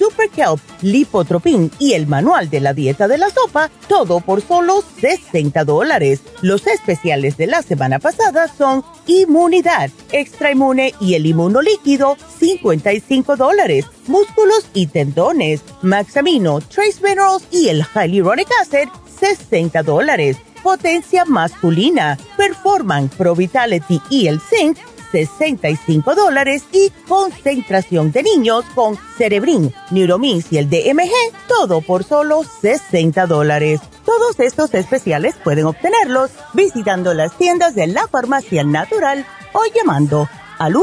[0.00, 4.82] Super Kelp, Lipotropin y el manual de la dieta de la sopa, todo por solo
[4.98, 6.22] 60 dólares.
[6.40, 13.84] Los especiales de la semana pasada son Inmunidad, Extra Inmune y el Inmunolíquido, 55 dólares.
[14.06, 18.88] Músculos y tendones, Maxamino, Trace Minerals y el Hyaluronic Acid,
[19.20, 20.38] 60 dólares.
[20.62, 24.78] Potencia masculina, Performan, Pro Vitality y el Zinc,
[25.10, 31.10] 65 dólares y concentración de niños con Cerebrin, Neuromins y el DMG,
[31.48, 33.80] todo por solo 60 dólares.
[34.04, 40.28] Todos estos especiales pueden obtenerlos visitando las tiendas de la farmacia natural o llamando
[40.58, 40.74] al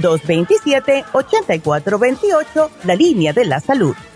[0.00, 3.94] 1-800-227-8428, la línea de la salud.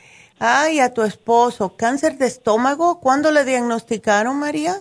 [0.44, 4.74] Ay, a tu esposo, cáncer de estómago, ¿cuándo le diagnosticaron, María?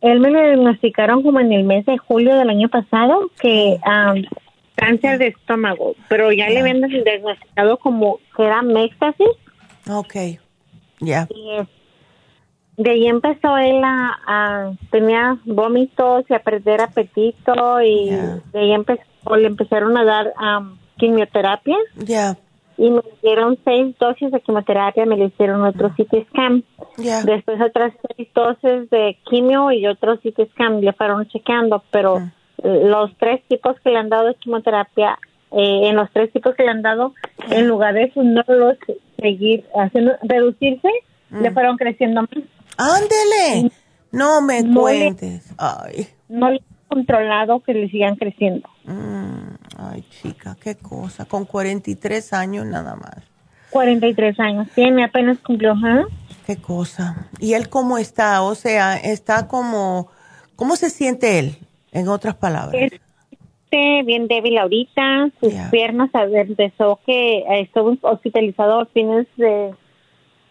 [0.00, 3.78] Él me lo diagnosticaron como en el mes de julio del año pasado, que
[4.74, 9.28] cáncer de estómago, pero ya le habían diagnosticado como que era méstasis.
[9.88, 10.16] Ok,
[10.98, 11.28] ya.
[12.76, 19.04] de ahí empezó él a, tenía vómitos y a perder apetito y de ahí empezó,
[19.36, 20.34] le empezaron a dar
[20.96, 21.76] quimioterapia.
[21.98, 22.36] Ya
[22.76, 26.64] y me dieron seis dosis de quimioterapia, me le hicieron otro CT scan.
[26.96, 32.32] Después otras seis dosis de quimio y otro CT scan le fueron chequeando, pero ah.
[32.62, 35.18] los tres tipos que le han dado de quimioterapia,
[35.52, 37.14] eh, en los tres tipos que le han dado,
[37.50, 38.76] en lugar de eso no los
[39.18, 40.88] seguir haciendo, reducirse,
[41.30, 41.54] le mm.
[41.54, 42.44] fueron creciendo más.
[42.76, 43.70] Ándele,
[44.10, 45.54] no me cuentes.
[45.58, 46.08] Ay.
[46.28, 48.68] No le he controlado que le sigan creciendo.
[48.84, 49.56] Mm.
[49.76, 51.24] Ay, chica, qué cosa.
[51.24, 53.16] Con 43 años nada más.
[53.70, 54.68] 43 años.
[54.74, 56.04] Tiene, apenas cumplió, ¿eh?
[56.46, 57.28] Qué cosa.
[57.40, 58.42] ¿Y él cómo está?
[58.42, 60.08] O sea, está como...
[60.54, 61.56] ¿Cómo se siente él,
[61.90, 62.92] en otras palabras?
[64.04, 65.30] bien débil ahorita.
[65.40, 69.74] Sus piernas empezó que estuvo hospitalizado a fines de...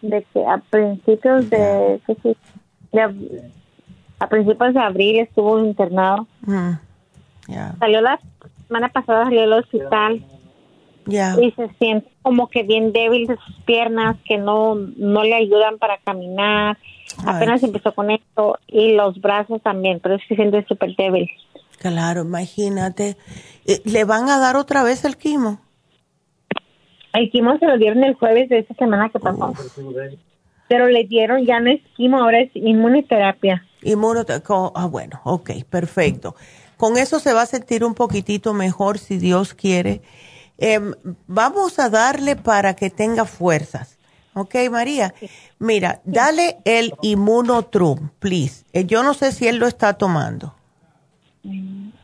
[0.02, 2.00] de que a principios de,
[4.24, 6.26] a principios de abril estuvo internado.
[6.46, 6.72] Mm.
[7.78, 8.18] Salió la
[8.66, 10.24] semana pasada salió al hospital.
[11.06, 15.78] Y se siente como que bien débil de sus piernas, que no, no le ayudan
[15.78, 16.78] para caminar.
[17.26, 18.58] Apenas empezó con esto.
[18.66, 21.28] Y los brazos también, pero se siente súper débil.
[21.78, 23.18] Claro, imagínate.
[23.66, 25.60] Eh, ¿Le van a dar otra vez el quimo?
[27.12, 29.52] El quimo se lo dieron el jueves de esa semana que pasó.
[30.68, 33.64] Pero le dieron, ya no es quimo, ahora es inmunoterapia.
[33.82, 34.72] Inmunoterapia.
[34.74, 36.34] Ah, bueno, ok, perfecto.
[36.76, 40.02] Con eso se va a sentir un poquitito mejor si Dios quiere.
[40.58, 40.94] Em,
[41.26, 43.98] vamos a darle para que tenga fuerzas.
[44.34, 45.14] ¿Ok, María?
[45.58, 48.64] Mira, dale el Immunotrum, please.
[48.72, 50.54] Eh, yo no sé si él lo está tomando.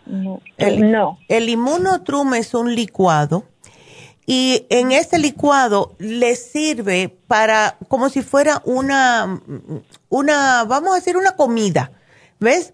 [0.06, 0.40] No.
[0.56, 1.18] El, no.
[1.28, 3.44] El Immunotrum es un licuado
[4.30, 9.42] y en este licuado le sirve para, como si fuera una,
[10.08, 11.90] una, vamos a decir, una comida.
[12.38, 12.72] ¿Ves?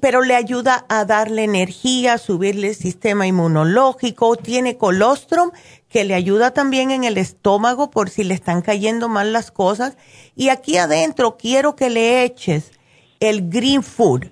[0.00, 5.50] pero le ayuda a darle energía, subirle el sistema inmunológico, tiene colostrum
[5.88, 9.96] que le ayuda también en el estómago por si le están cayendo mal las cosas.
[10.36, 12.70] Y aquí adentro quiero que le eches
[13.18, 14.26] el green food.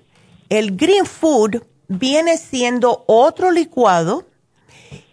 [0.49, 4.28] El green food viene siendo otro licuado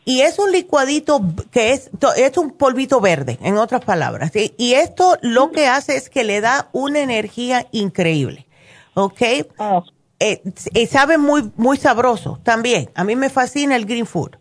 [0.08, 1.20] y es un licuadito
[1.50, 4.30] que es, es un polvito verde, en otras palabras.
[4.56, 8.46] Y esto lo que hace es que le da una energía increíble.
[8.94, 9.20] ¿Ok?
[9.58, 9.84] Oh.
[10.20, 10.42] Eh,
[10.72, 12.88] y sabe muy, muy sabroso también.
[12.94, 14.36] A mí me fascina el green food,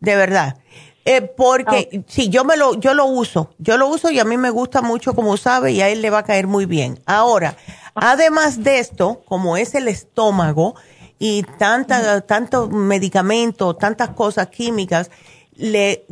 [0.00, 0.58] de verdad.
[1.06, 4.24] Eh, porque si sí, yo me lo, yo lo uso, yo lo uso y a
[4.24, 7.00] mí me gusta mucho como sabe y a él le va a caer muy bien.
[7.06, 7.56] Ahora,
[7.94, 10.74] además de esto, como es el estómago
[11.18, 15.10] y tanta, tanto medicamento, tantas cosas químicas,
[15.54, 16.04] le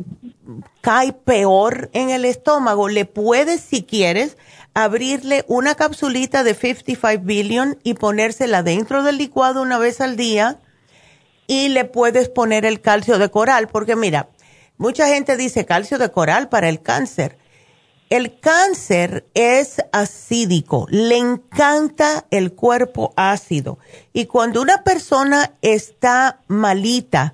[0.81, 2.89] cae peor en el estómago.
[2.89, 4.37] Le puedes, si quieres,
[4.73, 10.59] abrirle una capsulita de 55 billion y ponérsela dentro del licuado una vez al día
[11.47, 14.29] y le puedes poner el calcio de coral, porque mira,
[14.77, 17.37] mucha gente dice calcio de coral para el cáncer.
[18.09, 23.79] El cáncer es acídico, le encanta el cuerpo ácido
[24.13, 27.33] y cuando una persona está malita,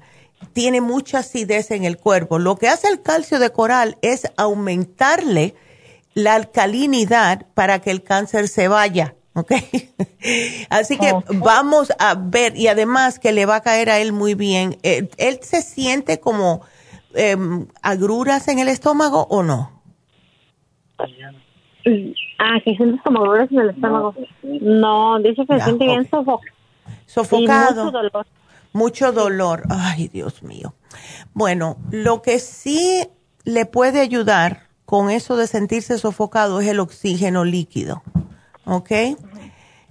[0.54, 5.56] tiene mucha acidez en el cuerpo, lo que hace el calcio de coral es aumentarle
[6.14, 9.16] la alcalinidad para que el cáncer se vaya.
[9.34, 9.52] ¿ok?
[10.70, 14.36] Así que vamos a ver, y además que le va a caer a él muy
[14.36, 14.78] bien.
[14.84, 16.62] Eh, ¿Él, se siente como
[17.14, 19.81] em, agruras en el estómago o no?
[22.38, 24.16] Ah, que siente como agruras en el estómago.
[24.44, 26.08] No, dice que se siente bien
[27.06, 27.86] sofocado.
[27.86, 28.26] mucho dolor.
[28.74, 29.64] Mucho dolor.
[29.70, 30.74] Ay, Dios mío.
[31.34, 33.08] Bueno, lo que sí
[33.44, 38.04] le puede ayudar con eso de sentirse sofocado es el oxígeno líquido,
[38.66, 38.92] ¿ok?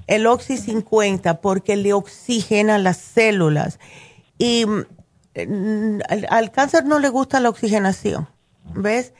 [0.06, 3.78] El Oxy 50 porque le oxigena las células
[4.36, 8.28] y mm, al, cáncer no le gusta la oxigenación,
[8.74, 9.14] ¿ves?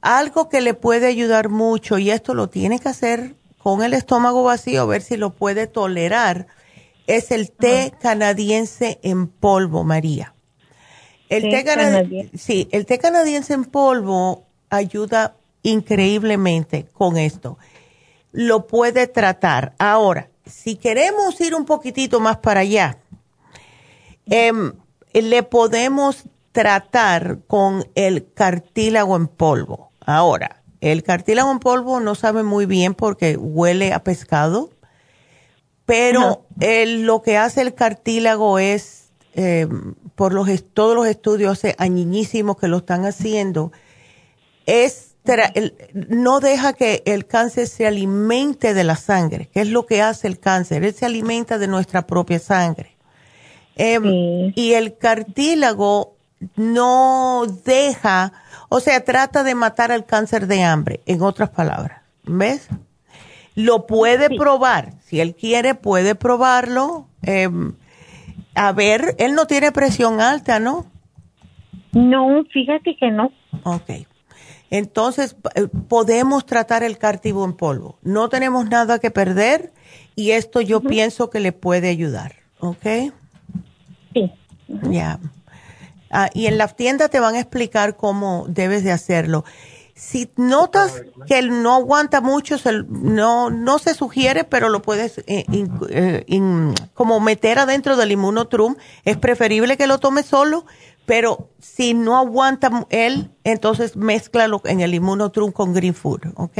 [0.00, 4.42] Algo que le puede ayudar mucho y esto lo tiene que hacer con el estómago
[4.42, 6.46] vacío, a ver si lo puede tolerar,
[7.06, 10.34] es el té canadiense en polvo, María.
[11.28, 12.36] El té, canadiense.
[12.38, 17.58] Sí, el té canadiense en polvo ayuda increíblemente con esto.
[18.32, 19.74] Lo puede tratar.
[19.78, 22.98] Ahora, si queremos ir un poquitito más para allá,
[24.26, 24.72] em,
[25.12, 29.90] le podemos tratar con el cartílago en polvo.
[30.00, 34.70] Ahora, el cartílago en polvo no sabe muy bien porque huele a pescado,
[35.84, 39.66] pero lo que hace el cartílago es, eh,
[40.14, 43.72] por los, todos los estudios hace añiñísimos que lo están haciendo,
[44.66, 45.10] es
[46.08, 50.26] no deja que el cáncer se alimente de la sangre, que es lo que hace
[50.26, 52.96] el cáncer, él se alimenta de nuestra propia sangre.
[53.76, 56.16] Em, y el cartílago
[56.56, 58.32] no deja,
[58.68, 62.02] o sea, trata de matar al cáncer de hambre, en otras palabras.
[62.24, 62.68] ¿Ves?
[63.54, 67.06] Lo puede probar, si él quiere puede probarlo.
[67.22, 67.74] Em,
[68.54, 70.86] a ver, él no tiene presión alta, ¿no?
[71.92, 73.32] No, fíjate que no.
[73.64, 73.90] Ok.
[74.70, 77.98] Entonces, eh, podemos tratar el cártigo en polvo.
[78.02, 79.72] No tenemos nada que perder
[80.14, 82.36] y esto yo pienso que le puede ayudar.
[82.60, 83.12] ¿Ok?
[84.14, 84.32] Sí.
[84.90, 85.18] Ya.
[86.10, 89.44] Ah, y en la tienda te van a explicar cómo debes de hacerlo.
[89.94, 92.56] Si notas que él no aguanta mucho,
[92.88, 95.44] no, no se sugiere, pero lo puedes eh,
[95.88, 98.76] eh, como meter adentro del inmunotrum.
[99.04, 100.64] Es preferible que lo tome solo,
[101.04, 106.58] pero si no aguanta él, entonces mézclalo en el inmunotrum con green food, ¿ok?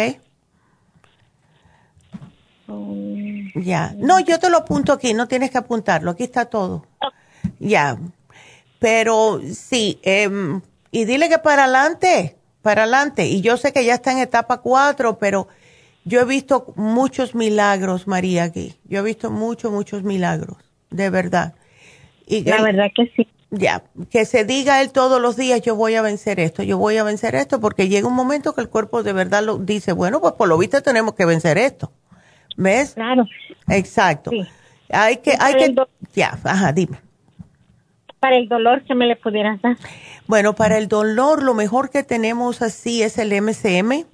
[3.55, 3.95] Ya.
[3.97, 6.85] No, yo te lo apunto aquí, no tienes que apuntarlo, aquí está todo.
[7.59, 7.99] Ya.
[8.81, 13.27] Pero sí, em, y dile que para adelante, para adelante.
[13.27, 15.49] Y yo sé que ya está en etapa 4, pero
[16.05, 18.75] yo he visto muchos milagros, María, aquí.
[18.89, 20.57] Yo he visto muchos, muchos milagros,
[20.91, 21.55] de verdad.
[22.27, 23.29] Y La verdad que sí.
[23.53, 26.97] Ya, que se diga él todos los días, yo voy a vencer esto, yo voy
[26.99, 30.21] a vencer esto, porque llega un momento que el cuerpo de verdad lo dice, bueno,
[30.21, 31.93] pues por lo visto tenemos que vencer esto.
[32.57, 32.95] ¿Ves?
[32.95, 33.27] Claro.
[33.69, 34.31] Exacto.
[34.89, 35.75] Hay que, hay que,
[36.15, 37.10] ya, ajá, dime
[38.21, 39.77] para el dolor, ¿qué me le pudieras dar?
[40.27, 44.05] Bueno, para el dolor lo mejor que tenemos así es el MCM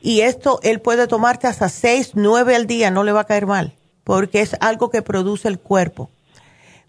[0.00, 3.46] y esto él puede tomarte hasta 6, 9 al día, no le va a caer
[3.46, 6.10] mal, porque es algo que produce el cuerpo.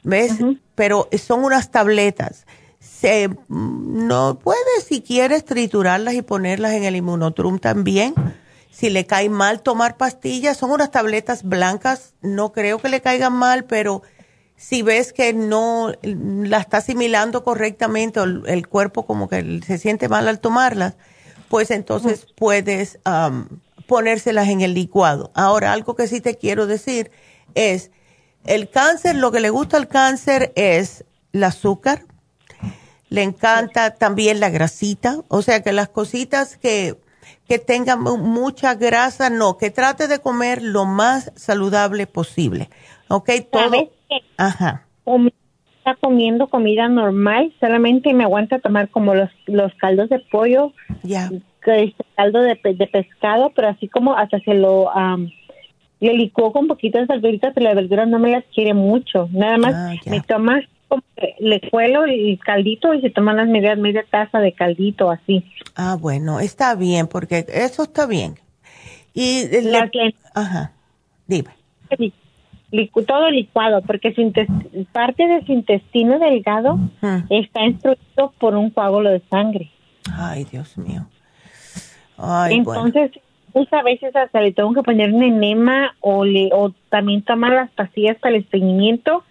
[0.04, 0.38] ¿Ves?
[0.76, 2.46] Pero son unas tabletas.
[2.80, 8.14] Se, no puedes, si quieres, triturarlas y ponerlas en el inmunotrum también.
[8.72, 13.34] Si le cae mal tomar pastillas, son unas tabletas blancas, no creo que le caigan
[13.34, 14.04] mal, pero
[14.60, 20.10] si ves que no la está asimilando correctamente o el, cuerpo como que se siente
[20.10, 20.96] mal al tomarlas,
[21.48, 23.00] pues entonces puedes
[23.88, 25.32] ponérselas en el licuado.
[25.34, 27.10] Ahora, algo que sí te quiero decir
[27.56, 27.90] es,
[28.46, 32.04] el cáncer, lo que le gusta al cáncer es el azúcar,
[33.08, 37.00] le encanta también la grasita, o sea que las cositas que,
[37.48, 42.70] que tengan mucha grasa, no, que trate de comer lo más saludable posible.
[43.10, 43.30] ¿Ok?
[43.52, 43.90] Todo.
[44.38, 44.86] Ajá.
[45.78, 50.74] está comiendo comida normal, solamente me aguanta tomar como los, los caldos de pollo,
[51.04, 51.30] ya.
[52.16, 54.90] caldo de, de pescado, pero así como hasta se lo
[56.00, 59.28] le licuó con poquitas verduritas, pero la verdura no me las quiere mucho.
[59.34, 60.62] Nada más ah, me toma
[61.40, 65.44] le cuelo el caldito y se toma las medias media taza de caldito así.
[65.76, 68.36] Ah, bueno, está bien porque eso está bien.
[69.14, 69.90] Y la,
[70.34, 70.74] ajá.
[71.28, 71.50] Dime
[73.08, 74.32] todo licuado, porque su
[74.92, 76.80] parte de su intestino delgado
[77.30, 79.72] está instruido por un coágulo de sangre.
[80.12, 81.06] Ay, Dios mío.
[82.50, 83.12] Entonces,
[83.54, 87.50] pues, a veces hasta le tengo que poner un enema o, le, o también toma
[87.50, 89.24] las pastillas para el estreñimiento,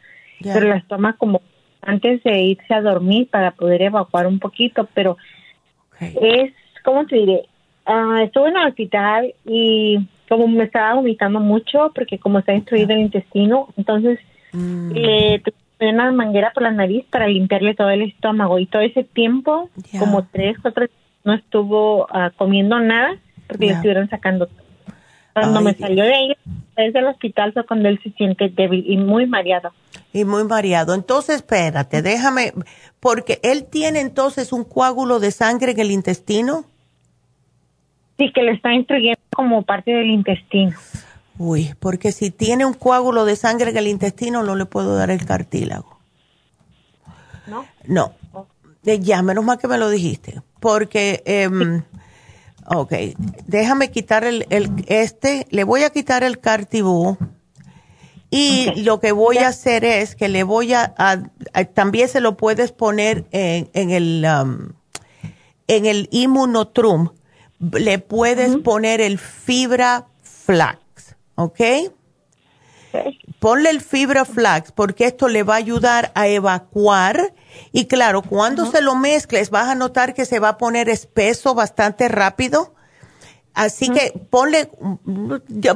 [0.42, 1.40] pero las toma como
[1.82, 5.16] antes de irse a dormir para poder evacuar un poquito, pero
[6.00, 6.52] es,
[6.84, 7.42] ¿cómo te diré?
[7.86, 12.92] Uh, estuve en el hospital y como me estaba vomitando mucho, porque como está instruido
[12.92, 14.18] el intestino, entonces
[14.52, 14.92] mm.
[14.92, 19.04] le tuve una manguera por la nariz para limpiarle todo el estómago y todo ese
[19.04, 20.86] tiempo, como tres, cuatro,
[21.24, 24.48] no estuvo ah, comiendo nada porque le estuvieron sacando.
[25.32, 26.32] Cuando me salió de ahí,
[26.76, 29.72] desde el hospital fue cuando él se siente débil y muy mareado.
[30.12, 30.94] Y muy mareado.
[30.94, 32.52] Entonces, espérate, déjame,
[32.98, 36.64] porque él tiene entonces un coágulo de sangre en el intestino.
[38.18, 40.76] Sí, que le está instruyendo como parte del intestino.
[41.38, 45.12] Uy, porque si tiene un coágulo de sangre en el intestino, no le puedo dar
[45.12, 46.00] el cartílago.
[47.46, 47.64] ¿No?
[47.86, 48.14] No.
[48.32, 48.48] Oh.
[48.82, 50.42] Ya, menos mal que me lo dijiste.
[50.58, 51.84] Porque, em,
[52.70, 52.92] Ok,
[53.46, 57.16] déjame quitar el, el, este, le voy a quitar el cartibú
[58.28, 60.92] y lo que voy a hacer es que le voy a,
[61.72, 64.72] también se lo puedes poner en, en el, um,
[65.66, 67.10] en el inmunotrum,
[67.60, 71.60] le puedes poner el fibra flax, ¿ok?
[73.38, 77.34] Ponle el fibra flax porque esto le va a ayudar a evacuar
[77.72, 81.54] y claro, cuando se lo mezcles vas a notar que se va a poner espeso
[81.54, 82.74] bastante rápido.
[83.54, 84.70] Así que ponle,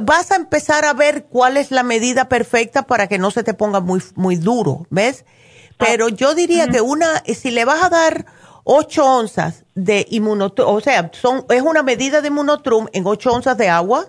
[0.01, 3.53] vas a empezar a ver cuál es la medida perfecta para que no se te
[3.53, 5.25] ponga muy, muy duro, ¿ves?
[5.77, 8.25] Pero yo diría que una, si le vas a dar
[8.63, 13.57] 8 onzas de inmunotrum, o sea, son, es una medida de inmunotrum en 8 onzas
[13.57, 14.07] de agua,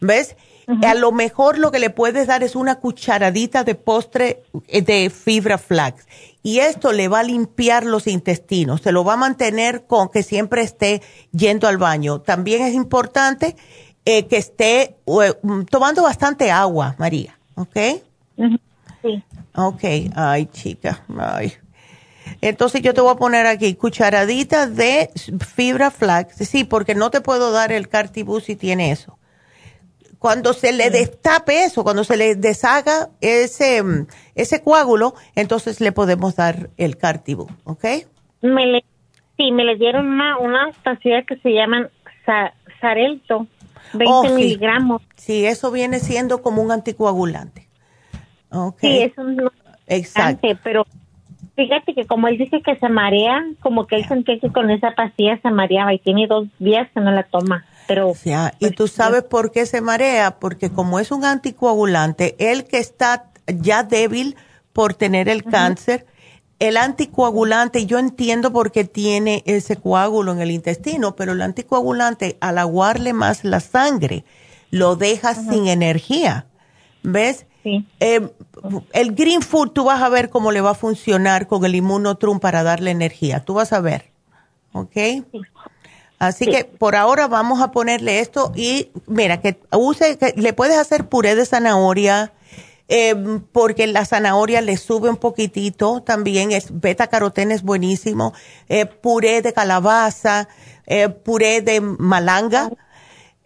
[0.00, 0.36] ¿ves?
[0.82, 5.08] A lo mejor lo que le puedes dar es una cucharadita de postre eh, de
[5.08, 6.06] fibra flax.
[6.42, 10.22] Y esto le va a limpiar los intestinos, se lo va a mantener con que
[10.22, 11.00] siempre esté
[11.32, 12.20] yendo al baño.
[12.20, 13.56] También es importante
[14.04, 17.76] eh, que esté mm, tomando bastante agua, María, ¿ok?
[19.02, 19.24] Sí.
[19.54, 19.84] Ok,
[20.14, 21.54] ay chica, ay.
[22.40, 25.10] Entonces yo te voy a poner aquí cucharadita de
[25.54, 26.36] fibra flax.
[26.36, 29.18] Sí, porque no te puedo dar el cartibú si tiene eso.
[30.18, 33.82] Cuando se le destape eso, cuando se le deshaga ese,
[34.34, 37.84] ese coágulo, entonces le podemos dar el cartibú, ¿ok?
[38.42, 38.84] Me le,
[39.36, 41.88] sí, me le dieron una, una pastilla que se llaman
[42.80, 43.46] Sarelto,
[43.94, 45.02] 20 miligramos.
[45.14, 47.68] Sí, eso viene siendo como un anticoagulante.
[48.50, 48.90] Okay.
[48.90, 49.50] Sí, es un
[49.86, 50.48] Exacto.
[50.62, 50.86] pero
[51.58, 54.92] fíjate que como él dice que se marea, como que él sentía que con esa
[54.92, 57.64] pastilla se mareaba y tiene dos días que no la toma.
[57.88, 62.36] Pero, ya, y pues, tú sabes por qué se marea, porque como es un anticoagulante,
[62.38, 64.36] el que está ya débil
[64.72, 66.06] por tener el cáncer,
[66.60, 72.38] el anticoagulante, yo entiendo por qué tiene ese coágulo en el intestino, pero el anticoagulante,
[72.40, 74.24] al aguarle más la sangre,
[74.70, 76.46] lo deja sin energía.
[77.02, 77.46] ¿Ves?
[77.68, 77.86] Sí.
[78.00, 78.28] Eh,
[78.92, 82.40] el Green Food, tú vas a ver cómo le va a funcionar con el Inmunotrum
[82.40, 83.44] para darle energía.
[83.44, 84.10] Tú vas a ver.
[84.72, 84.94] ¿Ok?
[84.94, 85.24] Sí.
[86.18, 90.76] Así que por ahora vamos a ponerle esto y mira, que use, que le puedes
[90.76, 92.32] hacer puré de zanahoria,
[92.88, 93.14] eh,
[93.52, 98.34] porque la zanahoria le sube un poquitito también, es beta caroteno es buenísimo,
[98.68, 100.48] eh, puré de calabaza,
[100.86, 102.70] eh, puré de malanga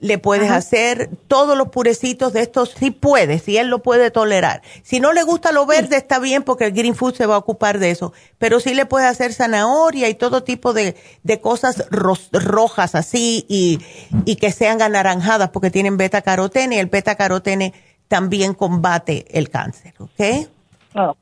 [0.02, 4.60] le puedes hacer todos los purecitos de estos, si puede, si él lo puede tolerar.
[4.82, 7.38] Si no le gusta lo verde, está bien porque el Green Food se va a
[7.38, 8.12] ocupar de eso.
[8.36, 13.78] Pero sí le puede hacer zanahoria y todo tipo de, de cosas rojas así y,
[14.26, 17.72] y, que sean anaranjadas porque tienen beta carotene y el beta carotene
[18.08, 20.48] también combate el cáncer, ¿ok?
[20.96, 21.16] Oh.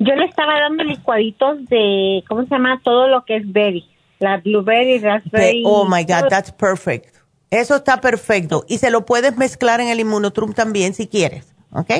[0.00, 2.78] Yo le estaba dando licuaditos de, ¿cómo se llama?
[2.84, 3.88] Todo lo que es berry.
[4.18, 5.62] La blueberry, raspberry.
[5.64, 7.13] oh my God, that's perfect.
[7.54, 8.64] Eso está perfecto.
[8.66, 11.90] Y se lo puedes mezclar en el inmunotrum también si quieres, ¿ok?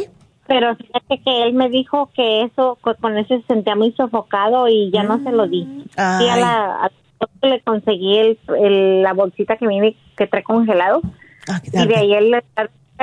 [0.48, 4.90] Pero fíjate que él me dijo que eso, con eso se sentía muy sofocado y
[4.90, 5.86] ya no se lo di.
[5.96, 6.90] Y a la,
[7.42, 11.02] le conseguí el, la bolsita que viene, que trae congelado.
[11.48, 12.42] Ah, y de ahí él le,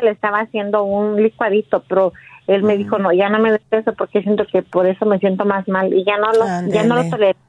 [0.09, 2.11] estaba haciendo un licuadito, pero
[2.47, 5.19] él me dijo, no, ya no me des eso porque siento que por eso me
[5.19, 5.93] siento más mal.
[5.93, 7.39] Y ya no lo, ya no lo tolero.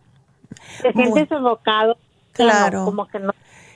[0.81, 1.97] Se siente sofocado.
[2.35, 2.87] Claro.
[2.87, 3.33] como que no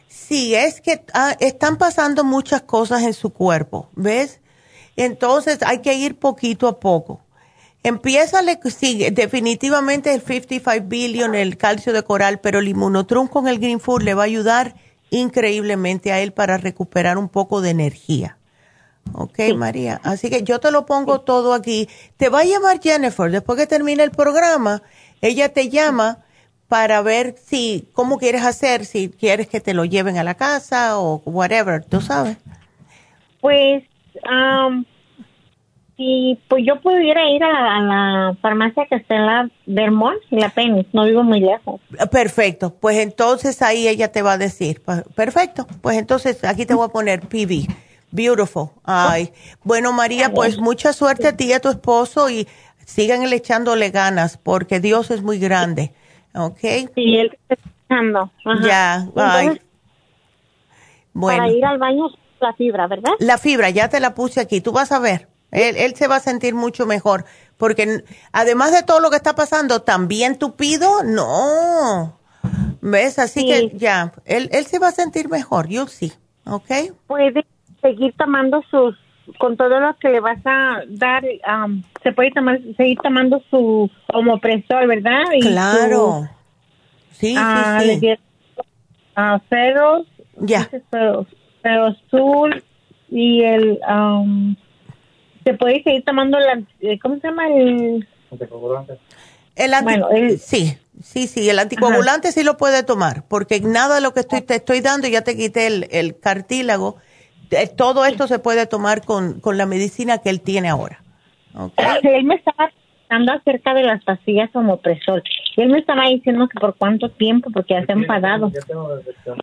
[0.09, 4.41] Sí, es que ah, están pasando muchas cosas en su cuerpo, ¿ves?
[4.97, 7.21] Entonces hay que ir poquito a poco.
[7.83, 13.61] Empieza, sí, definitivamente el 55 billion, el calcio de coral, pero el inmunotrum con el
[13.61, 14.75] Green Food le va a ayudar
[15.11, 18.39] increíblemente a él para recuperar un poco de energía.
[19.13, 20.01] Ok, María.
[20.03, 21.89] Así que yo te lo pongo todo aquí.
[22.17, 24.83] Te va a llamar Jennifer después que termine el programa.
[25.21, 26.25] Ella te llama
[26.69, 30.99] para ver si, cómo quieres hacer, si quieres que te lo lleven a la casa
[30.99, 32.37] o whatever, tú sabes.
[33.41, 33.85] Pues,
[34.29, 34.85] um,
[35.97, 40.49] si, pues yo pudiera ir a, la farmacia que está en la Vermont y la
[40.49, 41.81] Penny, no vivo muy lejos.
[42.11, 44.83] Perfecto, pues entonces ahí ella te va a decir,
[45.15, 47.67] perfecto, pues entonces aquí te voy a poner PV.
[48.13, 48.71] Beautiful.
[48.85, 49.33] Ay.
[49.65, 52.47] Bueno, María, pues mucha suerte a ti y a tu esposo y
[52.85, 55.93] sigan echándole ganas porque Dios es muy grande.
[56.37, 56.59] ¿Ok?
[56.95, 58.31] Sí, él está escuchando.
[58.63, 59.09] Ya,
[61.13, 61.39] Bueno.
[61.39, 62.09] Para ir al baño,
[62.41, 63.13] la fibra, ¿verdad?
[63.19, 65.29] La fibra, ya te la puse aquí, tú vas a ver.
[65.51, 67.25] Él, él se va a sentir mucho mejor,
[67.57, 72.19] porque además de todo lo que está pasando, también tu pido, no.
[72.83, 73.19] ¿Ves?
[73.19, 76.13] Así que ya, él, él se va a sentir mejor, yo sí,
[76.45, 76.93] ¿ok?
[77.07, 77.47] Puede
[77.81, 78.97] seguir tomando sus
[79.39, 81.25] con todo lo que le vas a dar,
[82.03, 85.25] se puede tomar, seguir tomando su homopresor, ¿verdad?
[85.41, 86.29] claro.
[87.13, 88.15] sí, sí, ah, sí.
[89.17, 90.69] uh, ferros, ya.
[90.91, 91.27] Ferros,
[91.65, 92.63] azul
[93.09, 94.57] y el um,
[95.45, 98.07] se puede seguir tomando la eh, ¿cómo se llama el
[99.55, 104.13] el, anti sí sí sí el anticoagulante sí lo puede tomar porque nada de lo
[104.13, 106.97] que estoy te estoy dando ya te quité el, el cartílago
[107.77, 111.01] todo esto se puede tomar con, con la medicina que él tiene ahora
[112.03, 112.71] él me estaba
[113.09, 115.23] hablando acerca de las pastillas homopresor.
[115.57, 118.53] Y él me estaba diciendo que por cuánto tiempo, porque ya se han enfadado.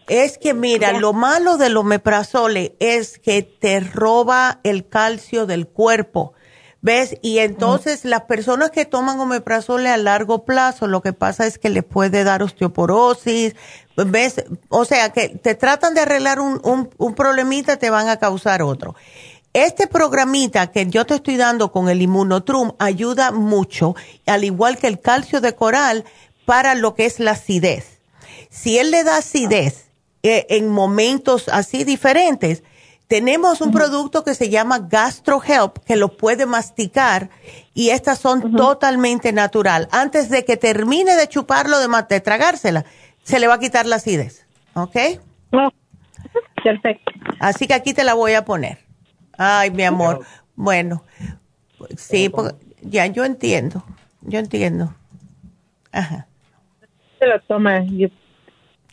[0.08, 6.34] Es que mira, lo malo del omeprazole es que te roba el calcio del cuerpo.
[6.84, 7.16] ¿Ves?
[7.22, 11.70] Y entonces las personas que toman omeprazole a largo plazo, lo que pasa es que
[11.70, 13.56] les puede dar osteoporosis,
[13.96, 14.44] ¿ves?
[14.68, 18.62] O sea, que te tratan de arreglar un, un, un problemita, te van a causar
[18.62, 18.96] otro.
[19.54, 23.96] Este programita que yo te estoy dando con el Inmunotrum ayuda mucho,
[24.26, 26.04] al igual que el calcio de coral,
[26.44, 28.00] para lo que es la acidez.
[28.50, 29.86] Si él le da acidez
[30.22, 32.62] eh, en momentos así diferentes,
[33.08, 37.30] tenemos un producto que se llama GastroHelp, que lo puede masticar
[37.74, 39.88] y estas son totalmente natural.
[39.92, 42.86] Antes de que termine de chuparlo, de, de, tragársela,
[43.24, 44.48] se le va a quitar la acidez.
[44.74, 44.96] ¿Ok?
[46.64, 47.12] Perfecto.
[47.40, 48.80] Así que aquí te la voy a poner.
[49.38, 50.26] Ay, mi amor.
[50.56, 51.04] Bueno,
[51.98, 52.32] sí,
[52.82, 53.84] ya yo entiendo,
[54.22, 54.94] yo entiendo.
[55.92, 56.28] Ajá.
[57.20, 57.84] Se lo toma.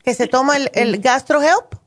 [0.04, 1.79] ¿Que se toma el, el GastroHelp?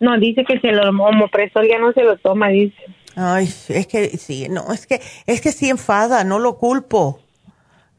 [0.00, 2.76] No, dice que se lo homopresor ya no se lo toma, dice.
[3.16, 7.20] Ay, es que sí, no, es que es que sí enfada, no lo culpo.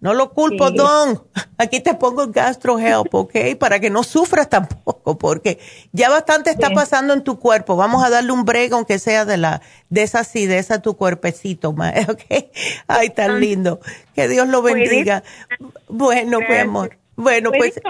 [0.02, 1.22] No lo culpo, Don.
[1.58, 3.36] Aquí te pongo el gastro help, ¿ok?
[3.60, 5.60] Para que no sufras tampoco, porque
[5.92, 7.76] ya bastante está pasando en tu cuerpo.
[7.76, 11.70] Vamos a darle un break, aunque sea de la de esa acidez a tu cuerpecito,
[12.10, 12.46] ¿ok?
[12.88, 13.82] Ay, tan lindo.
[14.16, 15.24] Que Dios lo bendiga.
[15.90, 16.98] Bueno, mi amor.
[17.18, 17.82] Bueno, pues.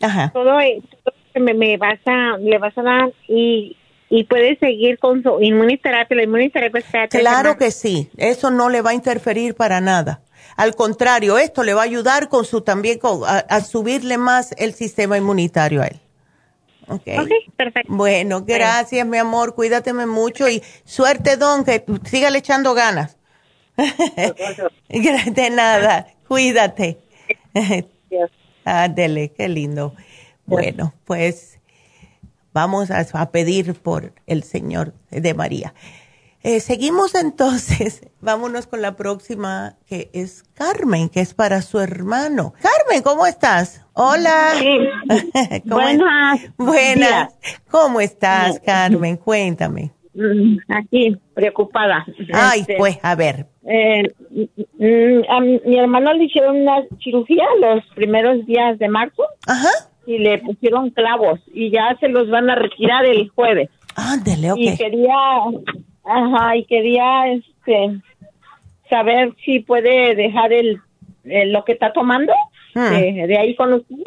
[0.00, 0.30] Ajá.
[0.32, 0.58] Todo,
[1.36, 3.76] que me, me, vas a, le vas a dar y
[4.08, 6.16] y puedes seguir con su inmunoterapia.
[6.16, 10.22] La inmunoterapia está Claro que sí, eso no le va a interferir para nada.
[10.56, 15.18] Al contrario, esto le va a ayudar con su también a, subirle más el sistema
[15.18, 16.00] inmunitario a él.
[16.88, 17.18] Okay.
[17.18, 17.92] ok, perfecto.
[17.92, 19.56] Bueno, gracias, mi amor.
[19.56, 23.18] Cuídateme mucho y suerte, Don, que siga le echando ganas.
[24.88, 26.98] De nada, cuídate.
[28.64, 29.94] Ándele, qué lindo.
[30.46, 31.60] Bueno, pues
[32.52, 35.74] vamos a pedir por el Señor de María.
[36.48, 42.54] Eh, seguimos entonces, vámonos con la próxima que es Carmen, que es para su hermano.
[42.62, 43.84] Carmen, ¿cómo estás?
[43.94, 44.52] Hola.
[45.64, 46.56] Buenas.
[46.56, 47.34] Buenas.
[47.68, 49.16] ¿Cómo estás, Carmen?
[49.16, 49.90] Cuéntame.
[50.14, 52.06] Mm, aquí, preocupada.
[52.32, 53.46] Ay, este, pues, a ver.
[53.68, 59.24] Eh, mm, a mi hermano le hicieron una cirugía los primeros días de marzo.
[59.48, 59.70] Ajá.
[60.06, 63.70] Y le pusieron clavos y ya se los van a retirar el jueves.
[63.96, 64.58] Ándele, ok.
[64.60, 65.14] Y quería
[66.06, 68.00] Ajá, y quería este
[68.88, 70.80] saber si puede dejar el,
[71.24, 72.32] lo que está tomando
[72.74, 73.26] hmm.
[73.26, 74.06] de, ahí con ustedes.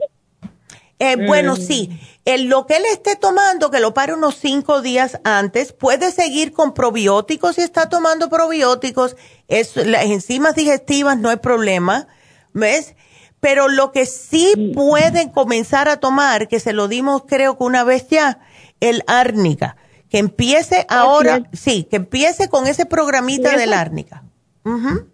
[0.99, 1.57] Eh, Bueno, mm.
[1.57, 1.89] sí.
[2.25, 6.51] El, lo que él esté tomando, que lo pare unos cinco días antes, puede seguir
[6.51, 9.15] con probióticos si está tomando probióticos.
[9.47, 12.07] Es, las enzimas digestivas no hay problema,
[12.53, 12.95] ¿ves?
[13.39, 17.83] Pero lo que sí pueden comenzar a tomar, que se lo dimos creo que una
[17.83, 18.39] vez ya,
[18.79, 19.77] el árnica
[20.09, 24.23] que empiece ahora, sí, que empiece con ese programita de la árnica.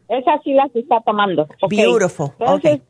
[0.07, 1.47] Esa sí la está tomando.
[1.69, 2.31] Beautiful.
[2.39, 2.81] Entonces,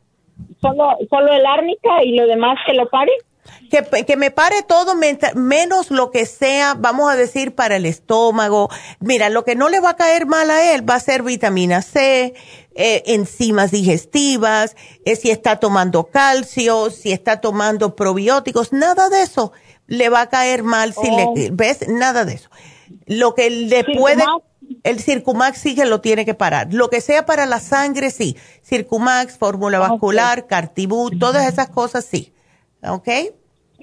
[0.61, 3.11] solo, solo el árnica y lo demás que lo pare.
[3.69, 8.69] Que, que, me pare todo menos lo que sea, vamos a decir, para el estómago.
[8.99, 11.81] Mira, lo que no le va a caer mal a él va a ser vitamina
[11.81, 12.33] C,
[12.75, 19.51] eh, enzimas digestivas, eh, si está tomando calcio, si está tomando probióticos, nada de eso
[19.87, 21.33] le va a caer mal si le oh.
[21.51, 22.49] ves nada de eso.
[23.05, 24.23] Lo que le puede
[24.83, 26.73] el Circumax sí que lo tiene que parar.
[26.73, 32.33] Lo que sea para la sangre sí, Circumax, fórmula vascular, Cartibú, todas esas cosas sí.
[32.89, 33.07] ¿Ok?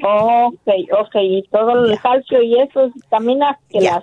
[0.04, 0.68] Ok,
[0.98, 4.02] ok, y todo el calcio y eso, vitaminas que las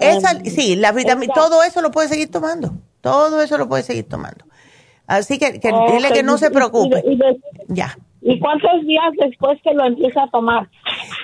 [0.00, 2.72] esa, em, sí, la vitamina, todo eso lo puede seguir tomando.
[3.00, 4.44] Todo eso lo puede seguir tomando.
[5.06, 7.02] Así que, que dile que no se preocupe.
[7.68, 7.98] ya.
[8.24, 10.70] ¿Y cuántos días después que lo empieza a tomar?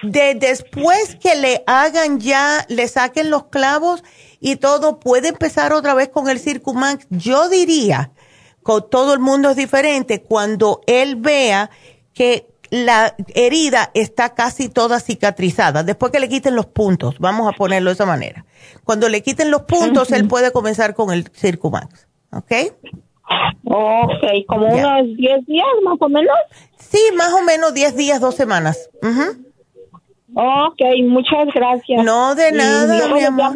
[0.02, 4.02] De después que le hagan ya, le saquen los clavos
[4.40, 7.06] y todo, puede empezar otra vez con el Circumax.
[7.10, 8.10] Yo diría,
[8.64, 11.70] con todo el mundo es diferente, cuando él vea
[12.14, 17.57] que la herida está casi toda cicatrizada, después que le quiten los puntos, vamos a
[17.57, 18.45] ponerlo de esa manera.
[18.85, 22.53] Cuando le quiten los puntos, él puede comenzar con el Circumax, ¿ok?
[23.65, 26.36] Ok, como unos 10 días más o menos.
[26.78, 28.89] Sí, más o menos 10 días, dos semanas.
[30.35, 32.05] Ok, muchas gracias.
[32.05, 33.53] No, de nada, mi amor.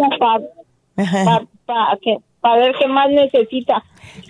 [2.41, 3.85] Para ver qué más necesita.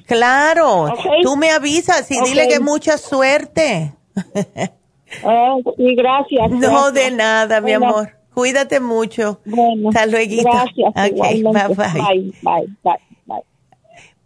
[0.07, 0.93] Claro,
[1.23, 3.95] tú me avisas y dile que mucha suerte.
[5.25, 6.51] oh, sí, gracias.
[6.51, 8.11] No, de nada, mi amor.
[8.35, 9.41] Cuídate mucho.
[9.45, 10.43] Bueno, Hasta luego.
[10.43, 10.91] Gracias.
[10.91, 11.77] Okay, bye, bye.
[11.77, 12.99] Bye, bye, bye.
[13.27, 13.43] bye.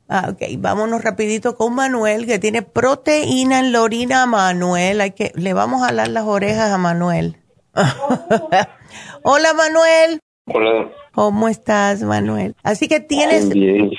[0.08, 4.26] Ah, ok, vámonos rapidito con Manuel, que tiene proteína en la orina.
[4.26, 7.36] Manuel, hay que, le vamos a jalar las orejas a Manuel.
[9.22, 10.20] Hola, Manuel.
[10.46, 10.90] Hola.
[11.12, 12.54] ¿Cómo estás, Manuel?
[12.62, 13.96] Así que tienes Bien, ¿y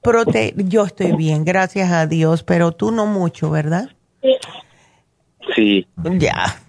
[0.00, 3.90] prote yo estoy bien, gracias a Dios, pero tú no mucho, ¿verdad?
[4.22, 4.36] Sí.
[6.18, 6.60] Ya.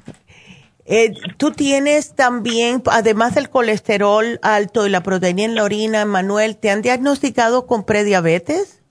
[0.86, 6.58] Eh, tú tienes también, además del colesterol alto y la proteína en la orina, Manuel,
[6.58, 8.84] ¿te han diagnosticado con prediabetes?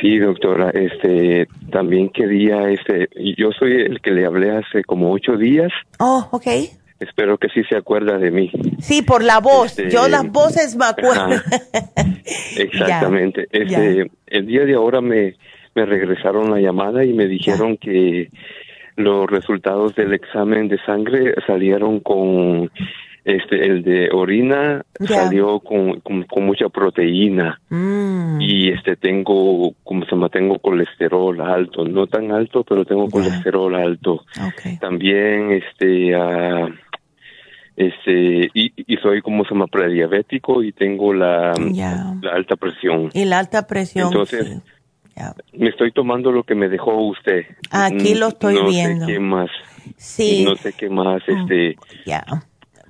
[0.00, 3.08] Sí, doctora, este, también quería, este,
[3.38, 5.72] yo soy el que le hablé hace como ocho días.
[5.98, 6.46] Oh, ok.
[7.00, 8.50] Espero que sí se acuerda de mí.
[8.80, 9.78] Sí, por la voz.
[9.78, 11.40] Este, Yo las voces me acuerdo.
[12.56, 13.46] Exactamente.
[13.52, 15.36] este, el día de ahora me,
[15.74, 18.30] me regresaron la llamada y me dijeron que
[18.96, 22.70] los resultados del examen de sangre salieron con
[23.24, 27.60] este el de orina salió con, con, con mucha proteína.
[27.68, 28.40] Mm.
[28.40, 31.84] y este tengo como se llama tengo colesterol alto.
[31.84, 34.24] No tan alto pero tengo colesterol alto.
[34.80, 36.68] También este ah,
[37.76, 43.10] este y, y soy como se llama prediabético y tengo la, la alta presión.
[43.14, 44.08] Y la alta presión.
[44.08, 44.77] entonces sí.
[45.52, 49.06] Me estoy tomando lo que me dejó usted Aquí lo estoy no viendo.
[49.06, 49.50] sé qué más
[49.96, 50.44] Sí.
[50.44, 51.76] no sé qué más este
[52.06, 52.24] Ya.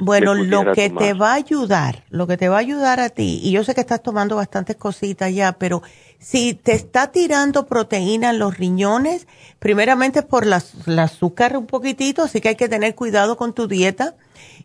[0.00, 1.04] Bueno, lo que tomar.
[1.04, 3.74] te va a ayudar, lo que te va a ayudar a ti, y yo sé
[3.74, 5.82] que estás tomando bastantes cositas ya, pero
[6.20, 9.26] si te está tirando proteína en los riñones,
[9.58, 13.66] primeramente por la, la azúcar un poquitito, así que hay que tener cuidado con tu
[13.66, 14.14] dieta.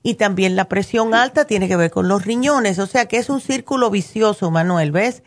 [0.03, 3.30] Y también la presión alta tiene que ver con los riñones, o sea que es
[3.30, 5.23] un círculo vicioso, Manuel, ¿ves?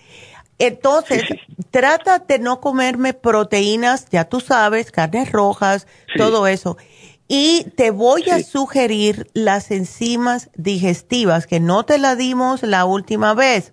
[0.59, 1.23] Entonces,
[1.71, 6.77] trata de no comerme proteínas, ya tú sabes, carnes rojas, todo eso.
[7.29, 13.35] Y te voy a sugerir las enzimas digestivas, que no te la dimos la última
[13.35, 13.73] vez.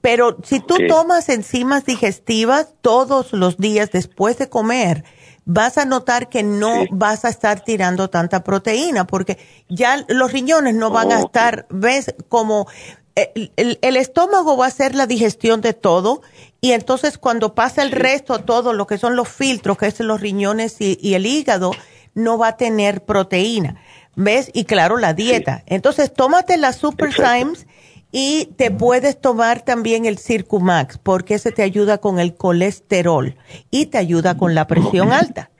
[0.00, 5.04] Pero si tú tomas enzimas digestivas todos los días después de comer,
[5.44, 10.74] vas a notar que no vas a estar tirando tanta proteína, porque ya los riñones
[10.74, 12.66] no van a estar, ves, como
[13.14, 16.22] el, el- el estómago va a hacer la digestión de todo
[16.60, 20.20] y entonces cuando pasa el resto, todo lo que son los filtros, que es los
[20.20, 21.72] riñones y, y el hígado,
[22.14, 23.76] no va a tener proteína.
[24.14, 24.50] ¿Ves?
[24.52, 25.62] Y claro, la dieta.
[25.66, 27.66] Entonces, tómate las Super Symes
[28.12, 33.36] y te puedes tomar también el Circumax porque ese te ayuda con el colesterol
[33.70, 35.50] y te ayuda con la presión alta.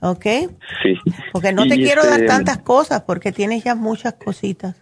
[0.00, 0.26] ¿Ok?
[0.82, 0.94] sí
[1.32, 4.76] Porque no Y te quiero dar este, tantas cosas porque tienes ya muchas cositas.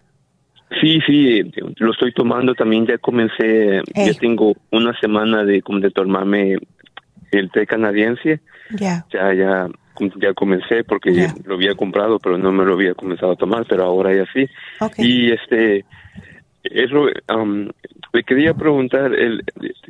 [0.81, 1.41] Sí, sí,
[1.77, 2.85] lo estoy tomando también.
[2.85, 6.55] Ya comencé, ya tengo una semana de, de tomarme
[7.31, 8.39] el té canadiense.
[8.71, 9.05] Ya.
[9.11, 9.67] Ya, ya,
[10.19, 13.83] ya comencé porque lo había comprado, pero no me lo había comenzado a tomar, pero
[13.83, 14.47] ahora ya sí.
[14.97, 15.85] Y este,
[16.63, 17.69] eso, am,
[18.13, 19.43] le quería preguntar, el,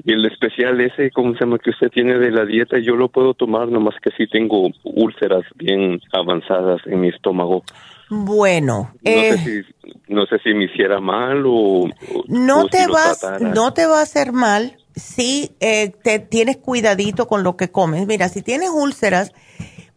[0.06, 1.60] el especial ese, ¿cómo se llama?
[1.60, 5.44] Que usted tiene de la dieta, yo lo puedo tomar, nomás que sí tengo úlceras
[5.56, 7.64] bien avanzadas en mi estómago.
[8.14, 12.70] Bueno, No eh, sé si, no sé si me hiciera mal o, o- no si
[12.70, 17.42] te lo vas, no te va a hacer mal si eh, te tienes cuidadito con
[17.42, 18.06] lo que comes.
[18.06, 19.32] Mira, si tienes úlceras,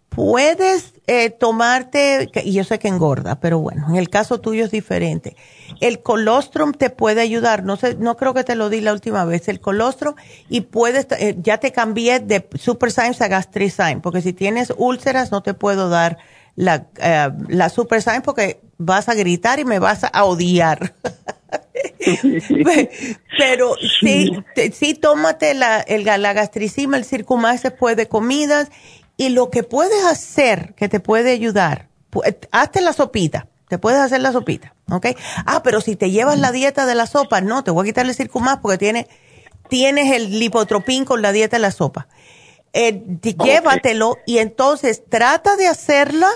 [0.09, 4.71] puedes eh, tomarte, y yo sé que engorda, pero bueno, en el caso tuyo es
[4.71, 5.37] diferente.
[5.81, 9.27] El colostrum te puede ayudar, no sé, no creo que te lo di la última
[9.27, 10.15] vez, el colostrum,
[10.49, 15.31] y puedes, eh, ya te cambié de Super Symes a Gastrizyme, porque si tienes úlceras
[15.33, 16.17] no te puedo dar
[16.57, 20.95] la, eh, la Super Symes porque vas a gritar y me vas a odiar.
[22.65, 22.91] Pe-
[23.39, 28.71] Pero sí, te- sí tómate la, el, la gastricima, el circumax después de comidas
[29.17, 31.89] y lo que puedes hacer que te puede ayudar,
[32.25, 35.07] eh, hazte la sopita, te puedes hacer la sopita, ¿ok?
[35.47, 38.07] Ah, pero si te llevas la dieta de la sopa, no, te voy a quitar
[38.07, 39.09] el circumax porque tiene,
[39.69, 42.09] tienes el lipotropín con la dieta de la sopa.
[42.73, 46.29] Eh, di- Llévatelo y entonces trata de hacerla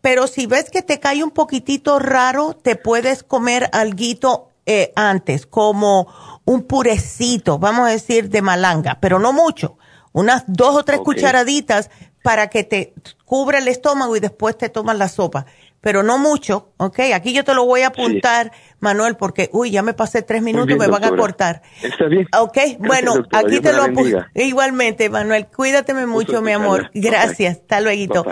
[0.00, 5.46] pero si ves que te cae un poquitito raro, te puedes comer alguito eh, antes,
[5.46, 6.08] como
[6.44, 9.76] un purecito, vamos a decir, de malanga, pero no mucho,
[10.12, 11.90] unas dos o tres cucharaditas
[12.22, 12.94] para que te
[13.24, 15.46] cubra el estómago y después te tomas la sopa,
[15.80, 17.00] pero no mucho, ¿ok?
[17.14, 20.66] Aquí yo te lo voy a apuntar, Manuel, porque, uy, ya me pasé tres minutos,
[20.66, 21.62] bien, me van a cortar.
[21.82, 22.28] Está bien.
[22.38, 23.38] Ok, bueno, doctora.
[23.38, 24.26] aquí Dios te lo apunto.
[24.34, 26.90] Igualmente, Manuel, cuídateme mucho, mi amor.
[26.92, 28.24] Gracias, hasta luego.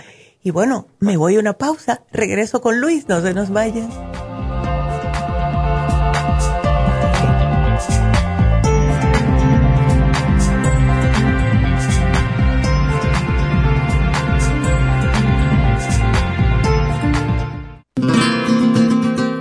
[0.43, 3.89] Y bueno, me voy a una pausa, regreso con Luis, no se nos vayan.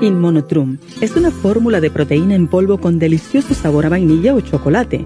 [0.01, 5.05] Inmonotrum es una fórmula de proteína en polvo con delicioso sabor a vainilla o chocolate.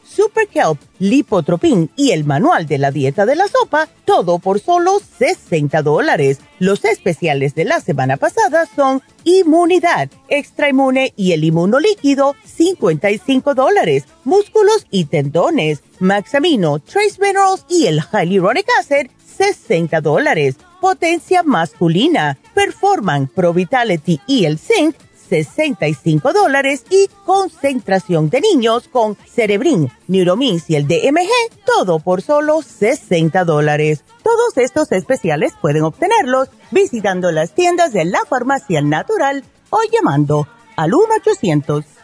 [0.13, 4.99] Super Kelp, Lipotropin y el manual de la dieta de la sopa, todo por solo
[4.99, 6.39] 60 dólares.
[6.59, 14.03] Los especiales de la semana pasada son Inmunidad, Extra Inmune y el Inmunolíquido, 55 dólares.
[14.25, 20.57] Músculos y tendones, Maxamino, Trace Minerals y el Hyaluronic Acid, 60 dólares.
[20.81, 24.95] Potencia masculina, Performan, Pro Vitality y el Zinc,
[25.31, 31.29] 65 dólares y concentración de niños con Cerebrin, Neuromins y el DMG,
[31.65, 34.03] todo por solo 60 dólares.
[34.23, 40.91] Todos estos especiales pueden obtenerlos visitando las tiendas de la farmacia natural o llamando al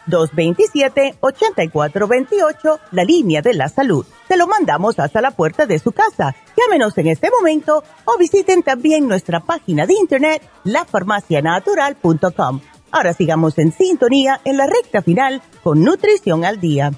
[0.08, 4.06] 1-800-227-8428, la línea de la salud.
[4.26, 6.34] Se lo mandamos hasta la puerta de su casa.
[6.56, 12.62] Llámenos en este momento o visiten también nuestra página de internet, lafarmacianatural.com.
[12.90, 16.92] Ahora sigamos en sintonía en la recta final con Nutrición al Día.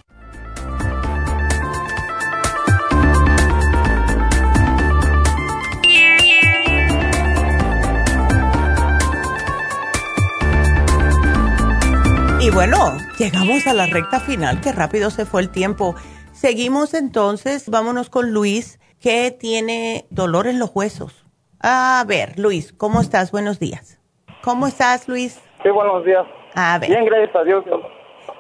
[12.41, 15.95] Y bueno, llegamos a la recta final, qué rápido se fue el tiempo.
[16.33, 21.27] Seguimos entonces, vámonos con Luis, que tiene dolor en los huesos.
[21.61, 23.31] A ver, Luis, ¿cómo estás?
[23.31, 23.99] Buenos días.
[24.43, 25.37] ¿Cómo estás, Luis?
[25.63, 26.27] Sí, buenos días.
[26.55, 26.91] A ver.
[26.91, 27.65] Bien, gracias a Dios.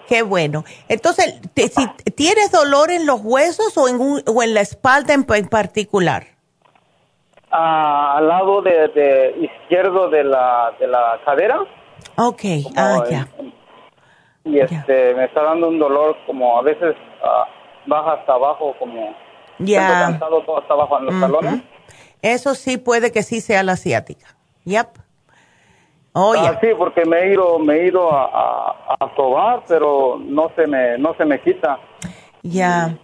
[0.09, 0.64] Qué bueno.
[0.88, 6.24] Entonces, si ¿tienes dolor en los huesos o en, o en la espalda en, particular?
[7.51, 11.60] Ah, al lado de, izquierdo de la, de la cadera.
[12.16, 12.42] Ok,
[12.76, 13.28] ah, ya.
[14.44, 17.47] Y este, me está dando un dolor como a veces ah,
[17.86, 19.14] baja hasta abajo, como
[19.59, 19.86] ya.
[19.86, 21.62] cansado todo hasta abajo en los talones.
[22.22, 24.34] Eso sí puede que sí sea la asiática.
[24.64, 24.88] Yep.
[26.12, 30.51] Oh, ah, sí, porque me he ido, me he ido a, a, sobar, pero no
[30.57, 31.78] se me, no se me quita.
[32.43, 32.99] Ya.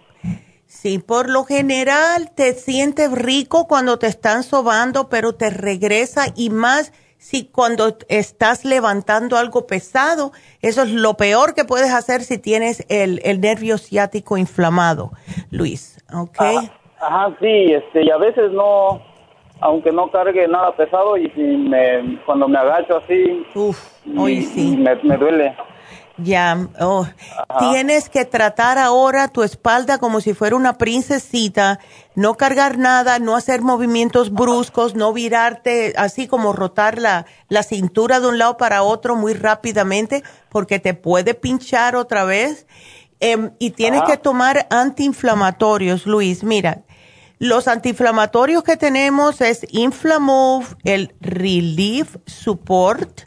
[0.65, 6.49] Sí, por lo general te sientes rico cuando te están sobando, pero te regresa y
[6.49, 10.31] más si cuando estás levantando algo pesado,
[10.61, 15.11] eso es lo peor que puedes hacer si tienes el, el nervio ciático inflamado,
[15.49, 16.37] Luis, ¿ok?
[16.39, 16.63] Ah,
[16.99, 19.01] ajá, sí, este, y a veces no,
[19.61, 23.45] aunque no cargue nada pesado y si me, cuando me agacho así,
[24.75, 25.55] me, duele.
[26.19, 27.05] Ya, oh.
[27.59, 31.79] tienes que tratar ahora tu espalda como si fuera una princesita,
[32.15, 38.19] no cargar nada, no hacer movimientos bruscos, no virarte, así como rotar la, la cintura
[38.19, 42.65] de un lado para otro muy rápidamente, porque te puede pinchar otra vez.
[43.19, 46.43] Em, y tienes que tomar antiinflamatorios, Luis.
[46.43, 46.83] Mira,
[47.39, 53.21] los antiinflamatorios que tenemos es Inflamove, el Relief Support.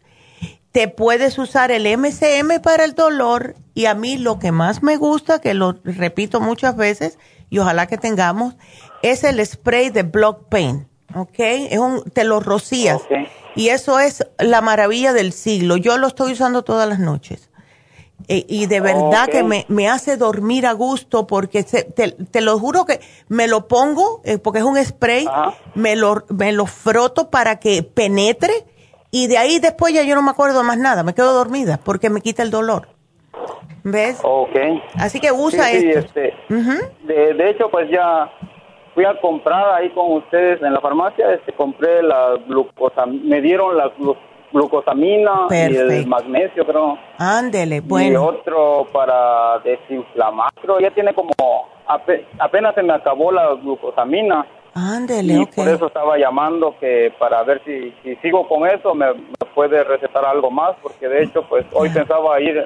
[0.73, 4.97] Te puedes usar el MCM para el dolor y a mí lo que más me
[4.97, 7.19] gusta, que lo repito muchas veces,
[7.51, 8.55] y ojalá que tengamos,
[9.03, 11.39] es el spray de Block Pain, ¿ok?
[11.39, 13.01] Es un, te lo rocías.
[13.57, 15.77] Y eso es la maravilla del siglo.
[15.77, 17.50] Yo lo estoy usando todas las noches.
[18.29, 22.85] E, y de verdad que me, me, hace dormir a gusto porque te, lo juro
[22.85, 25.27] que me lo pongo, eh, porque es un spray,
[25.75, 28.53] me lo, me lo froto para que penetre
[29.11, 32.11] y de ahí después ya yo no me acuerdo más nada, me quedo dormida porque
[32.11, 32.89] me quita el dolor.
[33.83, 34.21] ¿Ves?
[34.23, 34.57] Ok.
[34.97, 36.01] Así que usa esto.
[36.01, 38.31] Este, de, de hecho, pues ya
[38.95, 43.77] fui a comprar ahí con ustedes en la farmacia, este, compré la glucosa, me dieron
[43.77, 43.91] la
[44.53, 46.99] glucosamina y el magnesio, creo.
[47.19, 48.13] Ándele, bueno.
[48.13, 51.31] Y otro para desinflamar, creo, ya tiene como,
[52.39, 54.47] apenas se me acabó la glucosamina.
[54.73, 59.07] Ándele, y por eso estaba llamando que para ver si, si sigo con eso me,
[59.55, 62.65] puede recetar algo más, porque de hecho, pues hoy pensaba ir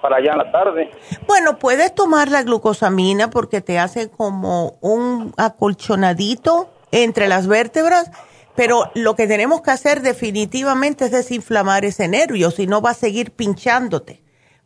[0.00, 0.90] para allá en la tarde.
[1.26, 8.10] Bueno, puedes tomar la glucosamina porque te hace como un acolchonadito entre las vértebras,
[8.54, 12.94] pero lo que tenemos que hacer definitivamente es desinflamar ese nervio, si no va a
[12.94, 14.22] seguir pinchándote.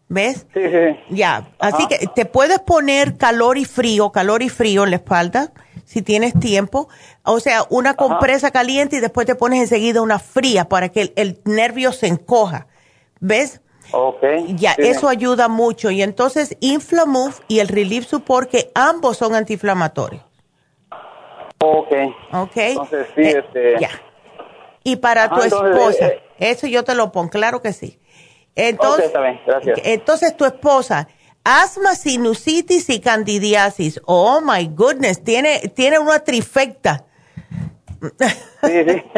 [0.08, 0.46] ¿Ves?
[0.54, 1.00] Sí, sí.
[1.10, 5.52] Ya, así que te puedes poner calor y frío, calor y frío en la espalda,
[5.84, 6.88] si tienes tiempo.
[7.24, 11.12] O sea, una compresa caliente y después te pones enseguida una fría para que el,
[11.16, 12.68] el nervio se encoja.
[13.18, 13.60] ¿Ves?
[13.90, 14.54] Okay.
[14.56, 15.90] Ya, eso ayuda mucho.
[15.90, 20.22] Y entonces, Inflamove y el Relief Support, que ambos son antiinflamatorios.
[21.58, 21.92] Ok.
[22.32, 22.56] Ok.
[22.56, 23.80] Entonces, sí, eh, este...
[23.80, 23.90] Ya.
[24.84, 27.98] Y para tu esposa, eh, eso yo te lo pongo, claro que sí.
[28.54, 29.80] Entonces, está bien, gracias.
[29.84, 31.08] entonces tu esposa,
[31.44, 34.00] asma, sinusitis y candidiasis.
[34.06, 37.04] Oh my goodness, tiene, tiene una trifecta.
[38.62, 39.04] Sí, sí.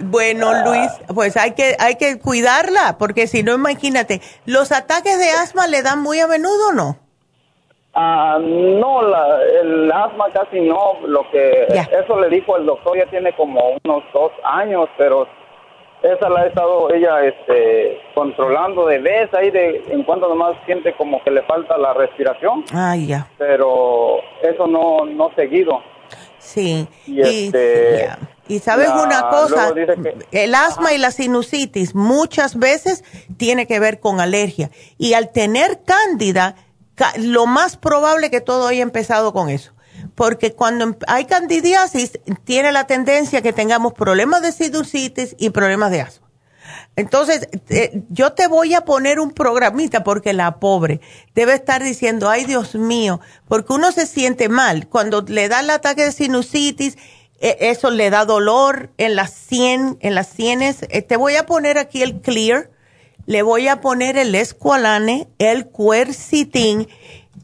[0.00, 5.30] Bueno, Luis, pues hay que, hay que cuidarla, porque si no, imagínate, ¿los ataques de
[5.30, 6.98] asma le dan muy a menudo o no?
[8.00, 13.06] Ah, no, la, el asma casi no, lo que, eso le dijo el doctor, ya
[13.06, 15.26] tiene como unos dos años, pero
[16.00, 20.92] esa la ha estado ella este, controlando de vez ahí de en cuanto nomás siente
[20.92, 22.64] como que le falta la respiración.
[22.72, 23.26] Ah, ya.
[23.36, 25.82] Pero eso no, no seguido.
[26.38, 26.86] Sí.
[27.04, 28.10] Y, este,
[28.46, 29.74] y sabes una cosa,
[30.30, 33.02] el asma y la sinusitis muchas veces
[33.36, 34.70] tiene que ver con alergia.
[34.98, 36.54] Y al tener cándida,
[37.16, 39.72] lo más probable que todo haya empezado con eso.
[40.14, 45.90] Porque cuando em, hay candidiasis, tiene la tendencia que tengamos problemas de sinusitis y problemas
[45.90, 46.28] de asma.
[46.96, 47.48] Entonces,
[48.08, 51.00] yo te voy a poner un programita porque la pobre
[51.32, 55.70] debe estar diciendo, ay Dios mío, porque uno se siente mal cuando le da el
[55.70, 56.96] ataque de sinusitis
[57.40, 60.78] e, eso le da dolor en las sien, en las sienes.
[60.90, 62.70] Eh, te voy a poner aquí el Clear,
[63.28, 66.88] le voy a poner el Esqualane, el Quercitin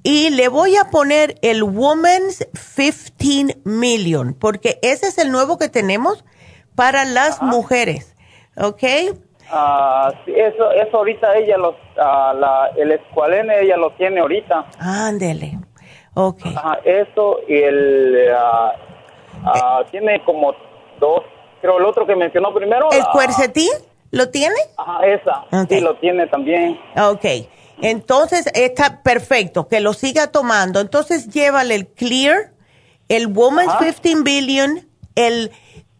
[0.03, 2.49] y le voy a poner el Woman's
[3.19, 6.25] 15 Million, porque ese es el nuevo que tenemos
[6.75, 8.17] para las mujeres,
[8.57, 8.83] ¿ok?
[9.51, 14.65] Ah, sí, eso, eso ahorita ella los, la, el Esqualene ella lo tiene ahorita.
[14.79, 15.59] Ándele,
[16.15, 16.47] ok.
[16.85, 18.29] eso y el...
[18.33, 20.55] Ah, tiene como
[20.99, 21.21] dos,
[21.61, 22.89] creo el otro que mencionó primero.
[22.91, 23.69] ¿El cuercetín
[24.15, 24.57] lo tiene?
[24.77, 25.67] Ajá, esa.
[25.69, 26.79] Sí, lo tiene también.
[26.97, 27.25] Ok.
[27.83, 30.81] Entonces está perfecto, que lo siga tomando.
[30.81, 32.53] Entonces llévale el Clear,
[33.09, 35.51] el Woman's 15 Billion, el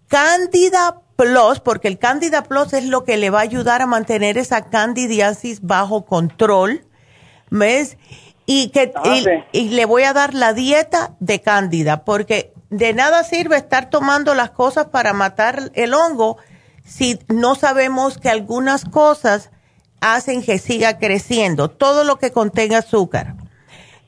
[0.09, 4.39] Candida Plus, porque el Candida Plus es lo que le va a ayudar a mantener
[4.39, 6.85] esa candidiasis bajo control.
[7.51, 7.99] ¿Ves?
[8.47, 8.93] Y, que,
[9.53, 14.35] y le voy a dar la dieta de Cándida, porque de nada sirve estar tomando
[14.35, 16.37] las cosas para matar el hongo
[16.85, 19.51] si no sabemos que algunas cosas
[20.01, 21.71] hacen que siga creciendo.
[21.71, 23.35] Todo lo que contenga azúcar.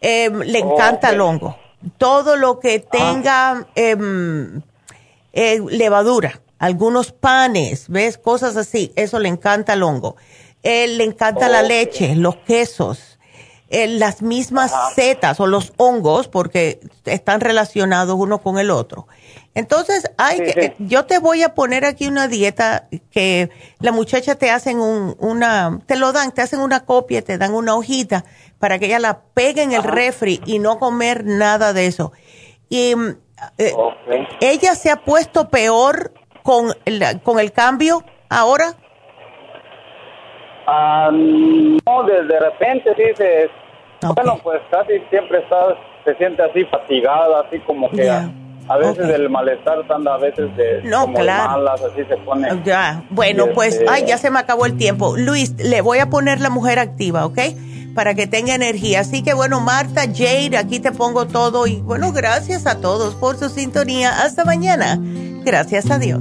[0.00, 1.56] Em, le encanta el hongo.
[1.98, 2.90] Todo lo que ah.
[2.90, 4.60] tenga em,
[5.32, 8.18] eh, levadura, algunos panes, ¿ves?
[8.18, 8.92] Cosas así.
[8.96, 10.16] Eso le encanta el hongo.
[10.62, 13.15] le encanta la leche, los quesos
[13.70, 19.06] las mismas setas o los hongos, porque están relacionados uno con el otro.
[19.54, 24.50] Entonces, hay que, yo te voy a poner aquí una dieta que la muchacha te
[24.50, 28.24] hacen un, una, te lo dan, te hacen una copia, te dan una hojita
[28.58, 32.12] para que ella la pegue en el refri y no comer nada de eso.
[32.68, 32.94] Y
[33.58, 33.74] eh,
[34.40, 36.12] ella se ha puesto peor
[36.42, 38.76] con el, con el cambio ahora.
[40.66, 43.50] Ah, no, de, repente sí se...
[44.14, 49.30] Bueno, pues casi siempre está, se siente así fatigada, así como que a, veces del
[49.30, 52.48] malestar anda a veces de no, malas, así se pone.
[52.64, 55.16] Ya, bueno, pues, este ay, ya se me acabó el tiempo.
[55.16, 57.38] Luis, le voy a poner la mujer activa, ¿ok?
[57.96, 59.00] para que tenga energía.
[59.00, 63.36] Así que bueno, Marta, Jade, aquí te pongo todo y bueno, gracias a todos por
[63.36, 64.22] su sintonía.
[64.22, 65.00] Hasta mañana.
[65.44, 66.20] Gracias a Dios.